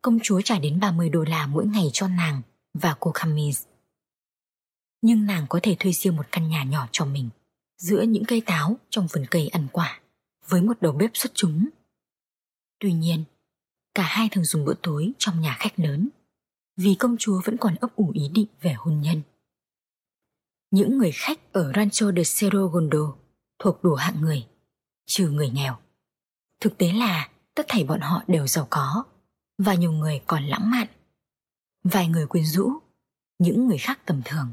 Công 0.03 0.19
chúa 0.23 0.41
trả 0.41 0.59
đến 0.59 0.81
30 0.81 1.09
đô 1.09 1.25
la 1.25 1.47
mỗi 1.47 1.67
ngày 1.67 1.91
cho 1.93 2.09
nàng 2.09 2.43
và 2.75 2.97
cô 3.01 3.11
Camis. 3.15 3.65
Nhưng 5.03 5.27
nàng 5.27 5.47
có 5.49 5.61
thể 5.63 5.77
thuê 5.79 5.93
riêng 5.93 6.17
một 6.17 6.27
căn 6.33 6.49
nhà 6.49 6.65
nhỏ 6.65 6.89
cho 6.93 7.05
mình 7.05 7.29
giữa 7.79 8.03
những 8.03 8.25
cây 8.25 8.43
táo 8.47 8.77
trong 8.91 9.07
vườn 9.13 9.25
cây 9.31 9.49
ăn 9.49 9.67
quả 9.73 10.01
với 10.49 10.63
một 10.63 10.83
đầu 10.83 10.93
bếp 10.93 11.11
xuất 11.15 11.33
chúng. 11.35 11.69
Tuy 12.81 12.93
nhiên, 12.93 13.25
cả 13.95 14.03
hai 14.03 14.29
thường 14.33 14.45
dùng 14.45 14.65
bữa 14.65 14.75
tối 14.83 15.13
trong 15.19 15.41
nhà 15.41 15.57
khách 15.59 15.79
lớn 15.79 16.09
vì 16.77 16.95
công 16.99 17.17
chúa 17.19 17.41
vẫn 17.45 17.57
còn 17.57 17.75
ấp 17.75 17.97
ủ 17.97 18.11
ý 18.15 18.29
định 18.29 18.47
về 18.61 18.73
hôn 18.73 19.01
nhân. 19.01 19.23
Những 20.71 20.99
người 20.99 21.11
khách 21.13 21.53
ở 21.53 21.73
Rancho 21.77 22.13
de 22.13 22.23
Cerro 22.25 22.67
Gondo 22.67 23.17
thuộc 23.59 23.83
đủ 23.83 23.95
hạng 23.95 24.21
người, 24.21 24.47
trừ 25.07 25.29
người 25.29 25.51
nghèo. 25.51 25.84
Thực 26.65 26.79
tế 26.79 26.93
là 26.93 27.29
tất 27.55 27.67
thảy 27.69 27.85
bọn 27.85 28.01
họ 28.01 28.23
đều 28.27 28.47
giàu 28.47 28.67
có 28.71 29.05
và 29.59 29.75
nhiều 29.75 29.93
người 29.93 30.21
còn 30.27 30.45
lãng 30.45 30.71
mạn. 30.71 30.87
Vài 31.83 32.09
người 32.09 32.27
quyến 32.27 32.45
rũ, 32.45 32.71
những 33.39 33.69
người 33.69 33.79
khác 33.79 34.01
tầm 34.07 34.23
thường. 34.25 34.53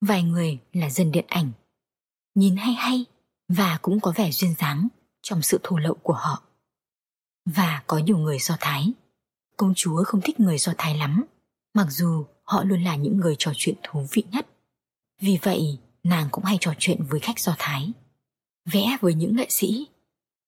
Vài 0.00 0.22
người 0.22 0.58
là 0.72 0.90
dân 0.90 1.12
điện 1.12 1.24
ảnh, 1.28 1.52
nhìn 2.34 2.56
hay 2.56 2.74
hay 2.74 3.04
và 3.48 3.78
cũng 3.82 4.00
có 4.00 4.12
vẻ 4.16 4.30
duyên 4.30 4.54
dáng 4.58 4.88
trong 5.22 5.42
sự 5.42 5.60
thô 5.62 5.76
lậu 5.76 5.94
của 5.94 6.12
họ. 6.12 6.42
Và 7.44 7.82
có 7.86 7.98
nhiều 7.98 8.18
người 8.18 8.38
Do 8.38 8.56
Thái. 8.60 8.92
Công 9.56 9.74
chúa 9.76 10.04
không 10.04 10.20
thích 10.20 10.40
người 10.40 10.58
Do 10.58 10.72
Thái 10.78 10.96
lắm, 10.96 11.24
mặc 11.74 11.86
dù 11.90 12.24
họ 12.42 12.64
luôn 12.64 12.82
là 12.82 12.96
những 12.96 13.16
người 13.16 13.36
trò 13.38 13.52
chuyện 13.56 13.76
thú 13.82 14.06
vị 14.12 14.24
nhất. 14.30 14.46
Vì 15.20 15.38
vậy, 15.42 15.78
nàng 16.02 16.28
cũng 16.30 16.44
hay 16.44 16.58
trò 16.60 16.74
chuyện 16.78 17.02
với 17.08 17.20
khách 17.20 17.40
Do 17.40 17.54
Thái, 17.58 17.92
vẽ 18.64 18.96
với 19.00 19.14
những 19.14 19.36
nghệ 19.36 19.46
sĩ 19.50 19.86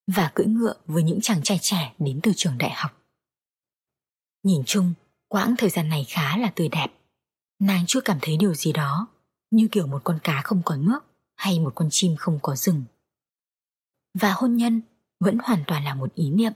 và 0.07 0.33
cưỡi 0.35 0.47
ngựa 0.47 0.75
với 0.87 1.03
những 1.03 1.21
chàng 1.21 1.43
trai 1.43 1.59
trẻ 1.63 1.95
đến 1.99 2.21
từ 2.23 2.33
trường 2.37 2.59
đại 2.59 2.71
học. 2.75 3.03
Nhìn 4.43 4.63
chung, 4.67 4.95
quãng 5.29 5.55
thời 5.59 5.71
gian 5.71 5.89
này 5.89 6.05
khá 6.09 6.37
là 6.37 6.53
tươi 6.57 6.69
đẹp. 6.69 6.89
Nàng 7.59 7.85
chưa 7.87 8.01
cảm 8.01 8.19
thấy 8.23 8.37
điều 8.37 8.55
gì 8.55 8.73
đó 8.73 9.09
như 9.51 9.69
kiểu 9.73 9.87
một 9.87 10.01
con 10.05 10.19
cá 10.23 10.43
không 10.43 10.63
có 10.65 10.77
nước 10.77 11.01
hay 11.35 11.61
một 11.61 11.73
con 11.75 11.89
chim 11.91 12.17
không 12.17 12.39
có 12.43 12.57
rừng. 12.57 12.85
Và 14.15 14.33
hôn 14.33 14.57
nhân 14.57 14.83
vẫn 15.21 15.39
hoàn 15.43 15.65
toàn 15.67 15.85
là 15.85 15.95
một 15.95 16.15
ý 16.15 16.31
niệm. 16.31 16.53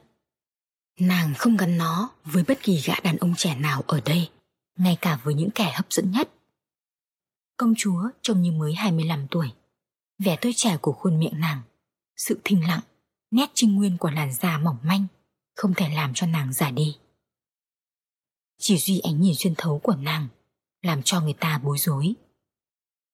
Nàng 1.00 1.34
không 1.38 1.56
gắn 1.56 1.78
nó 1.78 2.10
với 2.24 2.44
bất 2.48 2.58
kỳ 2.62 2.80
gã 2.80 2.94
đàn 3.02 3.16
ông 3.16 3.34
trẻ 3.36 3.54
nào 3.54 3.82
ở 3.86 4.00
đây, 4.04 4.30
ngay 4.78 4.98
cả 5.00 5.20
với 5.22 5.34
những 5.34 5.50
kẻ 5.50 5.72
hấp 5.74 5.92
dẫn 5.92 6.10
nhất. 6.10 6.30
Công 7.56 7.74
chúa 7.78 8.10
trông 8.22 8.42
như 8.42 8.52
mới 8.52 8.74
25 8.74 9.26
tuổi. 9.30 9.52
Vẻ 10.18 10.36
tươi 10.40 10.52
trẻ 10.56 10.76
của 10.80 10.92
khuôn 10.92 11.18
miệng 11.18 11.40
nàng, 11.40 11.62
sự 12.16 12.40
thinh 12.44 12.68
lặng, 12.68 12.80
nét 13.30 13.50
trinh 13.54 13.74
nguyên 13.74 13.96
của 13.98 14.10
làn 14.10 14.32
da 14.32 14.58
mỏng 14.58 14.78
manh 14.82 15.06
không 15.54 15.74
thể 15.74 15.88
làm 15.88 16.14
cho 16.14 16.26
nàng 16.26 16.52
già 16.52 16.70
đi. 16.70 16.96
Chỉ 18.58 18.78
duy 18.78 18.98
ánh 18.98 19.20
nhìn 19.20 19.34
xuyên 19.34 19.54
thấu 19.58 19.78
của 19.78 19.94
nàng 19.94 20.28
làm 20.82 21.02
cho 21.02 21.20
người 21.20 21.32
ta 21.32 21.58
bối 21.58 21.78
rối. 21.78 22.14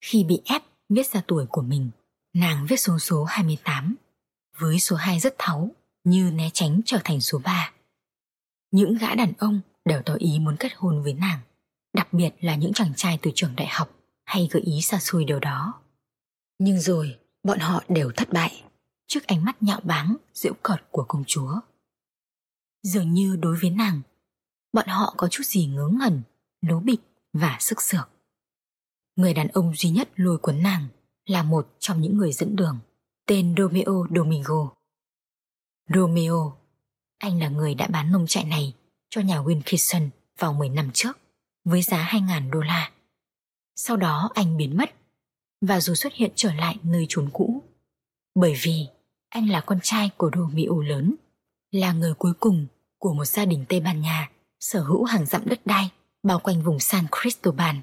Khi 0.01 0.25
bị 0.25 0.41
ép 0.45 0.63
viết 0.89 1.07
ra 1.07 1.23
tuổi 1.27 1.47
của 1.47 1.63
mình, 1.63 1.91
nàng 2.35 2.67
viết 2.69 2.77
số 2.77 2.99
số 2.99 3.25
28, 3.25 3.97
với 4.59 4.81
số 4.81 4.97
2 4.97 5.21
rất 5.21 5.35
tháo, 5.39 5.71
như 6.05 6.31
né 6.31 6.51
tránh 6.53 6.81
trở 6.85 6.99
thành 7.05 7.21
số 7.21 7.39
3. 7.45 7.73
Những 8.71 8.99
gã 8.99 9.15
đàn 9.15 9.33
ông 9.39 9.61
đều 9.85 10.03
tỏ 10.03 10.15
ý 10.19 10.39
muốn 10.39 10.57
kết 10.59 10.73
hôn 10.77 11.03
với 11.03 11.15
nàng, 11.15 11.41
đặc 11.93 12.13
biệt 12.13 12.31
là 12.41 12.55
những 12.55 12.73
chàng 12.73 12.93
trai 12.97 13.19
từ 13.23 13.31
trường 13.35 13.57
đại 13.57 13.69
học 13.69 13.91
hay 14.25 14.49
gợi 14.51 14.63
ý 14.63 14.83
xa 14.83 14.99
xôi 14.99 15.25
điều 15.25 15.41
đó. 15.41 15.81
Nhưng 16.59 16.81
rồi, 16.81 17.19
bọn 17.43 17.59
họ 17.59 17.83
đều 17.89 18.11
thất 18.17 18.33
bại 18.33 18.63
trước 19.13 19.27
ánh 19.27 19.45
mắt 19.45 19.63
nhạo 19.63 19.81
báng, 19.83 20.17
giễu 20.35 20.53
cợt 20.63 20.81
của 20.91 21.05
công 21.09 21.25
chúa. 21.27 21.61
Dường 22.83 23.13
như 23.13 23.37
đối 23.37 23.57
với 23.57 23.71
nàng, 23.71 24.01
bọn 24.73 24.87
họ 24.87 25.15
có 25.17 25.29
chút 25.29 25.43
gì 25.47 25.67
ngớ 25.67 25.89
ngẩn, 25.93 26.23
lố 26.61 26.81
bịch 26.81 27.01
và 27.33 27.57
sức 27.61 27.83
sược. 27.83 28.09
Người 29.17 29.35
đàn 29.35 29.49
ông 29.49 29.75
duy 29.77 29.91
nhất 29.91 30.09
lôi 30.17 30.39
cuốn 30.39 30.63
nàng 30.63 30.89
là 31.27 31.43
một 31.43 31.77
trong 31.79 32.01
những 32.01 32.19
người 32.19 32.33
dẫn 32.33 32.57
đường, 32.57 32.79
tên 33.27 33.55
Romeo 33.59 34.07
Domingo. 34.17 34.73
Romeo, 35.95 36.57
anh 37.19 37.41
là 37.41 37.49
người 37.49 37.75
đã 37.75 37.87
bán 37.87 38.13
nông 38.13 38.27
trại 38.27 38.45
này 38.45 38.75
cho 39.11 39.21
nhà 39.21 39.43
Wilkinson 39.43 40.09
vào 40.39 40.53
10 40.53 40.69
năm 40.69 40.91
trước 40.95 41.19
với 41.65 41.83
giá 41.83 42.09
2.000 42.13 42.51
đô 42.51 42.61
la. 42.61 42.93
Sau 43.77 43.97
đó 43.97 44.31
anh 44.35 44.57
biến 44.57 44.77
mất 44.77 44.91
và 45.61 45.81
rồi 45.81 45.97
xuất 45.97 46.13
hiện 46.15 46.33
trở 46.35 46.53
lại 46.53 46.79
nơi 46.83 47.07
trốn 47.09 47.31
cũ. 47.33 47.63
Bởi 48.35 48.55
vì 48.63 48.89
anh 49.33 49.51
là 49.51 49.61
con 49.61 49.79
trai 49.83 50.11
của 50.17 50.31
Romeo 50.37 50.81
lớn, 50.81 51.15
là 51.71 51.93
người 51.93 52.15
cuối 52.15 52.33
cùng 52.41 52.67
của 52.99 53.15
một 53.15 53.25
gia 53.25 53.45
đình 53.45 53.65
Tây 53.69 53.81
Ban 53.81 54.01
Nha 54.01 54.31
sở 54.61 54.83
hữu 54.83 55.05
hàng 55.05 55.27
dặm 55.27 55.43
đất 55.45 55.67
đai 55.67 55.91
bao 56.23 56.39
quanh 56.39 56.63
vùng 56.63 56.81
San 56.81 57.05
Cristobal. 57.21 57.77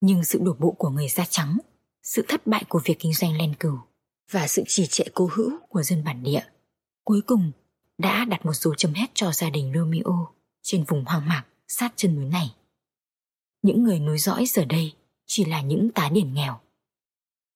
Nhưng 0.00 0.24
sự 0.24 0.38
đổ 0.42 0.56
bộ 0.58 0.70
của 0.78 0.88
người 0.88 1.08
da 1.08 1.24
trắng, 1.24 1.58
sự 2.02 2.24
thất 2.28 2.46
bại 2.46 2.64
của 2.68 2.80
việc 2.84 2.98
kinh 2.98 3.12
doanh 3.12 3.38
len 3.38 3.54
cừu 3.54 3.78
và 4.30 4.46
sự 4.46 4.62
trì 4.66 4.86
trệ 4.86 5.04
cố 5.14 5.30
hữu 5.32 5.50
của 5.68 5.82
dân 5.82 6.04
bản 6.04 6.22
địa 6.22 6.42
cuối 7.04 7.20
cùng 7.26 7.52
đã 7.98 8.24
đặt 8.24 8.46
một 8.46 8.52
dấu 8.52 8.74
chấm 8.74 8.92
hết 8.92 9.06
cho 9.14 9.32
gia 9.32 9.50
đình 9.50 9.72
Romeo 9.74 10.28
trên 10.62 10.84
vùng 10.84 11.04
hoang 11.04 11.28
mạc 11.28 11.44
sát 11.68 11.92
chân 11.96 12.16
núi 12.16 12.24
này. 12.24 12.54
Những 13.62 13.84
người 13.84 14.00
nối 14.00 14.18
dõi 14.18 14.46
giờ 14.46 14.64
đây 14.64 14.92
chỉ 15.26 15.44
là 15.44 15.60
những 15.60 15.90
tá 15.94 16.10
điển 16.12 16.34
nghèo. 16.34 16.60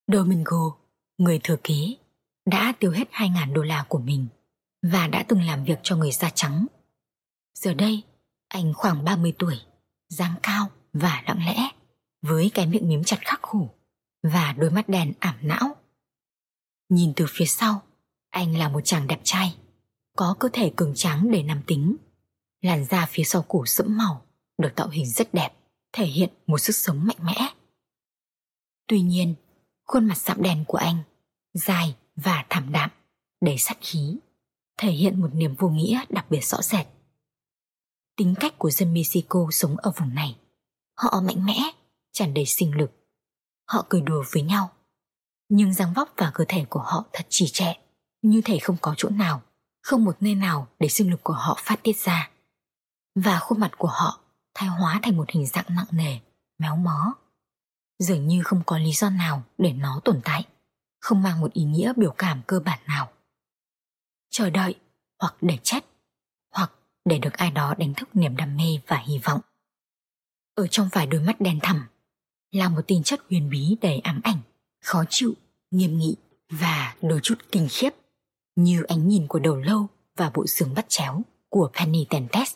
Domingo, 0.07 0.77
người 1.17 1.39
thừa 1.43 1.57
kế, 1.63 1.95
đã 2.45 2.73
tiêu 2.79 2.91
hết 2.91 3.11
2.000 3.11 3.53
đô 3.53 3.61
la 3.61 3.85
của 3.89 3.99
mình 3.99 4.27
và 4.91 5.07
đã 5.07 5.25
từng 5.27 5.41
làm 5.41 5.63
việc 5.63 5.79
cho 5.83 5.95
người 5.95 6.11
da 6.11 6.29
trắng. 6.29 6.65
Giờ 7.59 7.73
đây, 7.73 8.03
anh 8.47 8.73
khoảng 8.73 9.03
30 9.03 9.33
tuổi, 9.39 9.59
dáng 10.09 10.35
cao 10.43 10.67
và 10.93 11.23
lặng 11.27 11.45
lẽ, 11.45 11.69
với 12.21 12.51
cái 12.53 12.67
miệng 12.67 12.89
mím 12.89 13.03
chặt 13.03 13.17
khắc 13.21 13.41
khổ 13.41 13.69
và 14.23 14.53
đôi 14.57 14.71
mắt 14.71 14.89
đèn 14.89 15.13
ảm 15.19 15.35
não. 15.41 15.75
Nhìn 16.89 17.13
từ 17.15 17.25
phía 17.29 17.45
sau, 17.45 17.81
anh 18.29 18.57
là 18.57 18.69
một 18.69 18.81
chàng 18.83 19.07
đẹp 19.07 19.19
trai, 19.23 19.55
có 20.15 20.35
cơ 20.39 20.49
thể 20.53 20.73
cường 20.75 20.95
tráng 20.95 21.31
để 21.31 21.43
nam 21.43 21.61
tính. 21.67 21.95
Làn 22.61 22.85
da 22.85 23.05
phía 23.09 23.23
sau 23.23 23.41
cổ 23.47 23.65
sẫm 23.65 23.97
màu, 23.97 24.25
được 24.57 24.71
tạo 24.75 24.89
hình 24.89 25.05
rất 25.05 25.33
đẹp, 25.33 25.49
thể 25.93 26.05
hiện 26.05 26.29
một 26.47 26.57
sức 26.57 26.75
sống 26.75 27.05
mạnh 27.05 27.17
mẽ. 27.19 27.49
Tuy 28.87 29.01
nhiên, 29.01 29.35
khuôn 29.85 30.05
mặt 30.05 30.17
sạm 30.17 30.41
đèn 30.41 30.65
của 30.65 30.77
anh, 30.77 30.97
dài 31.53 31.95
và 32.15 32.45
thảm 32.49 32.71
đạm, 32.71 32.89
đầy 33.41 33.57
sát 33.57 33.77
khí, 33.81 34.17
thể 34.77 34.91
hiện 34.91 35.21
một 35.21 35.29
niềm 35.33 35.55
vô 35.55 35.69
nghĩa 35.69 36.01
đặc 36.09 36.25
biệt 36.29 36.45
rõ 36.45 36.61
rệt. 36.61 36.87
Tính 38.17 38.35
cách 38.39 38.53
của 38.57 38.69
dân 38.69 38.93
Mexico 38.93 39.47
sống 39.51 39.77
ở 39.77 39.91
vùng 39.97 40.15
này, 40.15 40.37
họ 40.97 41.21
mạnh 41.21 41.45
mẽ, 41.45 41.57
tràn 42.11 42.33
đầy 42.33 42.45
sinh 42.45 42.77
lực. 42.77 42.91
Họ 43.67 43.85
cười 43.89 44.01
đùa 44.01 44.23
với 44.31 44.43
nhau, 44.43 44.71
nhưng 45.49 45.73
dáng 45.73 45.93
vóc 45.93 46.13
và 46.17 46.31
cơ 46.33 46.45
thể 46.47 46.65
của 46.69 46.79
họ 46.79 47.05
thật 47.13 47.25
trì 47.29 47.47
trệ, 47.47 47.73
như 48.21 48.41
thể 48.45 48.59
không 48.59 48.77
có 48.81 48.93
chỗ 48.97 49.09
nào, 49.09 49.41
không 49.81 50.03
một 50.03 50.17
nơi 50.19 50.35
nào 50.35 50.67
để 50.79 50.87
sinh 50.87 51.11
lực 51.11 51.23
của 51.23 51.33
họ 51.33 51.57
phát 51.59 51.79
tiết 51.83 51.97
ra. 51.97 52.31
Và 53.15 53.39
khuôn 53.39 53.59
mặt 53.59 53.71
của 53.77 53.87
họ 53.87 54.19
thay 54.53 54.69
hóa 54.69 54.99
thành 55.03 55.17
một 55.17 55.29
hình 55.29 55.45
dạng 55.45 55.65
nặng 55.69 55.87
nề, 55.91 56.19
méo 56.57 56.75
mó. 56.75 57.13
Dường 57.99 58.27
như 58.27 58.43
không 58.43 58.63
có 58.65 58.77
lý 58.77 58.91
do 58.91 59.09
nào 59.09 59.43
để 59.57 59.73
nó 59.73 60.01
tồn 60.03 60.21
tại 60.23 60.45
không 61.05 61.23
mang 61.23 61.41
một 61.41 61.53
ý 61.53 61.63
nghĩa 61.63 61.93
biểu 61.97 62.11
cảm 62.17 62.41
cơ 62.47 62.59
bản 62.59 62.79
nào. 62.87 63.11
Chờ 64.29 64.49
đợi 64.49 64.75
hoặc 65.19 65.35
để 65.41 65.57
chết 65.63 65.79
hoặc 66.51 66.71
để 67.05 67.19
được 67.19 67.33
ai 67.33 67.51
đó 67.51 67.75
đánh 67.77 67.93
thức 67.93 68.09
niềm 68.13 68.35
đam 68.35 68.57
mê 68.57 68.79
và 68.87 68.97
hy 68.97 69.19
vọng. 69.19 69.41
Ở 70.55 70.67
trong 70.67 70.89
vài 70.91 71.07
đôi 71.07 71.21
mắt 71.21 71.41
đen 71.41 71.59
thẳm 71.63 71.85
là 72.51 72.69
một 72.69 72.81
tinh 72.87 73.03
chất 73.03 73.21
huyền 73.29 73.49
bí 73.49 73.77
đầy 73.81 73.99
ám 73.99 74.21
ảnh, 74.23 74.37
khó 74.81 75.03
chịu, 75.09 75.33
nghiêm 75.71 75.97
nghị 75.97 76.15
và 76.49 76.95
đôi 77.01 77.19
chút 77.23 77.35
kinh 77.51 77.67
khiếp 77.71 77.89
như 78.55 78.83
ánh 78.83 79.07
nhìn 79.07 79.27
của 79.27 79.39
đầu 79.39 79.55
lâu 79.55 79.87
và 80.15 80.31
bộ 80.33 80.47
xương 80.47 80.73
bắt 80.73 80.85
chéo 80.89 81.21
của 81.49 81.71
Penny 81.73 82.05
Tentes. 82.09 82.53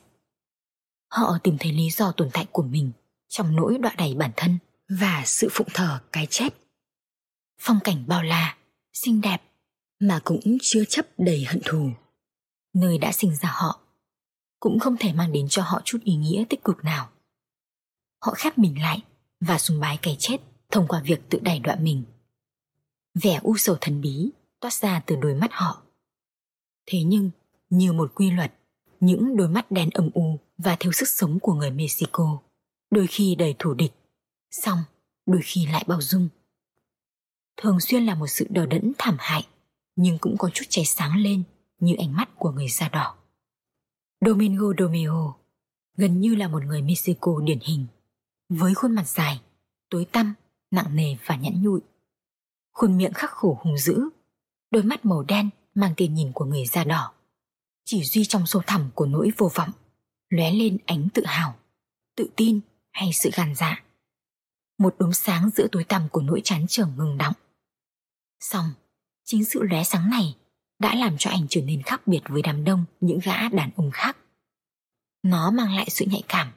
Họ 1.10 1.38
tìm 1.44 1.58
thấy 1.60 1.72
lý 1.72 1.90
do 1.90 2.12
tồn 2.12 2.30
tại 2.34 2.46
của 2.52 2.64
mình 2.64 2.92
trong 3.28 3.56
nỗi 3.56 3.78
đọa 3.78 3.96
đầy 3.98 4.14
bản 4.14 4.32
thân 4.36 4.58
và 4.90 5.24
sự 5.26 5.48
phụng 5.52 5.68
thờ 5.74 6.00
cái 6.12 6.28
chết 6.30 6.50
phong 7.60 7.80
cảnh 7.84 8.04
bao 8.08 8.24
la, 8.24 8.58
xinh 8.94 9.22
đẹp 9.22 9.42
mà 10.00 10.20
cũng 10.24 10.58
chưa 10.62 10.86
chấp 10.86 11.06
đầy 11.18 11.46
hận 11.46 11.62
thù. 11.66 11.90
Nơi 12.74 12.98
đã 12.98 13.12
sinh 13.12 13.36
ra 13.36 13.50
họ 13.52 13.80
cũng 14.60 14.80
không 14.80 14.98
thể 15.00 15.14
mang 15.14 15.32
đến 15.32 15.48
cho 15.50 15.64
họ 15.64 15.82
chút 15.86 15.98
ý 16.04 16.16
nghĩa 16.16 16.44
tích 16.50 16.64
cực 16.64 16.84
nào. 16.84 17.10
Họ 18.22 18.34
khép 18.38 18.58
mình 18.58 18.82
lại 18.82 19.02
và 19.40 19.58
sùng 19.58 19.80
bái 19.80 19.98
cái 20.02 20.16
chết 20.20 20.38
thông 20.72 20.88
qua 20.88 21.02
việc 21.06 21.30
tự 21.30 21.40
đẩy 21.40 21.60
đoạn 21.60 21.84
mình. 21.84 22.04
Vẻ 23.14 23.40
u 23.44 23.58
sầu 23.58 23.78
thần 23.82 24.02
bí 24.02 24.30
toát 24.60 24.74
ra 24.74 25.02
từ 25.06 25.16
đôi 25.16 25.36
mắt 25.36 25.50
họ. 25.54 25.82
Thế 26.86 27.04
nhưng, 27.04 27.32
như 27.70 27.94
một 27.94 28.12
quy 28.16 28.32
luật, 28.32 28.54
những 29.00 29.38
đôi 29.38 29.50
mắt 29.50 29.72
đen 29.72 29.90
âm 29.90 30.10
u 30.14 30.40
và 30.58 30.78
thiếu 30.80 30.92
sức 30.92 31.10
sống 31.10 31.40
của 31.40 31.54
người 31.54 31.72
Mexico 31.72 32.40
đôi 32.92 33.08
khi 33.08 33.36
đầy 33.36 33.56
thủ 33.60 33.74
địch, 33.74 33.92
xong 34.52 34.80
đôi 35.26 35.42
khi 35.44 35.66
lại 35.66 35.84
bao 35.88 36.02
dung 36.02 36.30
thường 37.62 37.80
xuyên 37.80 38.06
là 38.06 38.16
một 38.16 38.28
sự 38.28 38.48
đờ 38.50 38.66
đẫn 38.66 38.92
thảm 38.98 39.16
hại, 39.20 39.48
nhưng 39.96 40.18
cũng 40.18 40.38
có 40.38 40.50
chút 40.54 40.66
cháy 40.70 40.86
sáng 40.86 41.18
lên 41.18 41.44
như 41.80 41.96
ánh 41.96 42.16
mắt 42.16 42.30
của 42.36 42.52
người 42.52 42.68
da 42.70 42.90
đỏ. 42.90 43.16
Domingo 44.26 44.66
Domeo 44.78 45.36
gần 45.98 46.22
như 46.22 46.36
là 46.36 46.48
một 46.48 46.66
người 46.66 46.82
Mexico 46.82 47.40
điển 47.44 47.60
hình, 47.62 47.86
với 48.50 48.74
khuôn 48.74 48.96
mặt 48.96 49.08
dài, 49.08 49.42
tối 49.90 50.06
tăm, 50.12 50.34
nặng 50.72 50.96
nề 50.96 51.16
và 51.26 51.36
nhẵn 51.36 51.64
nhụi. 51.64 51.80
Khuôn 52.72 52.98
miệng 52.98 53.14
khắc 53.14 53.32
khổ 53.32 53.60
hung 53.62 53.78
dữ, 53.78 54.10
đôi 54.72 54.84
mắt 54.84 55.06
màu 55.06 55.24
đen 55.24 55.50
mang 55.76 55.94
tiền 55.98 56.14
nhìn 56.14 56.32
của 56.34 56.46
người 56.46 56.66
da 56.66 56.84
đỏ. 56.84 57.14
Chỉ 57.86 58.04
duy 58.04 58.26
trong 58.26 58.46
sâu 58.46 58.62
thẳm 58.68 58.90
của 58.96 59.06
nỗi 59.06 59.32
vô 59.38 59.52
vọng, 59.56 59.70
lóe 60.30 60.52
lên 60.52 60.78
ánh 60.86 61.08
tự 61.14 61.24
hào, 61.26 61.56
tự 62.16 62.30
tin 62.36 62.60
hay 62.92 63.10
sự 63.14 63.30
gan 63.34 63.56
dạ. 63.56 63.84
Một 64.78 64.96
đốm 65.00 65.14
sáng 65.14 65.50
giữa 65.56 65.68
tối 65.72 65.84
tăm 65.84 66.10
của 66.10 66.22
nỗi 66.22 66.42
chán 66.44 66.68
trường 66.68 66.94
ngừng 66.98 67.18
đọng. 67.18 67.34
Xong, 68.40 68.66
chính 69.26 69.46
sự 69.46 69.64
lóe 69.64 69.84
sáng 69.84 70.10
này 70.10 70.36
đã 70.80 70.96
làm 70.96 71.16
cho 71.18 71.30
anh 71.30 71.46
trở 71.50 71.62
nên 71.62 71.82
khác 71.82 72.08
biệt 72.08 72.22
với 72.30 72.42
đám 72.42 72.64
đông 72.64 72.86
những 73.02 73.20
gã 73.24 73.50
đàn 73.50 73.70
ông 73.76 73.92
khác. 73.92 74.18
Nó 75.24 75.52
mang 75.52 75.76
lại 75.76 75.88
sự 75.90 76.06
nhạy 76.06 76.24
cảm, 76.28 76.52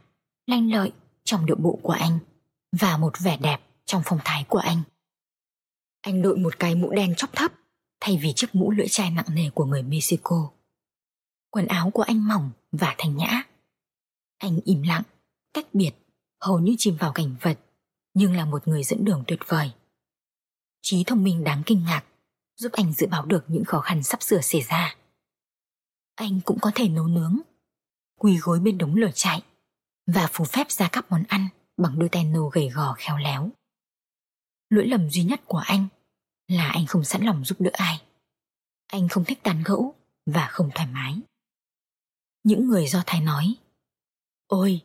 lanh 0.47 0.70
lợi 0.70 0.93
trong 1.24 1.47
điệu 1.47 1.57
bộ 1.57 1.78
của 1.83 1.93
anh 1.93 2.18
và 2.80 2.97
một 2.97 3.12
vẻ 3.18 3.37
đẹp 3.37 3.59
trong 3.85 4.03
phong 4.05 4.18
thái 4.24 4.45
của 4.49 4.59
anh. 4.59 4.83
Anh 6.01 6.22
đội 6.22 6.37
một 6.37 6.59
cái 6.59 6.74
mũ 6.74 6.93
đen 6.93 7.14
chóp 7.16 7.33
thấp 7.33 7.53
thay 8.01 8.18
vì 8.22 8.33
chiếc 8.37 8.55
mũ 8.55 8.70
lưỡi 8.70 8.89
chai 8.89 9.11
nặng 9.11 9.26
nề 9.35 9.51
của 9.51 9.64
người 9.64 9.83
Mexico. 9.83 10.51
Quần 11.51 11.66
áo 11.66 11.91
của 11.91 12.03
anh 12.03 12.28
mỏng 12.28 12.51
và 12.72 12.95
thanh 12.99 13.16
nhã. 13.16 13.43
Anh 14.39 14.61
im 14.64 14.83
lặng, 14.83 15.03
cách 15.55 15.66
biệt, 15.72 15.91
hầu 16.41 16.59
như 16.59 16.74
chìm 16.78 16.97
vào 16.97 17.12
cảnh 17.12 17.37
vật, 17.41 17.59
nhưng 18.14 18.37
là 18.37 18.45
một 18.45 18.68
người 18.68 18.83
dẫn 18.85 19.05
đường 19.05 19.24
tuyệt 19.26 19.39
vời. 19.47 19.70
Trí 20.83 21.05
thông 21.05 21.24
minh 21.24 21.45
đáng 21.45 21.62
kinh 21.66 21.85
ngạc, 21.85 22.05
giúp 22.57 22.72
anh 22.72 22.93
dự 22.93 23.07
báo 23.07 23.26
được 23.26 23.45
những 23.49 23.64
khó 23.64 23.80
khăn 23.80 24.03
sắp 24.03 24.22
sửa 24.22 24.41
xảy 24.41 24.62
ra. 24.62 24.97
Anh 26.14 26.41
cũng 26.45 26.59
có 26.61 26.70
thể 26.74 26.89
nấu 26.89 27.07
nướng, 27.07 27.39
quỳ 28.18 28.37
gối 28.37 28.61
bên 28.61 28.78
đống 28.78 28.95
lửa 28.95 29.11
chạy 29.14 29.43
và 30.07 30.28
phù 30.33 30.45
phép 30.45 30.70
ra 30.70 30.89
các 30.93 31.07
món 31.11 31.22
ăn 31.28 31.49
bằng 31.76 31.99
đôi 31.99 32.09
tay 32.09 32.24
nô 32.24 32.49
gầy 32.49 32.68
gò 32.68 32.95
khéo 32.99 33.16
léo. 33.16 33.51
Lỗi 34.70 34.87
lầm 34.87 35.11
duy 35.11 35.22
nhất 35.22 35.41
của 35.47 35.59
anh 35.59 35.87
là 36.49 36.70
anh 36.70 36.87
không 36.87 37.05
sẵn 37.05 37.22
lòng 37.22 37.45
giúp 37.45 37.61
đỡ 37.61 37.70
ai. 37.72 38.03
Anh 38.87 39.09
không 39.09 39.24
thích 39.24 39.41
tàn 39.43 39.62
gẫu 39.66 39.95
và 40.26 40.47
không 40.47 40.70
thoải 40.74 40.89
mái. 40.89 41.20
Những 42.45 42.68
người 42.68 42.87
do 42.87 43.03
Thái 43.07 43.20
nói 43.20 43.55
Ôi, 44.47 44.80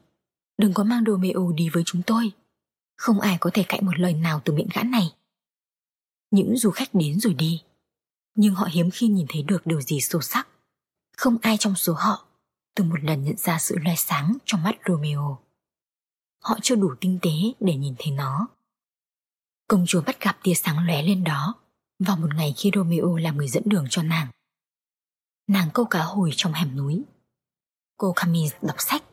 đừng 0.57 0.73
có 0.73 0.83
mang 0.83 1.03
Romeo 1.07 1.51
đi 1.55 1.69
với 1.69 1.83
chúng 1.85 2.01
tôi. 2.01 2.31
Không 2.97 3.19
ai 3.19 3.37
có 3.39 3.49
thể 3.53 3.63
cãi 3.67 3.81
một 3.81 3.99
lời 3.99 4.13
nào 4.13 4.41
từ 4.45 4.53
miệng 4.53 4.69
gã 4.73 4.83
này. 4.83 5.16
Những 6.31 6.57
du 6.57 6.71
khách 6.71 6.93
đến 6.93 7.19
rồi 7.19 7.33
đi, 7.33 7.61
nhưng 8.35 8.55
họ 8.55 8.67
hiếm 8.71 8.89
khi 8.93 9.07
nhìn 9.07 9.25
thấy 9.29 9.43
được 9.43 9.65
điều 9.65 9.81
gì 9.81 10.01
sâu 10.01 10.21
sắc. 10.21 10.47
Không 11.17 11.37
ai 11.41 11.57
trong 11.59 11.75
số 11.75 11.93
họ 11.93 12.27
từng 12.75 12.89
một 12.89 13.03
lần 13.03 13.23
nhận 13.23 13.37
ra 13.37 13.59
sự 13.59 13.75
loe 13.77 13.95
sáng 13.97 14.37
trong 14.45 14.63
mắt 14.63 14.77
Romeo. 14.87 15.39
Họ 16.43 16.57
chưa 16.61 16.75
đủ 16.75 16.95
tinh 17.01 17.19
tế 17.21 17.31
để 17.59 17.75
nhìn 17.75 17.95
thấy 17.99 18.11
nó. 18.11 18.47
Công 19.67 19.85
chúa 19.87 20.01
bắt 20.01 20.21
gặp 20.21 20.37
tia 20.43 20.53
sáng 20.53 20.87
lóe 20.87 21.03
lên 21.03 21.23
đó 21.23 21.55
vào 21.99 22.17
một 22.17 22.35
ngày 22.35 22.53
khi 22.57 22.71
Romeo 22.75 23.15
làm 23.15 23.37
người 23.37 23.47
dẫn 23.47 23.63
đường 23.65 23.85
cho 23.89 24.03
nàng. 24.03 24.27
Nàng 25.47 25.69
câu 25.73 25.85
cá 25.85 26.03
hồi 26.03 26.31
trong 26.35 26.53
hẻm 26.53 26.77
núi. 26.77 27.03
Cô 27.97 28.13
Camille 28.15 28.57
đọc 28.61 28.75
sách. 28.79 29.03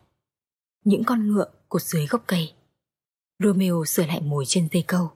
Những 0.85 1.05
con 1.05 1.29
ngựa 1.29 1.51
cột 1.69 1.83
dưới 1.83 2.07
gốc 2.07 2.25
cây. 2.27 2.55
Romeo 3.39 3.85
sửa 3.85 4.07
lại 4.07 4.21
mồi 4.21 4.45
trên 4.47 4.69
dây 4.73 4.85
câu. 4.87 5.13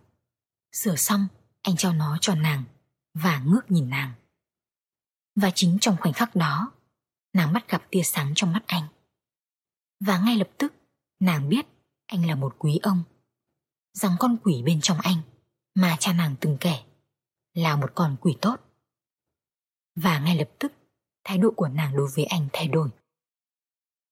Sửa 0.73 0.97
xong, 0.97 1.27
anh 1.69 1.77
trao 1.77 1.93
nó 1.93 2.19
cho 2.21 2.35
nàng 2.35 2.65
và 3.15 3.43
ngước 3.47 3.71
nhìn 3.71 3.91
nàng. 3.91 4.13
Và 5.35 5.51
chính 5.55 5.79
trong 5.81 5.97
khoảnh 6.01 6.13
khắc 6.13 6.37
đó, 6.37 6.73
nàng 7.33 7.53
bắt 7.53 7.69
gặp 7.69 7.83
tia 7.91 8.03
sáng 8.03 8.33
trong 8.35 8.53
mắt 8.53 8.63
anh. 8.67 8.89
Và 10.01 10.19
ngay 10.19 10.37
lập 10.37 10.49
tức, 10.59 10.73
nàng 11.21 11.49
biết 11.49 11.67
anh 12.07 12.27
là 12.27 12.35
một 12.35 12.55
quý 12.59 12.79
ông. 12.83 13.03
Rằng 13.93 14.17
con 14.19 14.37
quỷ 14.45 14.63
bên 14.67 14.81
trong 14.83 15.01
anh 15.01 15.17
mà 15.75 15.97
cha 16.01 16.13
nàng 16.13 16.37
từng 16.41 16.57
kể 16.61 16.83
là 17.55 17.77
một 17.77 17.93
con 17.95 18.17
quỷ 18.21 18.37
tốt. 18.41 18.57
Và 19.97 20.19
ngay 20.19 20.37
lập 20.37 20.51
tức, 20.59 20.73
thái 21.25 21.39
độ 21.39 21.51
của 21.57 21.69
nàng 21.69 21.97
đối 21.97 22.09
với 22.15 22.25
anh 22.25 22.49
thay 22.53 22.69
đổi. 22.69 22.91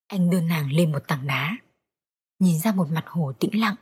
Anh 0.06 0.30
đưa 0.30 0.40
nàng 0.40 0.72
lên 0.72 0.92
một 0.92 1.02
tảng 1.08 1.26
đá, 1.26 1.56
nhìn 2.38 2.58
ra 2.58 2.72
một 2.72 2.88
mặt 2.90 3.04
hồ 3.06 3.32
tĩnh 3.40 3.60
lặng, 3.60 3.76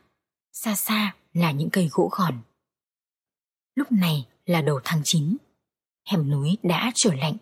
xa 0.52 0.74
xa 0.74 1.14
là 1.32 1.50
những 1.50 1.70
cây 1.70 1.88
gỗ 1.92 2.08
gòn. 2.12 2.42
Lúc 3.74 3.92
này 3.92 4.26
là 4.46 4.62
đầu 4.62 4.80
tháng 4.84 5.00
9, 5.04 5.36
hẻm 6.08 6.30
núi 6.30 6.56
đã 6.62 6.92
trở 6.94 7.14
lạnh, 7.14 7.36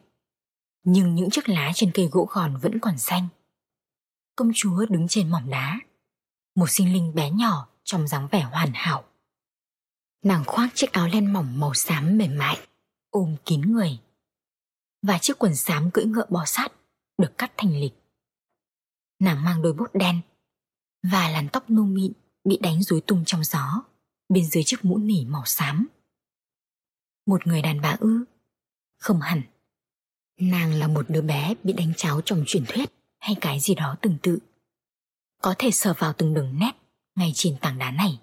nhưng 0.84 1.14
những 1.14 1.30
chiếc 1.30 1.48
lá 1.48 1.72
trên 1.74 1.90
cây 1.94 2.08
gỗ 2.12 2.26
gòn 2.30 2.56
vẫn 2.62 2.78
còn 2.78 2.98
xanh. 2.98 3.28
Công 4.36 4.50
chúa 4.54 4.86
đứng 4.86 5.08
trên 5.08 5.30
mỏm 5.30 5.50
đá, 5.50 5.78
một 6.54 6.66
sinh 6.70 6.92
linh 6.92 7.14
bé 7.14 7.30
nhỏ 7.30 7.68
trong 7.84 8.08
dáng 8.08 8.28
vẻ 8.30 8.42
hoàn 8.42 8.70
hảo. 8.74 9.04
Nàng 10.24 10.44
khoác 10.46 10.68
chiếc 10.74 10.92
áo 10.92 11.08
len 11.08 11.32
mỏng 11.32 11.60
màu 11.60 11.74
xám 11.74 12.18
mềm 12.18 12.38
mại, 12.38 12.58
ôm 13.10 13.36
kín 13.44 13.60
người. 13.60 13.98
Và 15.02 15.18
chiếc 15.18 15.38
quần 15.38 15.56
xám 15.56 15.90
cưỡi 15.90 16.04
ngựa 16.04 16.26
bò 16.30 16.44
sát 16.46 16.68
được 17.18 17.38
cắt 17.38 17.52
thành 17.56 17.76
lịch. 17.80 17.94
Nàng 19.18 19.44
mang 19.44 19.62
đôi 19.62 19.72
bốt 19.72 19.90
đen 19.94 20.20
và 21.02 21.28
làn 21.28 21.48
tóc 21.48 21.70
nu 21.70 21.84
mịn 21.84 22.12
bị 22.44 22.58
đánh 22.62 22.82
rối 22.82 23.00
tung 23.00 23.22
trong 23.26 23.44
gió 23.44 23.82
bên 24.28 24.44
dưới 24.44 24.64
chiếc 24.64 24.84
mũ 24.84 24.98
nỉ 24.98 25.24
màu 25.24 25.44
xám. 25.44 25.88
Một 27.26 27.46
người 27.46 27.62
đàn 27.62 27.80
bà 27.80 27.96
ư? 28.00 28.24
Không 28.98 29.20
hẳn. 29.20 29.42
Nàng 30.40 30.72
là 30.72 30.88
một 30.88 31.06
đứa 31.08 31.22
bé 31.22 31.54
bị 31.62 31.72
đánh 31.72 31.92
cháo 31.96 32.20
trong 32.24 32.44
truyền 32.46 32.64
thuyết 32.68 32.92
hay 33.18 33.36
cái 33.40 33.60
gì 33.60 33.74
đó 33.74 33.96
tương 34.02 34.18
tự. 34.22 34.38
Có 35.42 35.54
thể 35.58 35.70
sờ 35.70 35.94
vào 35.98 36.12
từng 36.12 36.34
đường 36.34 36.58
nét 36.58 36.72
ngay 37.16 37.32
trên 37.34 37.56
tảng 37.60 37.78
đá 37.78 37.90
này, 37.90 38.20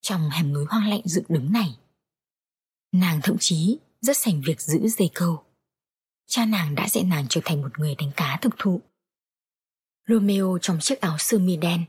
trong 0.00 0.30
hẻm 0.30 0.52
núi 0.52 0.64
hoang 0.68 0.88
lạnh 0.88 1.02
dựng 1.04 1.24
đứng 1.28 1.52
này. 1.52 1.76
Nàng 2.92 3.20
thậm 3.22 3.36
chí 3.40 3.78
rất 4.00 4.16
sành 4.16 4.40
việc 4.40 4.60
giữ 4.60 4.88
dây 4.88 5.10
câu. 5.14 5.44
Cha 6.26 6.46
nàng 6.46 6.74
đã 6.74 6.88
dạy 6.88 7.04
nàng 7.04 7.26
trở 7.28 7.40
thành 7.44 7.62
một 7.62 7.78
người 7.78 7.94
đánh 7.94 8.10
cá 8.16 8.38
thực 8.42 8.54
thụ. 8.58 8.80
Romeo 10.08 10.58
trong 10.62 10.78
chiếc 10.80 11.00
áo 11.00 11.16
sơ 11.18 11.38
mi 11.38 11.56
đen 11.56 11.84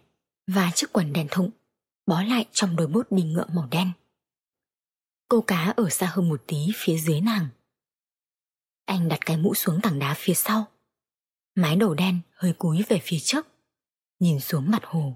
và 0.48 0.72
chiếc 0.76 0.94
quần 0.94 1.14
đèn 1.14 1.28
thụng, 1.32 1.50
bó 2.06 2.22
lại 2.22 2.46
trong 2.52 2.76
đôi 2.76 2.88
bốt 2.88 3.08
đi 3.12 3.24
ngựa 3.24 3.46
màu 3.54 3.68
đen. 3.72 3.92
Câu 5.32 5.42
cá 5.42 5.74
ở 5.78 5.90
xa 5.90 6.12
hơn 6.14 6.30
một 6.30 6.44
tí 6.48 6.72
phía 6.76 6.98
dưới 6.98 7.22
nàng. 7.22 7.48
Anh 8.86 9.08
đặt 9.08 9.20
cái 9.26 9.38
mũ 9.38 9.54
xuống 9.54 9.80
tảng 9.82 10.00
đá 10.00 10.14
phía 10.18 10.34
sau. 10.34 10.66
Mái 11.56 11.76
đầu 11.76 11.94
đen 11.94 12.20
hơi 12.34 12.54
cúi 12.54 12.84
về 12.90 13.00
phía 13.04 13.20
trước, 13.20 13.48
nhìn 14.20 14.40
xuống 14.40 14.72
mặt 14.72 14.82
hồ. 14.86 15.16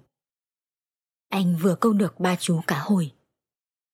Anh 1.29 1.57
vừa 1.61 1.75
câu 1.75 1.93
được 1.93 2.19
ba 2.19 2.35
chú 2.35 2.61
cá 2.67 2.79
hồi. 2.79 3.11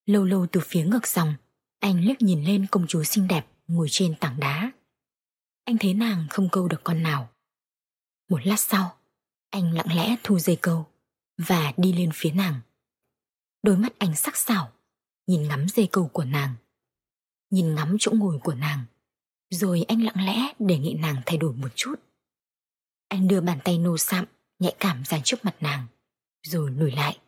Lâu 0.05 0.25
lâu 0.25 0.47
từ 0.51 0.61
phía 0.63 0.85
ngược 0.85 1.07
dòng, 1.07 1.33
anh 1.79 2.05
liếc 2.05 2.21
nhìn 2.21 2.43
lên 2.43 2.67
công 2.71 2.87
chúa 2.87 3.03
xinh 3.03 3.27
đẹp 3.27 3.47
ngồi 3.67 3.87
trên 3.89 4.15
tảng 4.19 4.39
đá. 4.39 4.71
Anh 5.63 5.77
thấy 5.77 5.93
nàng 5.93 6.27
không 6.29 6.49
câu 6.51 6.67
được 6.67 6.81
con 6.83 7.03
nào. 7.03 7.29
Một 8.29 8.39
lát 8.43 8.59
sau, 8.59 8.97
anh 9.49 9.73
lặng 9.73 9.95
lẽ 9.95 10.15
thu 10.23 10.39
dây 10.39 10.57
câu 10.61 10.85
và 11.37 11.73
đi 11.77 11.93
lên 11.93 12.09
phía 12.13 12.31
nàng. 12.31 12.61
Đôi 13.63 13.77
mắt 13.77 13.93
anh 13.99 14.15
sắc 14.15 14.37
sảo, 14.37 14.71
nhìn 15.31 15.47
ngắm 15.47 15.65
dây 15.69 15.87
cầu 15.91 16.09
của 16.13 16.23
nàng. 16.23 16.55
Nhìn 17.49 17.75
ngắm 17.75 17.97
chỗ 17.99 18.11
ngồi 18.11 18.39
của 18.43 18.53
nàng. 18.53 18.85
Rồi 19.49 19.85
anh 19.87 20.03
lặng 20.03 20.25
lẽ 20.25 20.53
đề 20.59 20.77
nghị 20.77 20.93
nàng 20.93 21.21
thay 21.25 21.37
đổi 21.37 21.53
một 21.53 21.69
chút. 21.75 21.95
Anh 23.07 23.27
đưa 23.27 23.41
bàn 23.41 23.59
tay 23.63 23.77
nô 23.77 23.97
sạm, 23.97 24.25
nhạy 24.59 24.75
cảm 24.79 25.03
ra 25.05 25.19
trước 25.23 25.45
mặt 25.45 25.55
nàng, 25.59 25.87
rồi 26.43 26.71
lùi 26.71 26.91
lại 26.91 27.19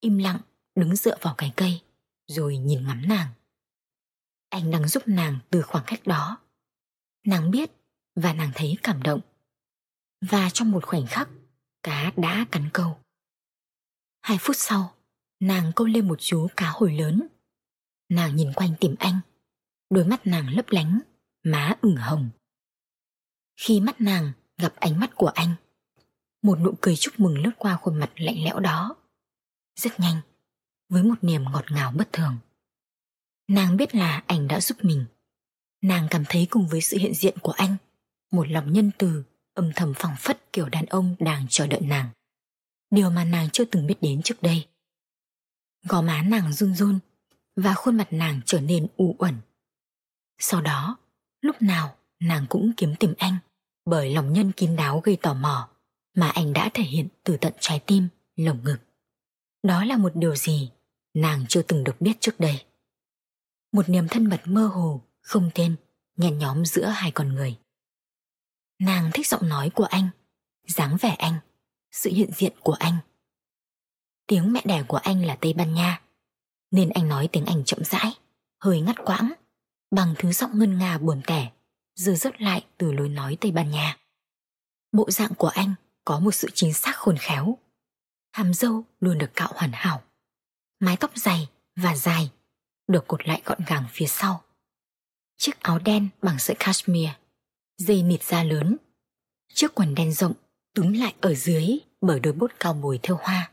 im 0.00 0.18
lặng 0.18 0.40
đứng 0.74 0.96
dựa 0.96 1.16
vào 1.20 1.34
cái 1.38 1.52
cây 1.56 1.82
rồi 2.26 2.56
nhìn 2.56 2.86
ngắm 2.86 3.08
nàng 3.08 3.28
anh 4.48 4.70
đang 4.70 4.88
giúp 4.88 5.02
nàng 5.06 5.38
từ 5.50 5.62
khoảng 5.62 5.84
cách 5.86 6.06
đó 6.06 6.38
nàng 7.26 7.50
biết 7.50 7.70
và 8.14 8.32
nàng 8.32 8.50
thấy 8.54 8.76
cảm 8.82 9.02
động 9.02 9.20
và 10.20 10.50
trong 10.50 10.70
một 10.70 10.84
khoảnh 10.86 11.06
khắc 11.06 11.28
cá 11.82 12.12
đã 12.16 12.46
cắn 12.50 12.70
câu 12.72 12.98
hai 14.22 14.38
phút 14.40 14.56
sau 14.56 14.95
nàng 15.40 15.72
câu 15.76 15.86
lên 15.86 16.08
một 16.08 16.20
chú 16.20 16.46
cá 16.56 16.70
hồi 16.70 16.92
lớn 16.92 17.26
nàng 18.08 18.36
nhìn 18.36 18.52
quanh 18.52 18.74
tìm 18.80 18.94
anh 18.98 19.20
đôi 19.90 20.04
mắt 20.04 20.26
nàng 20.26 20.48
lấp 20.48 20.66
lánh 20.68 21.00
má 21.44 21.74
ửng 21.80 21.96
hồng 21.96 22.30
khi 23.60 23.80
mắt 23.80 24.00
nàng 24.00 24.32
gặp 24.58 24.72
ánh 24.76 25.00
mắt 25.00 25.10
của 25.14 25.28
anh 25.28 25.54
một 26.42 26.58
nụ 26.60 26.74
cười 26.80 26.96
chúc 26.96 27.20
mừng 27.20 27.38
lướt 27.38 27.52
qua 27.58 27.76
khuôn 27.76 28.00
mặt 28.00 28.10
lạnh 28.16 28.44
lẽo 28.44 28.60
đó 28.60 28.96
rất 29.80 30.00
nhanh, 30.00 30.20
với 30.88 31.02
một 31.02 31.14
niềm 31.22 31.44
ngọt 31.44 31.64
ngào 31.70 31.92
bất 31.92 32.12
thường. 32.12 32.36
Nàng 33.48 33.76
biết 33.76 33.94
là 33.94 34.22
anh 34.26 34.48
đã 34.48 34.60
giúp 34.60 34.78
mình. 34.82 35.04
Nàng 35.82 36.06
cảm 36.10 36.24
thấy 36.28 36.46
cùng 36.50 36.68
với 36.68 36.80
sự 36.80 36.98
hiện 36.98 37.14
diện 37.14 37.38
của 37.38 37.52
anh, 37.52 37.76
một 38.32 38.48
lòng 38.48 38.72
nhân 38.72 38.90
từ, 38.98 39.24
âm 39.54 39.72
thầm 39.76 39.94
phẳng 39.96 40.16
phất 40.18 40.52
kiểu 40.52 40.68
đàn 40.68 40.86
ông 40.86 41.16
đang 41.18 41.46
chờ 41.48 41.66
đợi 41.66 41.80
nàng. 41.80 42.08
Điều 42.90 43.10
mà 43.10 43.24
nàng 43.24 43.50
chưa 43.50 43.64
từng 43.64 43.86
biết 43.86 43.94
đến 44.00 44.22
trước 44.22 44.42
đây. 44.42 44.66
Gò 45.88 46.02
má 46.02 46.22
nàng 46.22 46.52
run 46.52 46.74
run 46.74 46.98
và 47.56 47.74
khuôn 47.74 47.96
mặt 47.96 48.08
nàng 48.10 48.40
trở 48.46 48.60
nên 48.60 48.86
u 48.96 49.16
uẩn. 49.18 49.34
Sau 50.38 50.60
đó, 50.60 50.96
lúc 51.40 51.62
nào 51.62 51.96
nàng 52.20 52.46
cũng 52.48 52.72
kiếm 52.76 52.94
tìm 53.00 53.14
anh 53.18 53.38
bởi 53.84 54.14
lòng 54.14 54.32
nhân 54.32 54.52
kín 54.52 54.76
đáo 54.76 55.00
gây 55.00 55.16
tò 55.16 55.34
mò 55.34 55.68
mà 56.14 56.30
anh 56.30 56.52
đã 56.52 56.70
thể 56.74 56.82
hiện 56.82 57.08
từ 57.24 57.36
tận 57.36 57.52
trái 57.60 57.80
tim, 57.86 58.08
lồng 58.36 58.64
ngực. 58.64 58.78
Đó 59.62 59.84
là 59.84 59.96
một 59.96 60.12
điều 60.14 60.36
gì 60.36 60.70
nàng 61.14 61.44
chưa 61.48 61.62
từng 61.62 61.84
được 61.84 62.00
biết 62.00 62.20
trước 62.20 62.40
đây. 62.40 62.64
Một 63.72 63.88
niềm 63.88 64.08
thân 64.08 64.28
mật 64.28 64.40
mơ 64.44 64.66
hồ, 64.66 65.00
không 65.20 65.50
tên, 65.54 65.76
nhen 66.16 66.38
nhóm 66.38 66.64
giữa 66.64 66.84
hai 66.86 67.10
con 67.10 67.34
người. 67.34 67.58
Nàng 68.78 69.10
thích 69.14 69.26
giọng 69.26 69.48
nói 69.48 69.70
của 69.70 69.84
anh, 69.84 70.08
dáng 70.68 70.96
vẻ 71.00 71.14
anh, 71.18 71.38
sự 71.92 72.10
hiện 72.10 72.30
diện 72.36 72.52
của 72.60 72.72
anh. 72.72 72.98
Tiếng 74.26 74.52
mẹ 74.52 74.62
đẻ 74.64 74.82
của 74.88 74.96
anh 74.96 75.24
là 75.24 75.36
Tây 75.40 75.52
Ban 75.52 75.74
Nha, 75.74 76.02
nên 76.70 76.90
anh 76.90 77.08
nói 77.08 77.28
tiếng 77.32 77.46
Anh 77.46 77.64
chậm 77.64 77.84
rãi, 77.84 78.12
hơi 78.60 78.80
ngắt 78.80 78.96
quãng, 79.04 79.32
bằng 79.90 80.14
thứ 80.18 80.32
giọng 80.32 80.58
ngân 80.58 80.78
nga 80.78 80.98
buồn 80.98 81.22
tẻ, 81.26 81.50
dư 81.94 82.14
dứt 82.14 82.42
lại 82.42 82.66
từ 82.78 82.92
lối 82.92 83.08
nói 83.08 83.36
Tây 83.40 83.52
Ban 83.52 83.70
Nha. 83.70 83.98
Bộ 84.92 85.10
dạng 85.10 85.34
của 85.34 85.48
anh 85.48 85.74
có 86.04 86.20
một 86.20 86.32
sự 86.34 86.48
chính 86.54 86.72
xác 86.72 86.96
khôn 86.96 87.16
khéo, 87.18 87.58
hàm 88.32 88.54
dâu 88.54 88.84
luôn 89.00 89.18
được 89.18 89.30
cạo 89.34 89.52
hoàn 89.54 89.70
hảo. 89.72 90.02
Mái 90.80 90.96
tóc 90.96 91.10
dày 91.14 91.48
và 91.76 91.96
dài, 91.96 92.30
được 92.88 93.08
cột 93.08 93.28
lại 93.28 93.42
gọn 93.44 93.58
gàng 93.66 93.84
phía 93.90 94.06
sau. 94.06 94.42
Chiếc 95.36 95.60
áo 95.60 95.78
đen 95.78 96.08
bằng 96.22 96.38
sợi 96.38 96.56
cashmere, 96.58 97.16
dây 97.78 98.02
nịt 98.02 98.22
da 98.22 98.42
lớn, 98.42 98.76
chiếc 99.54 99.74
quần 99.74 99.94
đen 99.94 100.12
rộng 100.12 100.32
túm 100.74 100.92
lại 100.92 101.14
ở 101.20 101.34
dưới 101.34 101.78
bởi 102.00 102.20
đôi 102.20 102.32
bốt 102.32 102.50
cao 102.60 102.72
bồi 102.72 103.00
theo 103.02 103.18
hoa, 103.22 103.50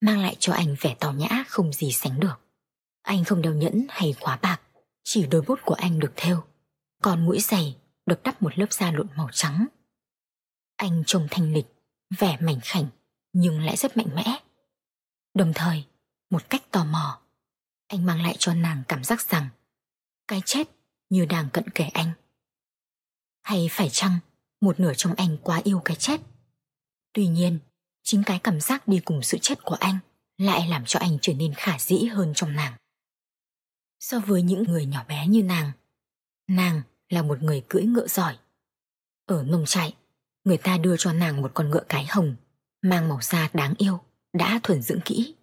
mang 0.00 0.18
lại 0.18 0.36
cho 0.38 0.52
anh 0.52 0.76
vẻ 0.80 0.96
tào 1.00 1.12
nhã 1.12 1.44
không 1.48 1.72
gì 1.72 1.92
sánh 1.92 2.20
được. 2.20 2.40
Anh 3.02 3.24
không 3.24 3.42
đeo 3.42 3.54
nhẫn 3.54 3.86
hay 3.90 4.12
khóa 4.20 4.36
bạc, 4.36 4.60
chỉ 5.02 5.26
đôi 5.26 5.42
bốt 5.42 5.58
của 5.64 5.74
anh 5.74 5.98
được 5.98 6.12
thêu, 6.16 6.42
còn 7.02 7.26
mũi 7.26 7.40
giày 7.40 7.76
được 8.06 8.22
đắp 8.22 8.42
một 8.42 8.58
lớp 8.58 8.72
da 8.72 8.90
lụn 8.90 9.08
màu 9.16 9.28
trắng. 9.32 9.66
Anh 10.76 11.02
trông 11.06 11.28
thanh 11.30 11.52
lịch, 11.52 11.66
vẻ 12.18 12.38
mảnh 12.40 12.60
khảnh 12.62 12.86
nhưng 13.32 13.60
lại 13.60 13.76
rất 13.76 13.96
mạnh 13.96 14.08
mẽ. 14.14 14.40
Đồng 15.34 15.52
thời, 15.54 15.84
một 16.30 16.50
cách 16.50 16.70
tò 16.70 16.84
mò, 16.84 17.20
anh 17.86 18.06
mang 18.06 18.22
lại 18.22 18.36
cho 18.38 18.54
nàng 18.54 18.82
cảm 18.88 19.04
giác 19.04 19.20
rằng 19.20 19.48
cái 20.28 20.42
chết 20.44 20.68
như 21.10 21.24
đang 21.24 21.50
cận 21.50 21.70
kề 21.70 21.84
anh. 21.84 22.12
Hay 23.42 23.68
phải 23.70 23.88
chăng 23.90 24.18
một 24.60 24.80
nửa 24.80 24.92
trong 24.96 25.14
anh 25.16 25.36
quá 25.42 25.60
yêu 25.64 25.82
cái 25.84 25.96
chết? 25.96 26.20
Tuy 27.12 27.26
nhiên, 27.26 27.58
chính 28.06 28.22
cái 28.26 28.38
cảm 28.38 28.60
giác 28.60 28.88
đi 28.88 29.00
cùng 29.04 29.22
sự 29.22 29.38
chết 29.40 29.64
của 29.64 29.74
anh 29.74 29.98
lại 30.38 30.68
làm 30.68 30.84
cho 30.86 30.98
anh 30.98 31.18
trở 31.22 31.32
nên 31.32 31.54
khả 31.54 31.78
dĩ 31.78 32.04
hơn 32.04 32.32
trong 32.34 32.52
nàng. 32.52 32.72
So 34.00 34.18
với 34.18 34.42
những 34.42 34.62
người 34.62 34.86
nhỏ 34.86 35.04
bé 35.08 35.26
như 35.26 35.42
nàng, 35.42 35.72
nàng 36.48 36.82
là 37.08 37.22
một 37.22 37.42
người 37.42 37.64
cưỡi 37.68 37.82
ngựa 37.82 38.06
giỏi. 38.06 38.38
Ở 39.26 39.42
nông 39.42 39.64
trại, 39.66 39.94
người 40.44 40.56
ta 40.56 40.78
đưa 40.78 40.96
cho 40.98 41.12
nàng 41.12 41.42
một 41.42 41.50
con 41.54 41.70
ngựa 41.70 41.84
cái 41.88 42.06
hồng, 42.08 42.36
mang 42.82 43.08
màu 43.08 43.18
da 43.22 43.50
đáng 43.52 43.74
yêu, 43.78 44.00
đã 44.32 44.60
thuần 44.62 44.82
dưỡng 44.82 45.00
kỹ. 45.00 45.34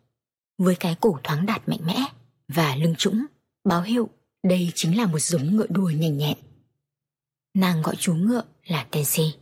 Với 0.57 0.75
cái 0.75 0.95
cổ 1.01 1.19
thoáng 1.23 1.45
đạt 1.45 1.69
mạnh 1.69 1.81
mẽ 1.83 2.05
và 2.47 2.75
lưng 2.75 2.95
trũng, 2.97 3.25
báo 3.63 3.81
hiệu 3.81 4.09
đây 4.43 4.71
chính 4.75 4.97
là 4.97 5.05
một 5.05 5.19
giống 5.19 5.55
ngựa 5.55 5.67
đua 5.69 5.89
nhanh 5.89 6.17
nhẹn. 6.17 6.37
Nàng 7.53 7.81
gọi 7.81 7.95
chú 7.95 8.15
ngựa 8.15 8.43
là 8.63 8.87
Tensi. 8.91 9.35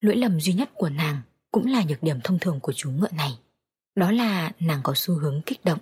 Lỗi 0.00 0.16
lầm 0.16 0.40
duy 0.40 0.52
nhất 0.52 0.70
của 0.74 0.88
nàng 0.88 1.22
cũng 1.54 1.66
là 1.66 1.84
nhược 1.88 2.02
điểm 2.02 2.20
thông 2.24 2.38
thường 2.38 2.60
của 2.60 2.72
chú 2.72 2.90
ngựa 2.90 3.10
này. 3.12 3.38
Đó 3.94 4.10
là 4.10 4.52
nàng 4.60 4.80
có 4.82 4.92
xu 4.96 5.14
hướng 5.14 5.42
kích 5.46 5.64
động. 5.64 5.78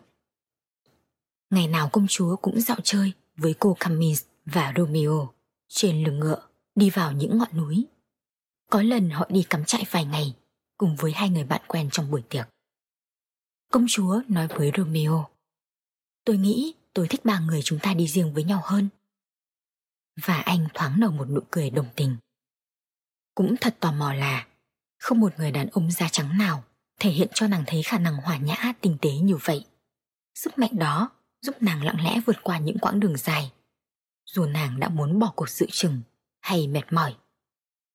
Ngày 1.50 1.68
nào 1.68 1.88
công 1.92 2.06
chúa 2.08 2.36
cũng 2.36 2.60
dạo 2.60 2.76
chơi 2.84 3.12
với 3.36 3.54
cô 3.58 3.76
Camille 3.80 4.20
và 4.44 4.72
Romeo 4.76 5.32
trên 5.68 6.04
lưng 6.04 6.18
ngựa, 6.20 6.48
đi 6.74 6.90
vào 6.90 7.12
những 7.12 7.38
ngọn 7.38 7.56
núi. 7.56 7.84
Có 8.70 8.82
lần 8.82 9.10
họ 9.10 9.26
đi 9.28 9.46
cắm 9.50 9.64
trại 9.64 9.84
vài 9.90 10.04
ngày 10.04 10.34
cùng 10.76 10.96
với 10.96 11.12
hai 11.12 11.30
người 11.30 11.44
bạn 11.44 11.60
quen 11.66 11.88
trong 11.92 12.10
buổi 12.10 12.22
tiệc. 12.28 12.48
Công 13.70 13.86
chúa 13.88 14.22
nói 14.28 14.48
với 14.48 14.70
Romeo, 14.76 15.28
Tôi 16.24 16.36
nghĩ 16.36 16.74
tôi 16.94 17.08
thích 17.08 17.24
ba 17.24 17.40
người 17.40 17.62
chúng 17.62 17.78
ta 17.82 17.94
đi 17.94 18.06
riêng 18.06 18.34
với 18.34 18.44
nhau 18.44 18.60
hơn. 18.64 18.88
Và 20.24 20.40
anh 20.40 20.66
thoáng 20.74 21.00
nở 21.00 21.10
một 21.10 21.30
nụ 21.30 21.40
cười 21.50 21.70
đồng 21.70 21.88
tình. 21.96 22.16
Cũng 23.34 23.54
thật 23.60 23.76
tò 23.80 23.92
mò 23.92 24.12
là 24.12 24.46
không 25.02 25.20
một 25.20 25.38
người 25.38 25.50
đàn 25.50 25.68
ông 25.68 25.90
da 25.90 26.08
trắng 26.08 26.38
nào 26.38 26.64
thể 27.00 27.10
hiện 27.10 27.28
cho 27.34 27.46
nàng 27.46 27.64
thấy 27.66 27.82
khả 27.82 27.98
năng 27.98 28.16
hòa 28.16 28.36
nhã 28.36 28.72
tinh 28.80 28.96
tế 29.00 29.10
như 29.10 29.36
vậy. 29.36 29.66
Sức 30.34 30.58
mạnh 30.58 30.78
đó 30.78 31.10
giúp 31.42 31.56
nàng 31.60 31.84
lặng 31.84 32.04
lẽ 32.04 32.20
vượt 32.26 32.36
qua 32.42 32.58
những 32.58 32.78
quãng 32.78 33.00
đường 33.00 33.16
dài. 33.16 33.52
Dù 34.26 34.44
nàng 34.44 34.80
đã 34.80 34.88
muốn 34.88 35.18
bỏ 35.18 35.32
cuộc 35.36 35.48
sự 35.48 35.66
chừng 35.70 36.00
hay 36.40 36.66
mệt 36.66 36.92
mỏi. 36.92 37.14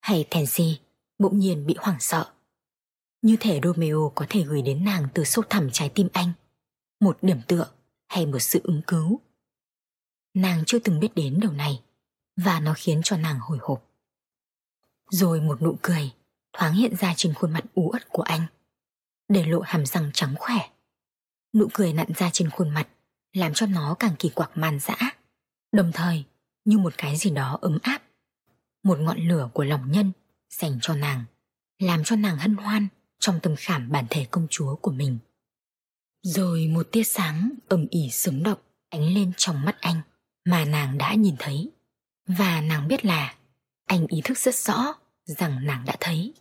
Hay 0.01 0.25
thèn 0.29 0.45
gì, 0.45 0.79
bỗng 1.19 1.39
nhiên 1.39 1.65
bị 1.65 1.75
hoảng 1.77 1.97
sợ. 1.99 2.31
Như 3.21 3.37
thể 3.39 3.59
Romeo 3.63 4.11
có 4.15 4.25
thể 4.29 4.43
gửi 4.43 4.61
đến 4.61 4.85
nàng 4.85 5.07
từ 5.13 5.23
sâu 5.23 5.43
thẳm 5.49 5.69
trái 5.73 5.89
tim 5.89 6.07
anh. 6.13 6.31
Một 6.99 7.17
điểm 7.21 7.41
tựa 7.47 7.67
hay 8.07 8.25
một 8.25 8.39
sự 8.39 8.61
ứng 8.63 8.81
cứu. 8.87 9.19
Nàng 10.33 10.63
chưa 10.65 10.79
từng 10.79 10.99
biết 10.99 11.15
đến 11.15 11.39
điều 11.41 11.51
này 11.51 11.81
và 12.35 12.59
nó 12.59 12.73
khiến 12.77 13.01
cho 13.03 13.17
nàng 13.17 13.39
hồi 13.39 13.57
hộp. 13.61 13.83
Rồi 15.09 15.41
một 15.41 15.61
nụ 15.61 15.77
cười 15.81 16.11
thoáng 16.53 16.73
hiện 16.73 16.95
ra 16.95 17.13
trên 17.17 17.33
khuôn 17.33 17.53
mặt 17.53 17.63
ú 17.73 17.89
ất 17.89 18.09
của 18.09 18.23
anh, 18.23 18.45
để 19.27 19.45
lộ 19.45 19.59
hàm 19.59 19.85
răng 19.85 20.11
trắng 20.13 20.35
khỏe. 20.39 20.69
Nụ 21.53 21.67
cười 21.73 21.93
nặn 21.93 22.07
ra 22.15 22.29
trên 22.33 22.49
khuôn 22.49 22.69
mặt 22.69 22.87
làm 23.33 23.53
cho 23.53 23.65
nó 23.65 23.95
càng 23.99 24.15
kỳ 24.19 24.29
quặc 24.29 24.57
man 24.57 24.79
dã, 24.79 24.95
đồng 25.71 25.91
thời 25.91 26.23
như 26.65 26.77
một 26.77 26.93
cái 26.97 27.17
gì 27.17 27.29
đó 27.29 27.57
ấm 27.61 27.77
áp. 27.81 28.01
Một 28.83 28.99
ngọn 28.99 29.17
lửa 29.17 29.49
của 29.53 29.63
lòng 29.63 29.91
nhân 29.91 30.11
dành 30.49 30.79
cho 30.81 30.95
nàng, 30.95 31.23
làm 31.79 32.03
cho 32.03 32.15
nàng 32.15 32.37
hân 32.37 32.55
hoan 32.55 32.87
trong 33.19 33.39
tâm 33.39 33.55
khảm 33.57 33.91
bản 33.91 34.05
thể 34.09 34.27
công 34.31 34.47
chúa 34.49 34.75
của 34.75 34.91
mình. 34.91 35.17
Rồi 36.23 36.67
một 36.67 36.87
tia 36.91 37.03
sáng 37.03 37.49
ầm 37.67 37.87
ỉ 37.89 38.09
sống 38.11 38.43
động 38.43 38.59
ánh 38.89 39.13
lên 39.13 39.31
trong 39.37 39.65
mắt 39.65 39.77
anh 39.81 40.01
mà 40.45 40.65
nàng 40.65 40.97
đã 40.97 41.13
nhìn 41.13 41.35
thấy. 41.39 41.71
Và 42.27 42.61
nàng 42.61 42.87
biết 42.87 43.05
là 43.05 43.35
anh 43.85 44.07
ý 44.07 44.21
thức 44.23 44.37
rất 44.37 44.55
rõ 44.55 44.93
rằng 45.27 45.65
nàng 45.65 45.85
đã 45.85 45.95
thấy. 45.99 46.33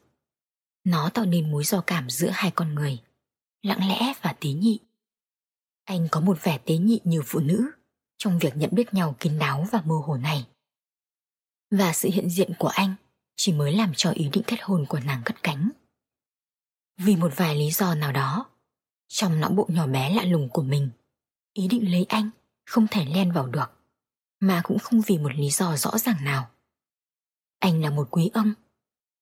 Nó 0.84 1.11
tạo 1.14 1.24
nên 1.24 1.51
mối 1.51 1.64
do 1.64 1.80
cảm 1.87 2.11
giữa 2.11 2.30
hai 2.32 2.51
con 2.51 2.74
người, 2.74 2.99
lặng 3.62 3.89
lẽ 3.89 4.12
và 4.22 4.34
tế 4.41 4.51
nhị. 4.51 4.78
Anh 5.84 6.09
có 6.11 6.20
một 6.20 6.39
vẻ 6.43 6.59
tế 6.59 6.76
nhị 6.76 7.01
như 7.05 7.22
phụ 7.26 7.41
nữ 7.41 7.70
trong 8.18 8.39
việc 8.39 8.57
nhận 8.57 8.70
biết 8.72 8.95
nhau 8.95 9.16
kín 9.20 9.39
đáo 9.39 9.66
và 9.72 9.82
mơ 9.84 9.95
hồ 10.07 10.16
này. 10.16 10.47
Và 11.70 11.93
sự 11.93 12.09
hiện 12.12 12.30
diện 12.30 12.53
của 12.59 12.68
anh 12.68 12.95
chỉ 13.37 13.53
mới 13.53 13.72
làm 13.72 13.93
cho 13.97 14.11
ý 14.11 14.28
định 14.32 14.43
kết 14.47 14.57
hôn 14.62 14.87
của 14.89 15.01
nàng 15.01 15.22
cất 15.24 15.43
cánh. 15.43 15.70
Vì 16.99 17.16
một 17.16 17.32
vài 17.37 17.55
lý 17.55 17.70
do 17.70 17.95
nào 17.95 18.12
đó, 18.12 18.51
trong 19.09 19.41
não 19.41 19.51
bộ 19.51 19.66
nhỏ 19.68 19.87
bé 19.87 20.14
lạ 20.14 20.24
lùng 20.24 20.49
của 20.49 20.62
mình, 20.62 20.91
ý 21.53 21.68
định 21.68 21.93
lấy 21.93 22.07
anh 22.09 22.30
không 22.66 22.87
thể 22.91 23.05
len 23.05 23.32
vào 23.32 23.47
được, 23.47 23.66
mà 24.41 24.61
cũng 24.64 24.78
không 24.78 25.01
vì 25.07 25.18
một 25.18 25.32
lý 25.34 25.51
do 25.51 25.76
rõ 25.76 25.99
ràng 25.99 26.24
nào. 26.24 26.51
Anh 27.59 27.82
là 27.82 27.91
một 27.91 28.09
quý 28.11 28.30
ông, 28.34 28.55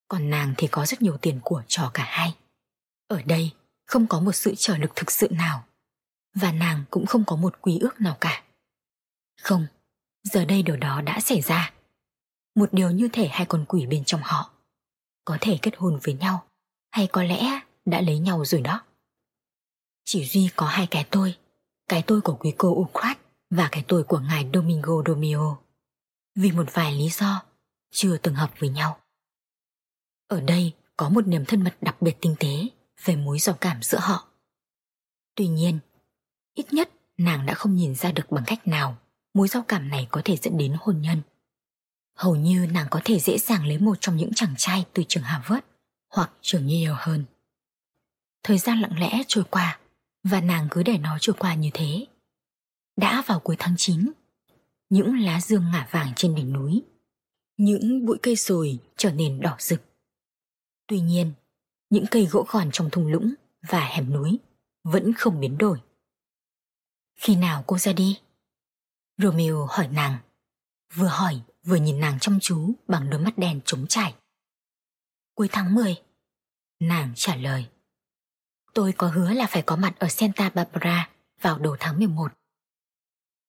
còn 0.08 0.30
nàng 0.30 0.54
thì 0.56 0.66
có 0.66 0.86
rất 0.86 1.02
nhiều 1.02 1.16
tiền 1.16 1.40
của 1.42 1.62
cho 1.68 1.90
cả 1.94 2.04
hai. 2.08 2.34
Ở 3.08 3.22
đây 3.22 3.52
không 3.86 4.06
có 4.06 4.20
một 4.20 4.32
sự 4.32 4.54
trở 4.56 4.76
lực 4.76 4.90
thực 4.96 5.10
sự 5.10 5.28
nào, 5.30 5.64
và 6.34 6.52
nàng 6.52 6.84
cũng 6.90 7.06
không 7.06 7.24
có 7.26 7.36
một 7.36 7.60
quý 7.60 7.78
ước 7.78 8.00
nào 8.00 8.16
cả. 8.20 8.42
Không, 9.42 9.66
giờ 10.22 10.44
đây 10.44 10.62
điều 10.62 10.76
đó 10.76 11.00
đã 11.00 11.20
xảy 11.20 11.40
ra. 11.40 11.72
Một 12.54 12.68
điều 12.72 12.90
như 12.90 13.08
thể 13.12 13.28
hai 13.28 13.46
con 13.46 13.64
quỷ 13.68 13.86
bên 13.86 14.04
trong 14.04 14.20
họ 14.24 14.50
có 15.24 15.38
thể 15.40 15.58
kết 15.62 15.74
hôn 15.76 15.98
với 16.02 16.14
nhau, 16.14 16.44
hay 16.90 17.06
có 17.06 17.22
lẽ 17.22 17.60
đã 17.84 18.00
lấy 18.00 18.18
nhau 18.18 18.44
rồi 18.44 18.60
đó. 18.60 18.82
Chỉ 20.04 20.24
duy 20.24 20.50
có 20.56 20.66
hai 20.66 20.86
cái 20.86 21.06
tôi, 21.10 21.36
cái 21.88 22.02
tôi 22.06 22.20
của 22.20 22.36
quý 22.40 22.54
cô 22.58 22.68
Ukrat 22.68 23.18
và 23.50 23.68
cái 23.72 23.84
tôi 23.88 24.04
của 24.04 24.18
ngài 24.18 24.50
Domingo 24.54 25.02
domio 25.06 25.56
Vì 26.34 26.52
một 26.52 26.66
vài 26.72 26.92
lý 26.92 27.08
do, 27.08 27.42
chưa 27.90 28.16
từng 28.16 28.34
hợp 28.34 28.50
với 28.58 28.68
nhau. 28.68 28.98
Ở 30.34 30.40
đây 30.40 30.72
có 30.96 31.08
một 31.08 31.26
niềm 31.26 31.44
thân 31.44 31.64
mật 31.64 31.76
đặc 31.80 32.02
biệt 32.02 32.16
tinh 32.20 32.34
tế 32.38 32.68
về 33.04 33.16
mối 33.16 33.38
giao 33.38 33.56
cảm 33.60 33.82
giữa 33.82 33.98
họ. 33.98 34.28
Tuy 35.34 35.46
nhiên, 35.46 35.78
ít 36.54 36.72
nhất 36.72 36.90
nàng 37.18 37.46
đã 37.46 37.54
không 37.54 37.74
nhìn 37.74 37.94
ra 37.94 38.12
được 38.12 38.30
bằng 38.30 38.44
cách 38.46 38.66
nào 38.66 38.96
mối 39.34 39.48
giao 39.48 39.62
cảm 39.68 39.88
này 39.88 40.08
có 40.10 40.22
thể 40.24 40.36
dẫn 40.36 40.58
đến 40.58 40.76
hôn 40.80 41.00
nhân. 41.00 41.22
Hầu 42.16 42.36
như 42.36 42.66
nàng 42.72 42.86
có 42.90 43.00
thể 43.04 43.18
dễ 43.18 43.38
dàng 43.38 43.66
lấy 43.66 43.78
một 43.78 43.96
trong 44.00 44.16
những 44.16 44.34
chàng 44.34 44.54
trai 44.58 44.84
từ 44.92 45.02
trường 45.08 45.22
Harvard 45.22 45.64
hoặc 46.10 46.32
trường 46.40 46.66
nhiều 46.66 46.94
hơn. 46.98 47.24
Thời 48.42 48.58
gian 48.58 48.80
lặng 48.80 48.98
lẽ 48.98 49.22
trôi 49.28 49.44
qua 49.50 49.78
và 50.24 50.40
nàng 50.40 50.68
cứ 50.70 50.82
để 50.82 50.98
nó 50.98 51.18
trôi 51.20 51.36
qua 51.38 51.54
như 51.54 51.70
thế. 51.74 52.06
Đã 52.96 53.22
vào 53.26 53.40
cuối 53.40 53.56
tháng 53.58 53.74
9, 53.78 54.12
những 54.90 55.18
lá 55.18 55.40
dương 55.40 55.64
ngả 55.72 55.88
vàng 55.90 56.12
trên 56.16 56.34
đỉnh 56.34 56.52
núi, 56.52 56.82
những 57.56 58.06
bụi 58.06 58.18
cây 58.22 58.36
sồi 58.36 58.78
trở 58.96 59.10
nên 59.10 59.40
đỏ 59.40 59.56
rực. 59.58 59.93
Tuy 60.86 61.00
nhiên, 61.00 61.32
những 61.90 62.04
cây 62.10 62.26
gỗ 62.26 62.44
gòn 62.48 62.68
trong 62.72 62.90
thung 62.90 63.06
lũng 63.06 63.34
và 63.68 63.86
hẻm 63.86 64.12
núi 64.12 64.38
vẫn 64.84 65.12
không 65.12 65.40
biến 65.40 65.58
đổi. 65.58 65.80
Khi 67.14 67.36
nào 67.36 67.64
cô 67.66 67.78
ra 67.78 67.92
đi? 67.92 68.20
Romeo 69.18 69.66
hỏi 69.66 69.88
nàng, 69.88 70.18
vừa 70.94 71.06
hỏi 71.06 71.40
vừa 71.64 71.76
nhìn 71.76 72.00
nàng 72.00 72.18
chăm 72.20 72.38
chú 72.40 72.72
bằng 72.88 73.10
đôi 73.10 73.20
mắt 73.20 73.38
đen 73.38 73.60
trống 73.64 73.86
trải. 73.88 74.14
Cuối 75.34 75.48
tháng 75.52 75.74
10, 75.74 75.96
nàng 76.80 77.12
trả 77.16 77.36
lời. 77.36 77.66
Tôi 78.74 78.92
có 78.92 79.08
hứa 79.08 79.32
là 79.32 79.46
phải 79.46 79.62
có 79.62 79.76
mặt 79.76 79.94
ở 79.98 80.08
Santa 80.08 80.50
Barbara 80.50 81.10
vào 81.40 81.58
đầu 81.58 81.76
tháng 81.80 81.98
11. 81.98 82.32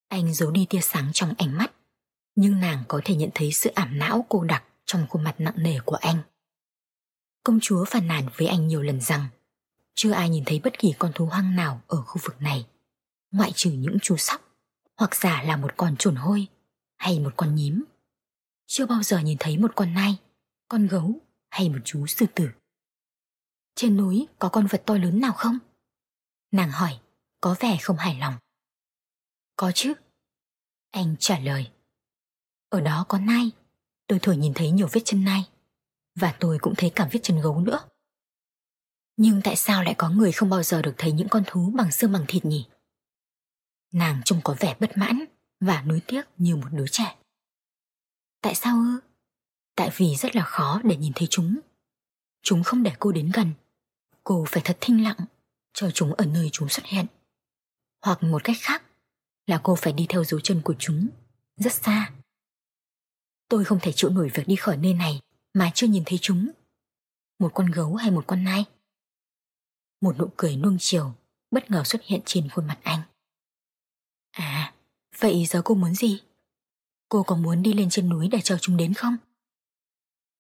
Anh 0.07 0.33
giấu 0.33 0.51
đi 0.51 0.67
tia 0.69 0.81
sáng 0.81 1.09
trong 1.13 1.33
ánh 1.38 1.57
mắt, 1.57 1.71
nhưng 2.36 2.59
nàng 2.59 2.83
có 2.88 3.01
thể 3.05 3.15
nhận 3.15 3.29
thấy 3.33 3.51
sự 3.51 3.69
ảm 3.75 3.99
não 3.99 4.25
cô 4.29 4.43
đặc 4.43 4.63
trong 4.86 5.07
khuôn 5.09 5.23
mặt 5.23 5.36
nặng 5.38 5.55
nề 5.57 5.79
của 5.86 5.95
anh. 5.95 6.17
Công 7.46 7.60
chúa 7.62 7.86
phàn 7.86 8.08
nàn 8.08 8.28
với 8.38 8.48
anh 8.48 8.68
nhiều 8.68 8.82
lần 8.82 9.02
rằng 9.02 9.28
chưa 9.96 10.12
ai 10.12 10.30
nhìn 10.30 10.43
thấy 10.46 10.62
bất 10.64 10.80
kỳ 10.80 10.93
con 11.00 11.12
thú 11.16 11.26
hoang 11.26 11.56
nào 11.56 11.82
ở 11.88 12.02
khu 12.02 12.22
vực 12.24 12.41
này, 12.41 12.68
ngoại 13.32 13.52
trừ 13.56 13.72
những 13.72 13.98
chú 14.02 14.18
sóc, 14.18 14.41
hoặc 14.98 15.16
giả 15.16 15.43
là 15.43 15.58
một 15.58 15.72
con 15.78 15.96
chuồn 15.98 16.16
hôi 16.16 16.48
hay 16.98 17.20
một 17.20 17.34
con 17.38 17.56
nhím. 17.56 17.84
Chưa 18.68 18.86
bao 18.86 19.04
giờ 19.04 19.20
nhìn 19.20 19.38
thấy 19.39 19.58
một 19.58 19.72
con 19.76 19.93
nai, 19.93 20.18
con 20.68 20.88
gấu 20.88 21.14
hay 21.50 21.70
một 21.70 21.80
chú 21.86 22.08
sư 22.08 22.26
tử. 22.36 22.50
Trên 23.76 23.98
núi 23.98 24.28
có 24.39 24.50
con 24.50 24.68
vật 24.68 24.84
to 24.86 24.98
lớn 24.98 25.20
nào 25.20 25.34
không? 25.34 25.58
Nàng 26.52 26.72
hỏi, 26.72 27.00
có 27.41 27.56
vẻ 27.60 27.78
không 27.82 27.98
hài 27.98 28.20
lòng. 28.20 28.34
Có 29.56 29.72
chứ. 29.76 29.93
Anh 30.91 31.16
trả 31.20 31.39
lời. 31.39 31.72
Ở 32.70 32.82
đó 32.82 33.06
có 33.10 33.20
nai. 33.20 33.52
Tôi 34.08 34.20
thường 34.20 34.39
nhìn 34.39 34.54
thấy 34.54 34.72
nhiều 34.72 34.88
vết 34.91 35.02
chân 35.06 35.26
nai. 35.26 35.46
Và 36.16 36.36
tôi 36.39 36.57
cũng 36.61 36.74
thấy 36.78 36.91
cả 36.95 37.09
vết 37.11 37.20
chân 37.24 37.41
gấu 37.41 37.59
nữa. 37.59 37.80
Nhưng 39.18 39.41
tại 39.43 39.55
sao 39.55 39.84
lại 39.84 39.95
có 39.97 40.09
người 40.09 40.32
không 40.32 40.49
bao 40.49 40.63
giờ 40.63 40.82
được 40.82 40.93
thấy 40.97 41.11
những 41.11 41.30
con 41.30 41.43
thú 41.47 41.74
bằng 41.76 41.91
xương 41.91 42.11
bằng 42.11 42.26
thịt 42.28 42.45
nhỉ? 42.45 42.68
Nàng 43.93 44.22
trông 44.26 44.41
có 44.43 44.55
vẻ 44.59 44.76
bất 44.80 44.97
mãn 44.97 45.26
và 45.59 45.82
nuối 45.82 46.01
tiếc 46.07 46.24
như 46.38 46.55
một 46.55 46.68
đứa 46.72 46.88
trẻ. 46.91 47.16
Tại 48.41 48.55
sao 48.55 48.76
ư? 48.76 48.99
Tại 49.76 49.89
vì 49.95 50.16
rất 50.16 50.36
là 50.36 50.43
khó 50.43 50.82
để 50.84 50.97
nhìn 50.97 51.11
thấy 51.16 51.28
chúng. 51.32 51.59
Chúng 52.41 52.63
không 52.63 52.84
để 52.84 52.91
cô 52.99 53.11
đến 53.11 53.32
gần. 53.34 53.53
Cô 54.24 54.45
phải 54.47 54.61
thật 54.66 54.78
thinh 54.82 55.03
lặng, 55.03 55.18
cho 55.74 55.91
chúng 55.91 56.13
ở 56.13 56.26
nơi 56.26 56.49
chúng 56.51 56.70
xuất 56.70 56.86
hiện. 56.86 57.05
Hoặc 58.01 58.24
một 58.24 58.43
cách 58.43 58.57
khác 58.59 58.84
là 59.47 59.59
cô 59.63 59.76
phải 59.76 59.93
đi 59.93 60.05
theo 60.09 60.24
dấu 60.24 60.39
chân 60.39 60.61
của 60.61 60.76
chúng, 60.80 61.07
rất 61.57 61.74
xa. 61.74 62.11
Tôi 63.49 63.66
không 63.66 63.80
thể 63.82 63.91
chịu 63.91 64.09
nổi 64.09 64.30
việc 64.34 64.47
đi 64.47 64.55
khỏi 64.55 64.78
nơi 64.78 64.93
này 64.93 65.22
mà 65.56 65.72
chưa 65.74 65.88
nhìn 65.88 66.03
thấy 66.06 66.20
chúng. 66.22 66.51
Một 67.39 67.51
con 67.53 67.72
gấu 67.72 67.95
hay 67.95 68.12
một 68.12 68.24
con 68.28 68.43
nai? 68.43 68.66
Một 70.01 70.18
nụ 70.18 70.30
cười 70.38 70.56
nuông 70.56 70.78
chiều 70.80 71.14
bất 71.51 71.72
ngờ 71.72 71.84
xuất 71.86 72.03
hiện 72.03 72.22
trên 72.26 72.49
khuôn 72.49 72.68
mặt 72.68 72.80
anh. 72.84 73.01
À, 74.32 74.74
vậy 75.20 75.45
giờ 75.45 75.62
cô 75.66 75.76
muốn 75.76 75.95
gì? 75.95 76.22
Cô 77.10 77.24
có 77.24 77.36
muốn 77.36 77.64
đi 77.64 77.74
lên 77.74 77.89
trên 77.89 78.10
núi 78.10 78.28
để 78.32 78.41
chờ 78.43 78.58
chúng 78.62 78.78
đến 78.78 78.93
không? 78.93 79.18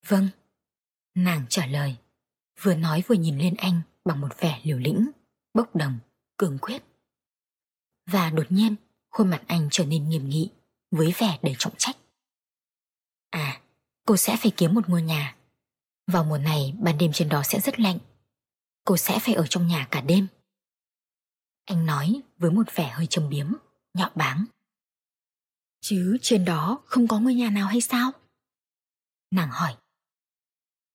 Vâng. 0.07 0.27
Nàng 1.15 1.45
trả 1.49 1.65
lời, 1.65 1.95
vừa 2.61 2.75
nói 2.75 3.03
vừa 3.07 3.15
nhìn 3.15 3.37
lên 3.37 3.55
anh 3.57 3.81
bằng 4.05 4.21
một 4.21 4.39
vẻ 4.39 4.61
liều 4.63 4.77
lĩnh, 4.77 5.11
bốc 5.53 5.75
đồng, 5.75 5.99
cường 6.37 6.57
quyết. 6.61 6.83
Và 8.05 8.29
đột 8.29 8.47
nhiên, 8.49 8.75
khuôn 9.09 9.29
mặt 9.29 9.43
anh 9.47 9.67
trở 9.71 9.85
nên 9.85 10.09
nghiêm 10.09 10.29
nghị, 10.29 10.51
với 10.91 11.13
vẻ 11.17 11.39
đầy 11.41 11.55
trọng 11.59 11.73
trách. 11.77 11.95
À, 13.29 13.61
cô 14.05 14.17
sẽ 14.17 14.37
phải 14.37 14.51
kiếm 14.57 14.73
một 14.73 14.89
ngôi 14.89 15.01
nhà. 15.01 15.35
Vào 16.07 16.23
mùa 16.23 16.37
này, 16.37 16.73
ban 16.79 16.97
đêm 16.97 17.11
trên 17.13 17.29
đó 17.29 17.43
sẽ 17.43 17.59
rất 17.59 17.79
lạnh. 17.79 17.97
Cô 18.85 18.97
sẽ 18.97 19.19
phải 19.19 19.33
ở 19.33 19.47
trong 19.49 19.67
nhà 19.67 19.87
cả 19.91 20.01
đêm. 20.01 20.27
Anh 21.65 21.85
nói 21.85 22.21
với 22.37 22.51
một 22.51 22.75
vẻ 22.75 22.89
hơi 22.89 23.07
châm 23.07 23.29
biếm, 23.29 23.51
Nhọ 23.93 24.11
báng. 24.15 24.45
Chứ 25.81 26.17
trên 26.21 26.45
đó 26.45 26.81
không 26.85 27.07
có 27.07 27.19
ngôi 27.19 27.33
nhà 27.33 27.49
nào 27.49 27.67
hay 27.67 27.81
sao? 27.81 28.11
Nàng 29.31 29.49
hỏi. 29.51 29.75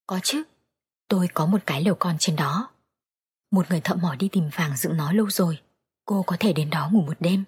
Có 0.07 0.21
chứ, 0.23 0.43
tôi 1.09 1.29
có 1.35 1.47
một 1.47 1.59
cái 1.67 1.83
lều 1.83 1.95
con 1.95 2.17
trên 2.19 2.37
đó. 2.37 2.71
Một 3.51 3.71
người 3.71 3.81
thợ 3.81 3.95
mỏ 3.95 4.15
đi 4.15 4.29
tìm 4.33 4.51
vàng 4.55 4.77
dựng 4.77 4.97
nó 4.97 5.13
lâu 5.13 5.31
rồi, 5.31 5.63
cô 6.05 6.25
có 6.27 6.37
thể 6.41 6.53
đến 6.53 6.71
đó 6.71 6.91
ngủ 6.93 7.03
một 7.03 7.17
đêm. 7.21 7.45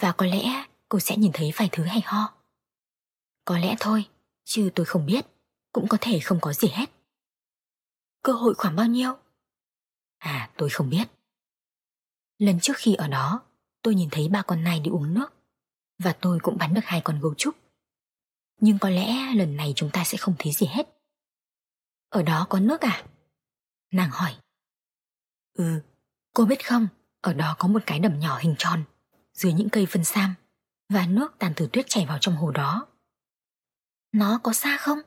Và 0.00 0.12
có 0.12 0.26
lẽ 0.26 0.64
cô 0.88 1.00
sẽ 1.00 1.16
nhìn 1.16 1.30
thấy 1.34 1.52
vài 1.56 1.68
thứ 1.72 1.84
hay 1.84 2.00
ho. 2.04 2.34
Có 3.44 3.58
lẽ 3.58 3.76
thôi, 3.80 4.08
chứ 4.48 4.70
tôi 4.74 4.86
không 4.86 5.06
biết, 5.06 5.26
cũng 5.72 5.88
có 5.88 5.98
thể 6.00 6.20
không 6.20 6.38
có 6.40 6.52
gì 6.52 6.68
hết. 6.68 6.90
Cơ 8.22 8.32
hội 8.32 8.54
khoảng 8.54 8.76
bao 8.76 8.86
nhiêu? 8.86 9.12
À, 10.18 10.50
tôi 10.56 10.70
không 10.70 10.90
biết. 10.90 11.08
Lần 12.38 12.60
trước 12.60 12.72
khi 12.76 12.94
ở 12.94 13.08
đó, 13.08 13.42
tôi 13.82 13.94
nhìn 13.94 14.08
thấy 14.12 14.28
ba 14.28 14.42
con 14.42 14.64
nai 14.64 14.80
đi 14.80 14.90
uống 14.90 15.14
nước 15.14 15.34
và 15.98 16.16
tôi 16.20 16.38
cũng 16.42 16.58
bắn 16.58 16.74
được 16.74 16.80
hai 16.84 17.00
con 17.04 17.20
gấu 17.20 17.34
trúc. 17.34 17.54
Nhưng 18.60 18.78
có 18.78 18.90
lẽ 18.90 19.34
lần 19.34 19.56
này 19.56 19.72
chúng 19.76 19.90
ta 19.92 20.04
sẽ 20.04 20.18
không 20.18 20.34
thấy 20.38 20.52
gì 20.52 20.66
hết. 20.66 20.88
Ở 22.08 22.22
đó 22.22 22.46
có 22.50 22.60
nước 22.60 22.80
à? 22.80 23.04
Nàng 23.92 24.10
hỏi. 24.10 24.36
Ừ, 25.52 25.82
cô 26.34 26.44
biết 26.44 26.66
không, 26.66 26.88
ở 27.20 27.32
đó 27.32 27.56
có 27.58 27.68
một 27.68 27.82
cái 27.86 27.98
đầm 27.98 28.18
nhỏ 28.18 28.38
hình 28.38 28.54
tròn, 28.58 28.84
dưới 29.32 29.52
những 29.52 29.68
cây 29.70 29.86
vân 29.86 30.04
sam, 30.04 30.34
và 30.88 31.06
nước 31.06 31.34
tàn 31.38 31.52
từ 31.56 31.68
tuyết 31.72 31.84
chảy 31.88 32.06
vào 32.06 32.18
trong 32.20 32.36
hồ 32.36 32.50
đó. 32.50 32.86
Nó 34.12 34.40
có 34.42 34.52
xa 34.52 34.76
không? 34.80 34.98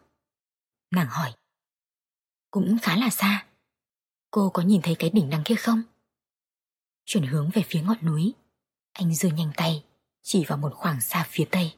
Nàng 0.92 1.08
hỏi. 1.08 1.34
Cũng 2.52 2.78
khá 2.82 2.98
là 2.98 3.10
xa. 3.10 3.46
Cô 4.32 4.50
có 4.50 4.62
nhìn 4.62 4.82
thấy 4.82 4.96
cái 5.00 5.10
đỉnh 5.10 5.30
đằng 5.30 5.42
kia 5.46 5.56
không? 5.56 5.84
Chuyển 7.06 7.24
hướng 7.24 7.50
về 7.54 7.64
phía 7.68 7.82
ngọn 7.82 8.06
núi, 8.06 8.34
anh 8.94 9.16
giơ 9.16 9.30
nhanh 9.30 9.52
tay, 9.56 9.84
chỉ 10.22 10.46
vào 10.46 10.58
một 10.58 10.74
khoảng 10.76 11.02
xa 11.02 11.26
phía 11.30 11.46
tây. 11.52 11.76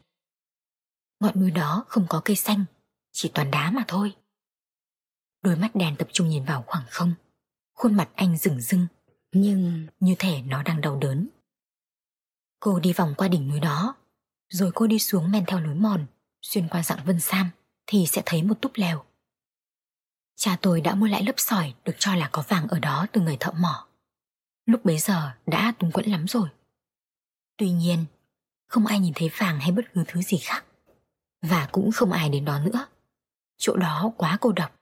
Ngọn 1.20 1.40
núi 1.40 1.52
đó 1.52 1.86
không 1.88 2.06
có 2.10 2.22
cây 2.26 2.36
xanh, 2.36 2.66
chỉ 3.12 3.32
toàn 3.34 3.52
đá 3.52 3.72
mà 3.72 3.84
thôi. 3.88 4.16
Đôi 5.42 5.56
mắt 5.56 5.76
đèn 5.76 5.96
tập 5.96 6.08
trung 6.12 6.30
nhìn 6.30 6.46
vào 6.46 6.64
khoảng 6.68 6.86
không, 6.90 7.14
khuôn 7.74 7.96
mặt 7.96 8.10
anh 8.16 8.38
rừng 8.38 8.62
rưng, 8.62 8.88
nhưng 9.32 9.88
như 10.00 10.16
thể 10.20 10.42
nó 10.42 10.64
đang 10.64 10.82
đau 10.82 10.96
đớn. 10.96 11.28
Cô 12.60 12.80
đi 12.80 12.94
vòng 12.94 13.14
qua 13.18 13.28
đỉnh 13.28 13.48
núi 13.48 13.60
đó, 13.60 13.96
rồi 14.50 14.72
cô 14.76 14.88
đi 14.88 15.00
xuống 15.00 15.32
men 15.32 15.46
theo 15.46 15.60
lối 15.60 15.76
mòn, 15.76 16.06
xuyên 16.44 16.68
qua 16.68 16.84
dạng 16.84 17.06
vân 17.06 17.20
sam, 17.20 17.50
thì 17.88 18.06
sẽ 18.08 18.22
thấy 18.26 18.44
một 18.44 18.62
túp 18.62 18.72
lều. 18.76 19.06
Cha 20.36 20.58
tôi 20.62 20.82
đã 20.82 20.96
mua 20.96 21.08
lại 21.08 21.24
lớp 21.24 21.34
sỏi 21.38 21.74
được 21.86 21.96
cho 22.00 22.16
là 22.16 22.30
có 22.32 22.44
vàng 22.48 22.68
ở 22.68 22.80
đó 22.80 23.06
từ 23.12 23.22
người 23.22 23.38
thợ 23.40 23.52
mỏ. 23.52 23.88
Lúc 24.66 24.86
bấy 24.86 24.98
giờ 24.98 25.32
đã 25.46 25.74
túng 25.80 25.92
quẫn 25.92 26.06
lắm 26.06 26.28
rồi. 26.28 26.50
Tuy 27.58 27.72
nhiên, 27.72 28.06
không 28.68 28.86
ai 28.86 29.00
nhìn 29.00 29.14
thấy 29.16 29.30
vàng 29.38 29.60
hay 29.60 29.72
bất 29.72 29.86
cứ 29.94 30.04
thứ 30.08 30.22
gì 30.22 30.38
khác. 30.38 30.66
Và 31.42 31.70
cũng 31.72 31.92
không 31.92 32.12
ai 32.12 32.30
đến 32.30 32.46
đó 32.46 32.60
nữa. 32.60 32.86
Chỗ 33.58 33.76
đó 33.76 34.12
quá 34.18 34.38
cô 34.42 34.52
độc. 34.52 34.76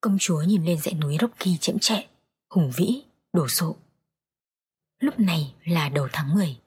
Công 0.00 0.16
chúa 0.20 0.42
nhìn 0.42 0.64
lên 0.64 0.78
dãy 0.80 0.94
núi 0.94 1.16
Rocky 1.20 1.56
chễm 1.56 1.78
chệ, 1.78 2.06
hùng 2.50 2.70
vĩ, 2.76 3.02
đổ 3.32 3.48
sộ. 3.48 3.76
Lúc 5.00 5.18
này 5.18 5.54
là 5.64 5.88
đầu 5.88 6.08
tháng 6.12 6.34
10 6.34 6.60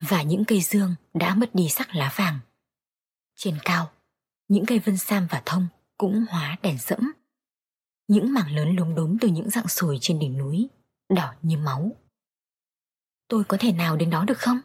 và 0.00 0.22
những 0.22 0.44
cây 0.44 0.60
dương 0.60 0.94
đã 1.14 1.34
mất 1.34 1.54
đi 1.54 1.68
sắc 1.68 1.94
lá 1.94 2.12
vàng. 2.16 2.38
Trên 3.34 3.58
cao, 3.64 3.90
những 4.48 4.66
cây 4.66 4.78
vân 4.78 4.96
sam 4.96 5.26
và 5.30 5.42
thông 5.46 5.66
cũng 5.98 6.24
hóa 6.30 6.56
đèn 6.62 6.78
sẫm. 6.78 7.12
Những 8.08 8.32
mảng 8.32 8.56
lớn 8.56 8.76
lúng 8.76 8.94
đốm 8.94 9.16
từ 9.20 9.28
những 9.28 9.50
dạng 9.50 9.68
sồi 9.68 9.98
trên 10.00 10.18
đỉnh 10.18 10.38
núi, 10.38 10.68
đỏ 11.08 11.34
như 11.42 11.58
máu. 11.58 11.92
Tôi 13.28 13.44
có 13.44 13.56
thể 13.60 13.72
nào 13.72 13.96
đến 13.96 14.10
đó 14.10 14.24
được 14.24 14.38
không? 14.38 14.60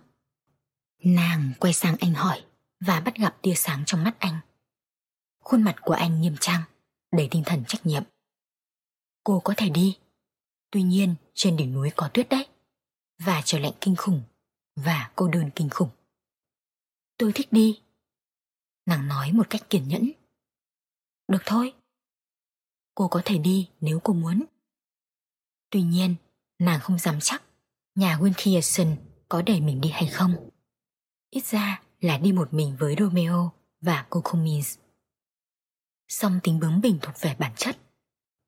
Nàng 1.03 1.51
quay 1.59 1.73
sang 1.73 1.95
anh 1.99 2.13
hỏi 2.13 2.45
và 2.79 2.99
bắt 2.99 3.15
gặp 3.15 3.37
tia 3.41 3.53
sáng 3.55 3.83
trong 3.85 4.03
mắt 4.03 4.19
anh. 4.19 4.39
Khuôn 5.39 5.63
mặt 5.63 5.75
của 5.81 5.93
anh 5.93 6.21
nghiêm 6.21 6.35
trang, 6.39 6.61
đầy 7.11 7.27
tinh 7.31 7.43
thần 7.45 7.63
trách 7.67 7.85
nhiệm. 7.85 8.03
Cô 9.23 9.41
có 9.43 9.53
thể 9.57 9.69
đi. 9.69 9.97
Tuy 10.71 10.81
nhiên, 10.81 11.15
trên 11.33 11.57
đỉnh 11.57 11.73
núi 11.73 11.91
có 11.95 12.09
tuyết 12.13 12.29
đấy. 12.29 12.47
Và 13.19 13.41
trời 13.45 13.61
lạnh 13.61 13.73
kinh 13.81 13.95
khủng. 13.95 14.21
Và 14.75 15.11
cô 15.15 15.27
đơn 15.27 15.49
kinh 15.55 15.69
khủng. 15.69 15.89
Tôi 17.17 17.31
thích 17.35 17.47
đi. 17.51 17.81
Nàng 18.89 19.07
nói 19.07 19.31
một 19.31 19.49
cách 19.49 19.69
kiên 19.69 19.87
nhẫn. 19.87 20.11
Được 21.27 21.41
thôi. 21.45 21.73
Cô 22.95 23.07
có 23.07 23.21
thể 23.25 23.37
đi 23.37 23.69
nếu 23.81 23.99
cô 24.03 24.13
muốn. 24.13 24.45
Tuy 25.69 25.81
nhiên, 25.81 26.15
nàng 26.59 26.79
không 26.79 26.99
dám 26.99 27.19
chắc 27.21 27.43
nhà 27.95 28.17
Winkierson 28.17 28.95
có 29.29 29.41
để 29.41 29.59
mình 29.59 29.81
đi 29.81 29.89
hay 29.89 30.07
không. 30.07 30.49
Ít 31.29 31.45
ra 31.45 31.81
là 31.99 32.17
đi 32.17 32.31
một 32.31 32.53
mình 32.53 32.75
với 32.79 32.95
Romeo 32.99 33.51
và 33.81 34.05
cô 34.09 34.21
Cummins. 34.23 34.77
Song 36.07 36.39
tính 36.43 36.59
bướng 36.59 36.81
bỉnh 36.81 36.99
thuộc 37.01 37.15
về 37.21 37.35
bản 37.39 37.51
chất. 37.55 37.77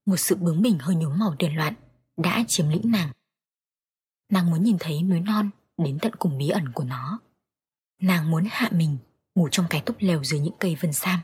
Một 0.06 0.18
sự 0.18 0.36
bướng 0.36 0.62
bỉnh 0.62 0.80
hơi 0.80 0.96
nhúm 0.96 1.20
màu 1.20 1.36
điên 1.40 1.56
loạn 1.56 1.74
đã 2.18 2.44
chiếm 2.48 2.70
lĩnh 2.70 2.92
nàng. 2.92 3.12
Nàng 4.30 4.52
muốn 4.52 4.64
nhìn 4.64 4.78
thấy 4.80 5.04
núi 5.04 5.20
non 5.20 5.50
đến 5.78 5.98
tận 6.02 6.16
cùng 6.20 6.38
bí 6.38 6.50
ẩn 6.50 6.72
của 6.74 6.84
nó. 6.84 7.20
Nàng 8.02 8.32
muốn 8.32 8.48
hạ 8.50 8.70
mình 8.72 8.98
ngủ 9.36 9.50
trong 9.52 9.66
cái 9.70 9.82
túp 9.86 9.96
lều 10.00 10.24
dưới 10.24 10.40
những 10.40 10.56
cây 10.60 10.78
vân 10.82 10.94
sam 10.94 11.20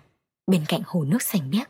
bên 0.47 0.65
cạnh 0.67 0.81
hồ 0.85 1.03
nước 1.03 1.21
xanh 1.21 1.49
biếc. 1.49 1.69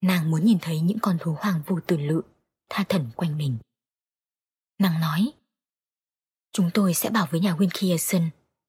Nàng 0.00 0.30
muốn 0.30 0.44
nhìn 0.44 0.58
thấy 0.60 0.80
những 0.80 0.98
con 1.02 1.18
thú 1.20 1.36
hoàng 1.38 1.62
vu 1.66 1.80
từ 1.86 1.96
lự 1.96 2.22
tha 2.68 2.84
thần 2.88 3.10
quanh 3.16 3.38
mình. 3.38 3.58
Nàng 4.78 5.00
nói 5.00 5.32
Chúng 6.52 6.70
tôi 6.74 6.94
sẽ 6.94 7.10
bảo 7.10 7.26
với 7.30 7.40
nhà 7.40 7.54
Winkierson 7.54 8.28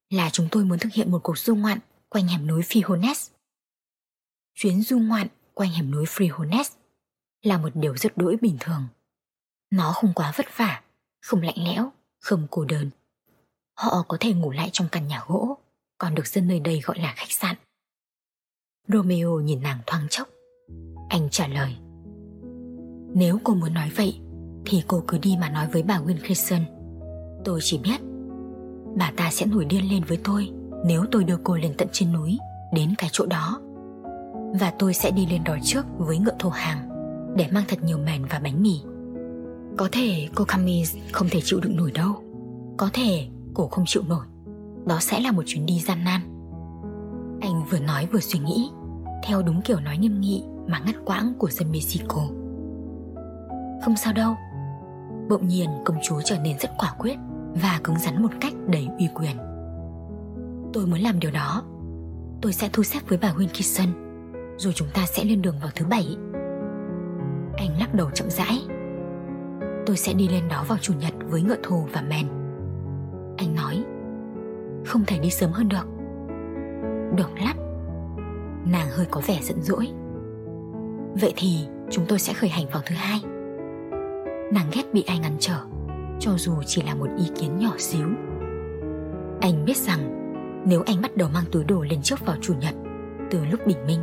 là 0.10 0.30
chúng 0.30 0.48
tôi 0.52 0.66
muốn 0.66 0.80
thực 0.80 0.94
hiện 0.94 1.12
một 1.12 1.20
cuộc 1.24 1.38
du 1.38 1.56
ngoạn 1.56 1.80
quanh 2.10 2.28
hẻm 2.28 2.48
núi 2.48 2.62
Frihones. 2.62 3.30
Chuyến 4.54 4.82
du 4.82 5.00
ngoạn 5.00 5.28
quanh 5.54 5.72
hẻm 5.72 5.92
núi 5.92 6.06
Frihones 6.06 6.64
là 7.42 7.58
một 7.58 7.70
điều 7.76 7.98
rất 7.98 8.18
đỗi 8.18 8.38
bình 8.42 8.58
thường. 8.60 8.88
Nó 9.72 9.92
không 9.92 10.14
quá 10.16 10.34
vất 10.36 10.46
vả, 10.56 10.82
không 11.22 11.42
lạnh 11.42 11.58
lẽo, 11.58 11.92
không 12.20 12.48
cô 12.52 12.66
đơn. 12.66 12.90
Họ 13.78 14.06
có 14.08 14.18
thể 14.20 14.34
ngủ 14.34 14.52
lại 14.52 14.70
trong 14.74 14.88
căn 14.92 15.08
nhà 15.08 15.24
gỗ, 15.28 15.58
còn 16.00 16.16
được 16.16 16.28
dân 16.28 16.48
nơi 16.48 16.60
đây 16.60 16.82
gọi 16.84 17.00
là 17.00 17.14
khách 17.18 17.32
sạn. 17.32 17.56
Romeo 18.88 19.40
nhìn 19.40 19.62
nàng 19.62 19.80
thoáng 19.88 20.08
chốc. 20.10 20.28
Anh 21.10 21.30
trả 21.32 21.48
lời. 21.48 21.76
Nếu 23.14 23.40
cô 23.44 23.54
muốn 23.54 23.74
nói 23.74 23.92
vậy, 23.96 24.20
thì 24.66 24.84
cô 24.88 25.04
cứ 25.08 25.18
đi 25.18 25.38
mà 25.42 25.50
nói 25.50 25.68
với 25.74 25.84
bà 25.84 26.00
Winkelson. 26.00 26.62
Tôi 27.46 27.60
chỉ 27.64 27.78
biết 27.78 28.02
bà 28.98 29.12
ta 29.18 29.32
sẽ 29.32 29.46
nổi 29.46 29.66
điên 29.66 29.90
lên 29.92 30.04
với 30.04 30.18
tôi 30.24 30.52
nếu 30.86 31.06
tôi 31.12 31.24
đưa 31.24 31.38
cô 31.44 31.56
lên 31.56 31.74
tận 31.78 31.88
trên 31.92 32.14
núi 32.14 32.38
đến 32.74 32.94
cái 32.98 33.10
chỗ 33.14 33.26
đó. 33.26 33.62
Và 34.60 34.74
tôi 34.80 34.94
sẽ 34.94 35.12
đi 35.12 35.26
lên 35.26 35.44
đó 35.44 35.58
trước 35.64 35.86
với 35.98 36.18
ngựa 36.18 36.36
thổ 36.40 36.50
hàng 36.50 36.90
để 37.36 37.48
mang 37.52 37.64
thật 37.68 37.84
nhiều 37.84 37.98
mền 37.98 38.26
và 38.26 38.40
bánh 38.40 38.64
mì. 38.64 38.82
Có 39.78 39.90
thể 39.92 40.30
cô 40.36 40.46
Camis 40.46 40.96
không 41.12 41.28
thể 41.32 41.40
chịu 41.44 41.60
đựng 41.60 41.78
nổi 41.78 41.92
đâu. 41.92 42.24
Có 42.78 42.90
thể 42.94 43.28
cổ 43.54 43.68
không 43.68 43.86
chịu 43.88 44.04
nổi 44.08 44.26
đó 44.90 44.98
sẽ 45.00 45.20
là 45.20 45.32
một 45.32 45.44
chuyến 45.46 45.66
đi 45.66 45.80
gian 45.80 46.04
nan. 46.04 46.22
Anh 47.42 47.64
vừa 47.70 47.80
nói 47.80 48.08
vừa 48.12 48.20
suy 48.20 48.40
nghĩ, 48.40 48.72
theo 49.24 49.42
đúng 49.42 49.62
kiểu 49.62 49.80
nói 49.80 49.98
nghiêm 49.98 50.20
nghị 50.20 50.44
mà 50.68 50.80
ngắt 50.86 50.96
quãng 51.06 51.34
của 51.38 51.50
dân 51.50 51.72
mexico. 51.72 52.22
Không 53.86 53.96
sao 53.98 54.14
đâu. 54.14 54.36
Bỗng 55.30 55.48
nhiên, 55.48 55.70
công 55.86 55.98
chúa 56.04 56.22
trở 56.22 56.40
nên 56.40 56.60
rất 56.60 56.70
quả 56.78 56.94
quyết 56.98 57.16
và 57.62 57.80
cứng 57.84 58.00
rắn 58.00 58.22
một 58.22 58.30
cách 58.42 58.54
đầy 58.68 58.88
uy 59.00 59.08
quyền. 59.16 59.38
Tôi 60.74 60.86
muốn 60.86 61.00
làm 61.00 61.20
điều 61.20 61.32
đó. 61.32 61.64
Tôi 62.42 62.54
sẽ 62.54 62.70
thu 62.74 62.84
xếp 62.84 63.00
với 63.08 63.18
bà 63.22 63.34
Wilkinson, 63.34 63.88
rồi 64.58 64.74
chúng 64.74 64.88
ta 64.94 65.06
sẽ 65.06 65.24
lên 65.24 65.42
đường 65.42 65.56
vào 65.62 65.72
thứ 65.76 65.86
bảy. 65.86 66.18
Anh 67.58 67.80
lắc 67.80 67.94
đầu 67.94 68.10
chậm 68.14 68.30
rãi. 68.30 68.62
Tôi 69.86 69.98
sẽ 69.98 70.14
đi 70.14 70.28
lên 70.28 70.48
đó 70.48 70.66
vào 70.68 70.78
chủ 70.82 70.94
nhật 70.94 71.14
với 71.30 71.42
ngựa 71.42 71.58
thù 71.64 71.88
và 71.94 72.02
men. 72.02 72.28
Anh 73.38 73.56
nói 73.56 73.84
không 74.86 75.06
thể 75.08 75.20
đi 75.20 75.30
sớm 75.30 75.52
hơn 75.52 75.70
được. 75.70 75.88
Được 77.18 77.30
lắm. 77.46 77.58
Nàng 78.72 78.88
hơi 78.90 79.06
có 79.12 79.22
vẻ 79.28 79.40
giận 79.42 79.62
dỗi. 79.62 79.88
Vậy 81.22 81.34
thì 81.36 81.68
chúng 81.90 82.06
tôi 82.08 82.20
sẽ 82.20 82.34
khởi 82.34 82.50
hành 82.50 82.66
vào 82.72 82.82
thứ 82.86 82.96
hai. 82.96 83.20
Nàng 84.54 84.70
ghét 84.74 84.94
bị 84.94 85.04
anh 85.08 85.22
ngăn 85.22 85.38
trở, 85.40 85.58
cho 86.20 86.32
dù 86.38 86.54
chỉ 86.66 86.82
là 86.82 86.96
một 86.96 87.08
ý 87.18 87.26
kiến 87.40 87.58
nhỏ 87.58 87.72
xíu. 87.78 88.08
Anh 89.42 89.66
biết 89.66 89.78
rằng, 89.78 90.16
nếu 90.66 90.84
anh 90.86 91.02
bắt 91.02 91.18
đầu 91.18 91.30
mang 91.34 91.46
túi 91.52 91.64
đồ 91.64 91.82
lên 91.82 92.02
trước 92.02 92.26
vào 92.26 92.36
chủ 92.42 92.54
nhật, 92.54 92.76
từ 93.32 93.46
lúc 93.46 93.60
bình 93.68 93.86
minh, 93.88 94.00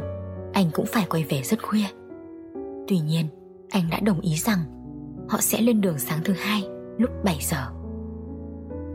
anh 0.52 0.70
cũng 0.72 0.86
phải 0.86 1.06
quay 1.10 1.24
về 1.28 1.42
rất 1.42 1.62
khuya. 1.62 1.86
Tuy 2.88 2.98
nhiên, 2.98 3.26
anh 3.70 3.82
đã 3.90 4.00
đồng 4.00 4.20
ý 4.20 4.34
rằng 4.34 4.58
họ 5.28 5.38
sẽ 5.40 5.60
lên 5.60 5.80
đường 5.80 5.98
sáng 5.98 6.18
thứ 6.24 6.32
hai 6.32 6.68
lúc 6.98 7.10
7 7.24 7.38
giờ. 7.40 7.66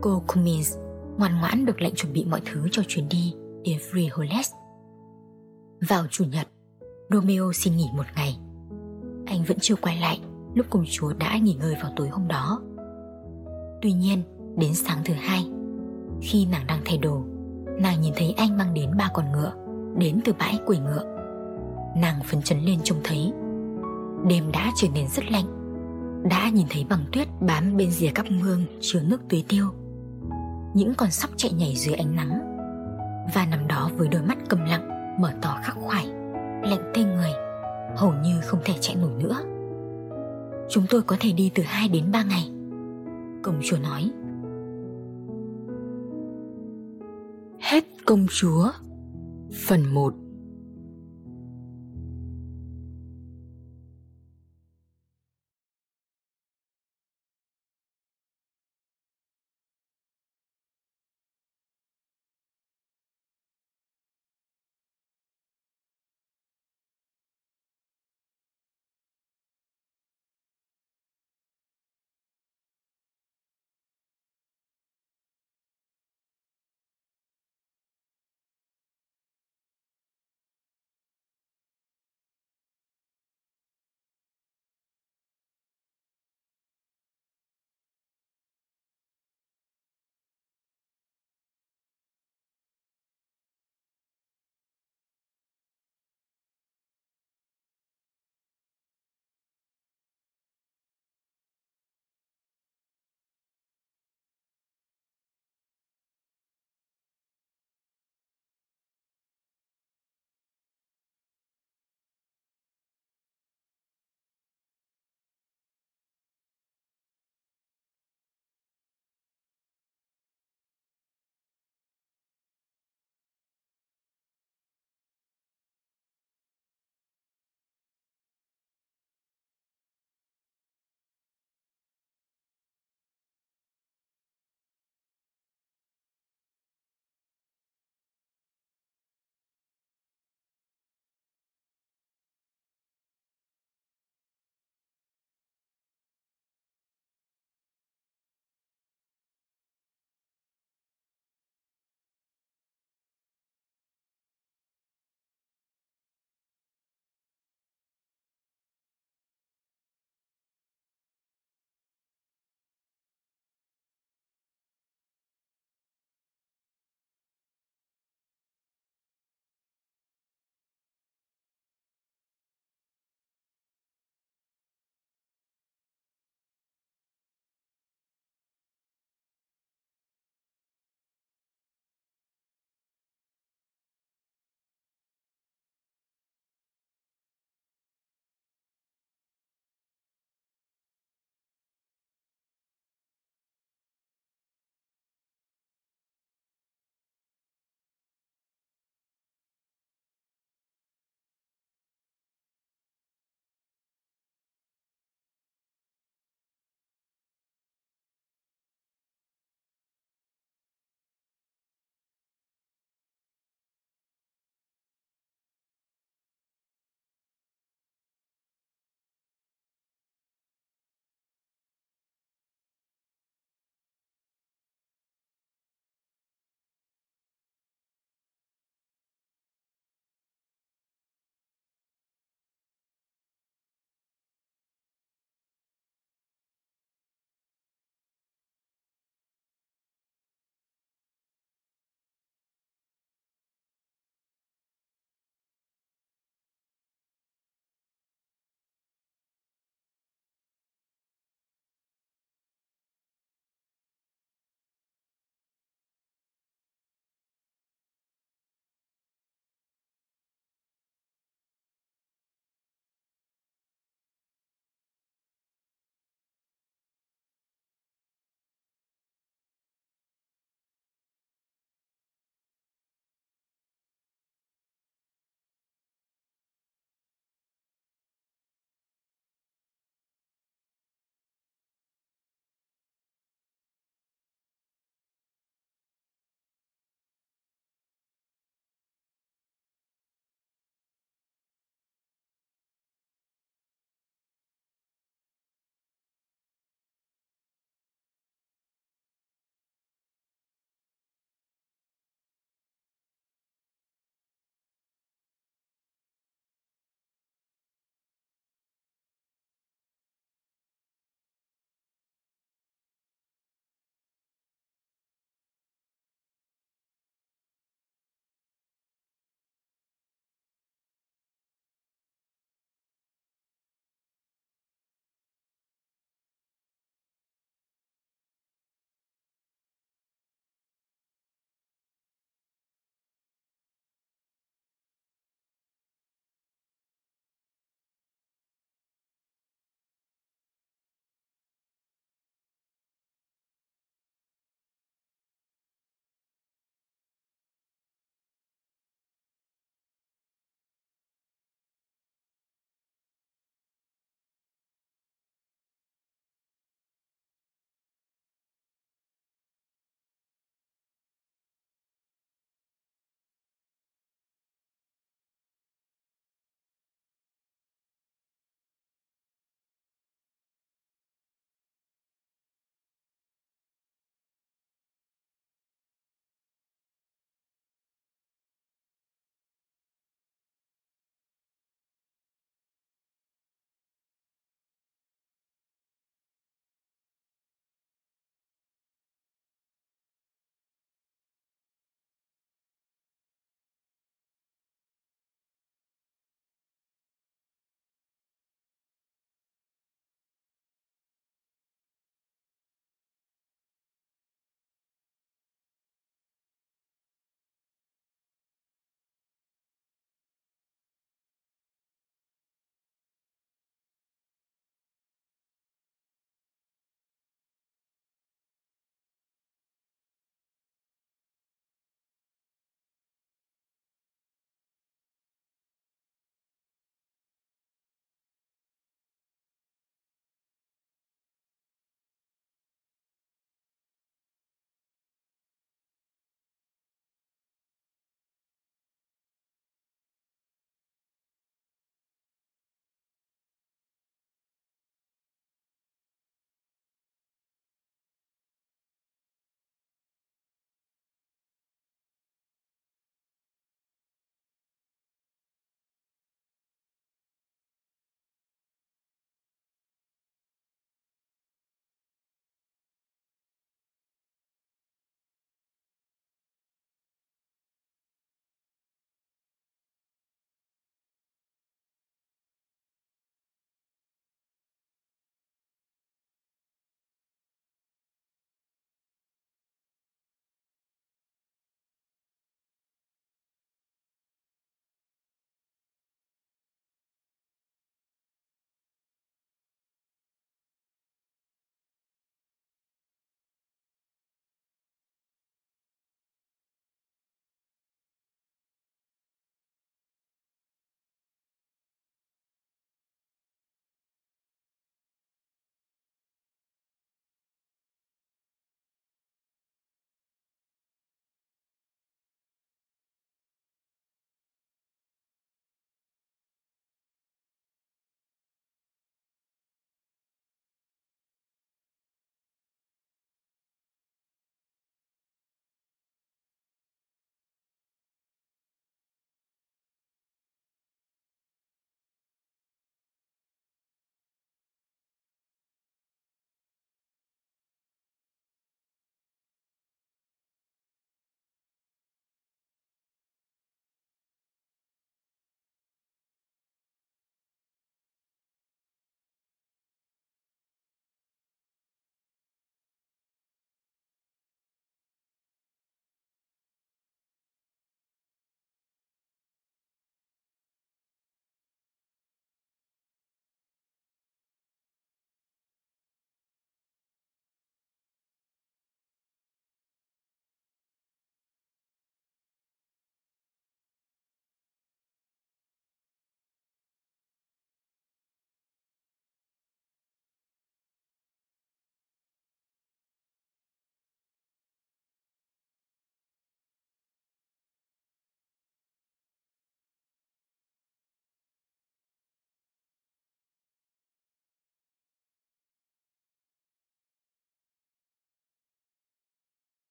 Cô 0.00 0.22
Cummins 0.26 0.76
ngoan 1.18 1.40
ngoãn 1.40 1.66
được 1.66 1.80
lệnh 1.80 1.94
chuẩn 1.94 2.12
bị 2.12 2.24
mọi 2.24 2.40
thứ 2.44 2.68
cho 2.70 2.82
chuyến 2.88 3.08
đi 3.08 3.34
đến 3.64 3.78
Frijoles. 3.90 4.54
Vào 5.88 6.06
chủ 6.10 6.24
nhật, 6.24 6.48
Romeo 7.10 7.52
xin 7.52 7.76
nghỉ 7.76 7.86
một 7.96 8.04
ngày. 8.16 8.38
Anh 9.26 9.44
vẫn 9.44 9.58
chưa 9.60 9.76
quay 9.76 9.96
lại 10.00 10.20
lúc 10.54 10.66
công 10.70 10.84
chúa 10.90 11.12
đã 11.12 11.38
nghỉ 11.38 11.54
ngơi 11.54 11.74
vào 11.82 11.92
tối 11.96 12.08
hôm 12.08 12.28
đó. 12.28 12.62
Tuy 13.82 13.92
nhiên, 13.92 14.22
đến 14.58 14.74
sáng 14.74 14.98
thứ 15.04 15.14
hai, 15.14 15.50
khi 16.22 16.46
nàng 16.46 16.66
đang 16.66 16.80
thay 16.84 16.98
đồ, 16.98 17.24
nàng 17.80 18.00
nhìn 18.00 18.12
thấy 18.16 18.34
anh 18.36 18.58
mang 18.58 18.74
đến 18.74 18.90
ba 18.98 19.10
con 19.14 19.32
ngựa 19.32 19.52
đến 19.98 20.20
từ 20.24 20.32
bãi 20.38 20.58
quỷ 20.66 20.78
ngựa. 20.78 21.16
Nàng 21.96 22.22
phấn 22.24 22.42
chấn 22.42 22.58
lên 22.58 22.78
trông 22.84 22.98
thấy 23.04 23.32
đêm 24.28 24.52
đã 24.52 24.72
trở 24.76 24.88
nên 24.94 25.08
rất 25.08 25.24
lạnh 25.30 25.56
đã 26.30 26.50
nhìn 26.54 26.66
thấy 26.70 26.86
bằng 26.88 27.04
tuyết 27.12 27.28
bám 27.40 27.76
bên 27.76 27.90
rìa 27.90 28.10
các 28.14 28.26
mương 28.30 28.64
chứa 28.80 29.00
nước 29.00 29.20
tưới 29.28 29.44
tiêu 29.48 29.66
những 30.76 30.94
con 30.94 31.10
sóc 31.10 31.30
chạy 31.36 31.52
nhảy 31.52 31.74
dưới 31.76 31.94
ánh 31.94 32.16
nắng. 32.16 32.56
Và 33.34 33.46
nằm 33.50 33.68
đó 33.68 33.90
với 33.96 34.08
đôi 34.08 34.22
mắt 34.22 34.38
cầm 34.48 34.64
lặng, 34.64 35.16
mở 35.20 35.32
to 35.42 35.58
khắc 35.62 35.74
khoải, 35.74 36.06
lạnh 36.62 36.92
tê 36.94 37.04
người, 37.04 37.30
hầu 37.96 38.12
như 38.12 38.40
không 38.40 38.60
thể 38.64 38.74
chạy 38.80 38.96
nổi 38.96 39.10
nữa. 39.22 39.36
Chúng 40.68 40.84
tôi 40.90 41.02
có 41.02 41.16
thể 41.20 41.32
đi 41.32 41.50
từ 41.54 41.62
2 41.66 41.88
đến 41.88 42.12
3 42.12 42.22
ngày, 42.22 42.50
công 43.42 43.60
chúa 43.64 43.76
nói. 43.78 44.10
Hết 47.60 47.84
công 48.06 48.26
chúa, 48.30 48.70
phần 49.66 49.94
1 49.94 50.14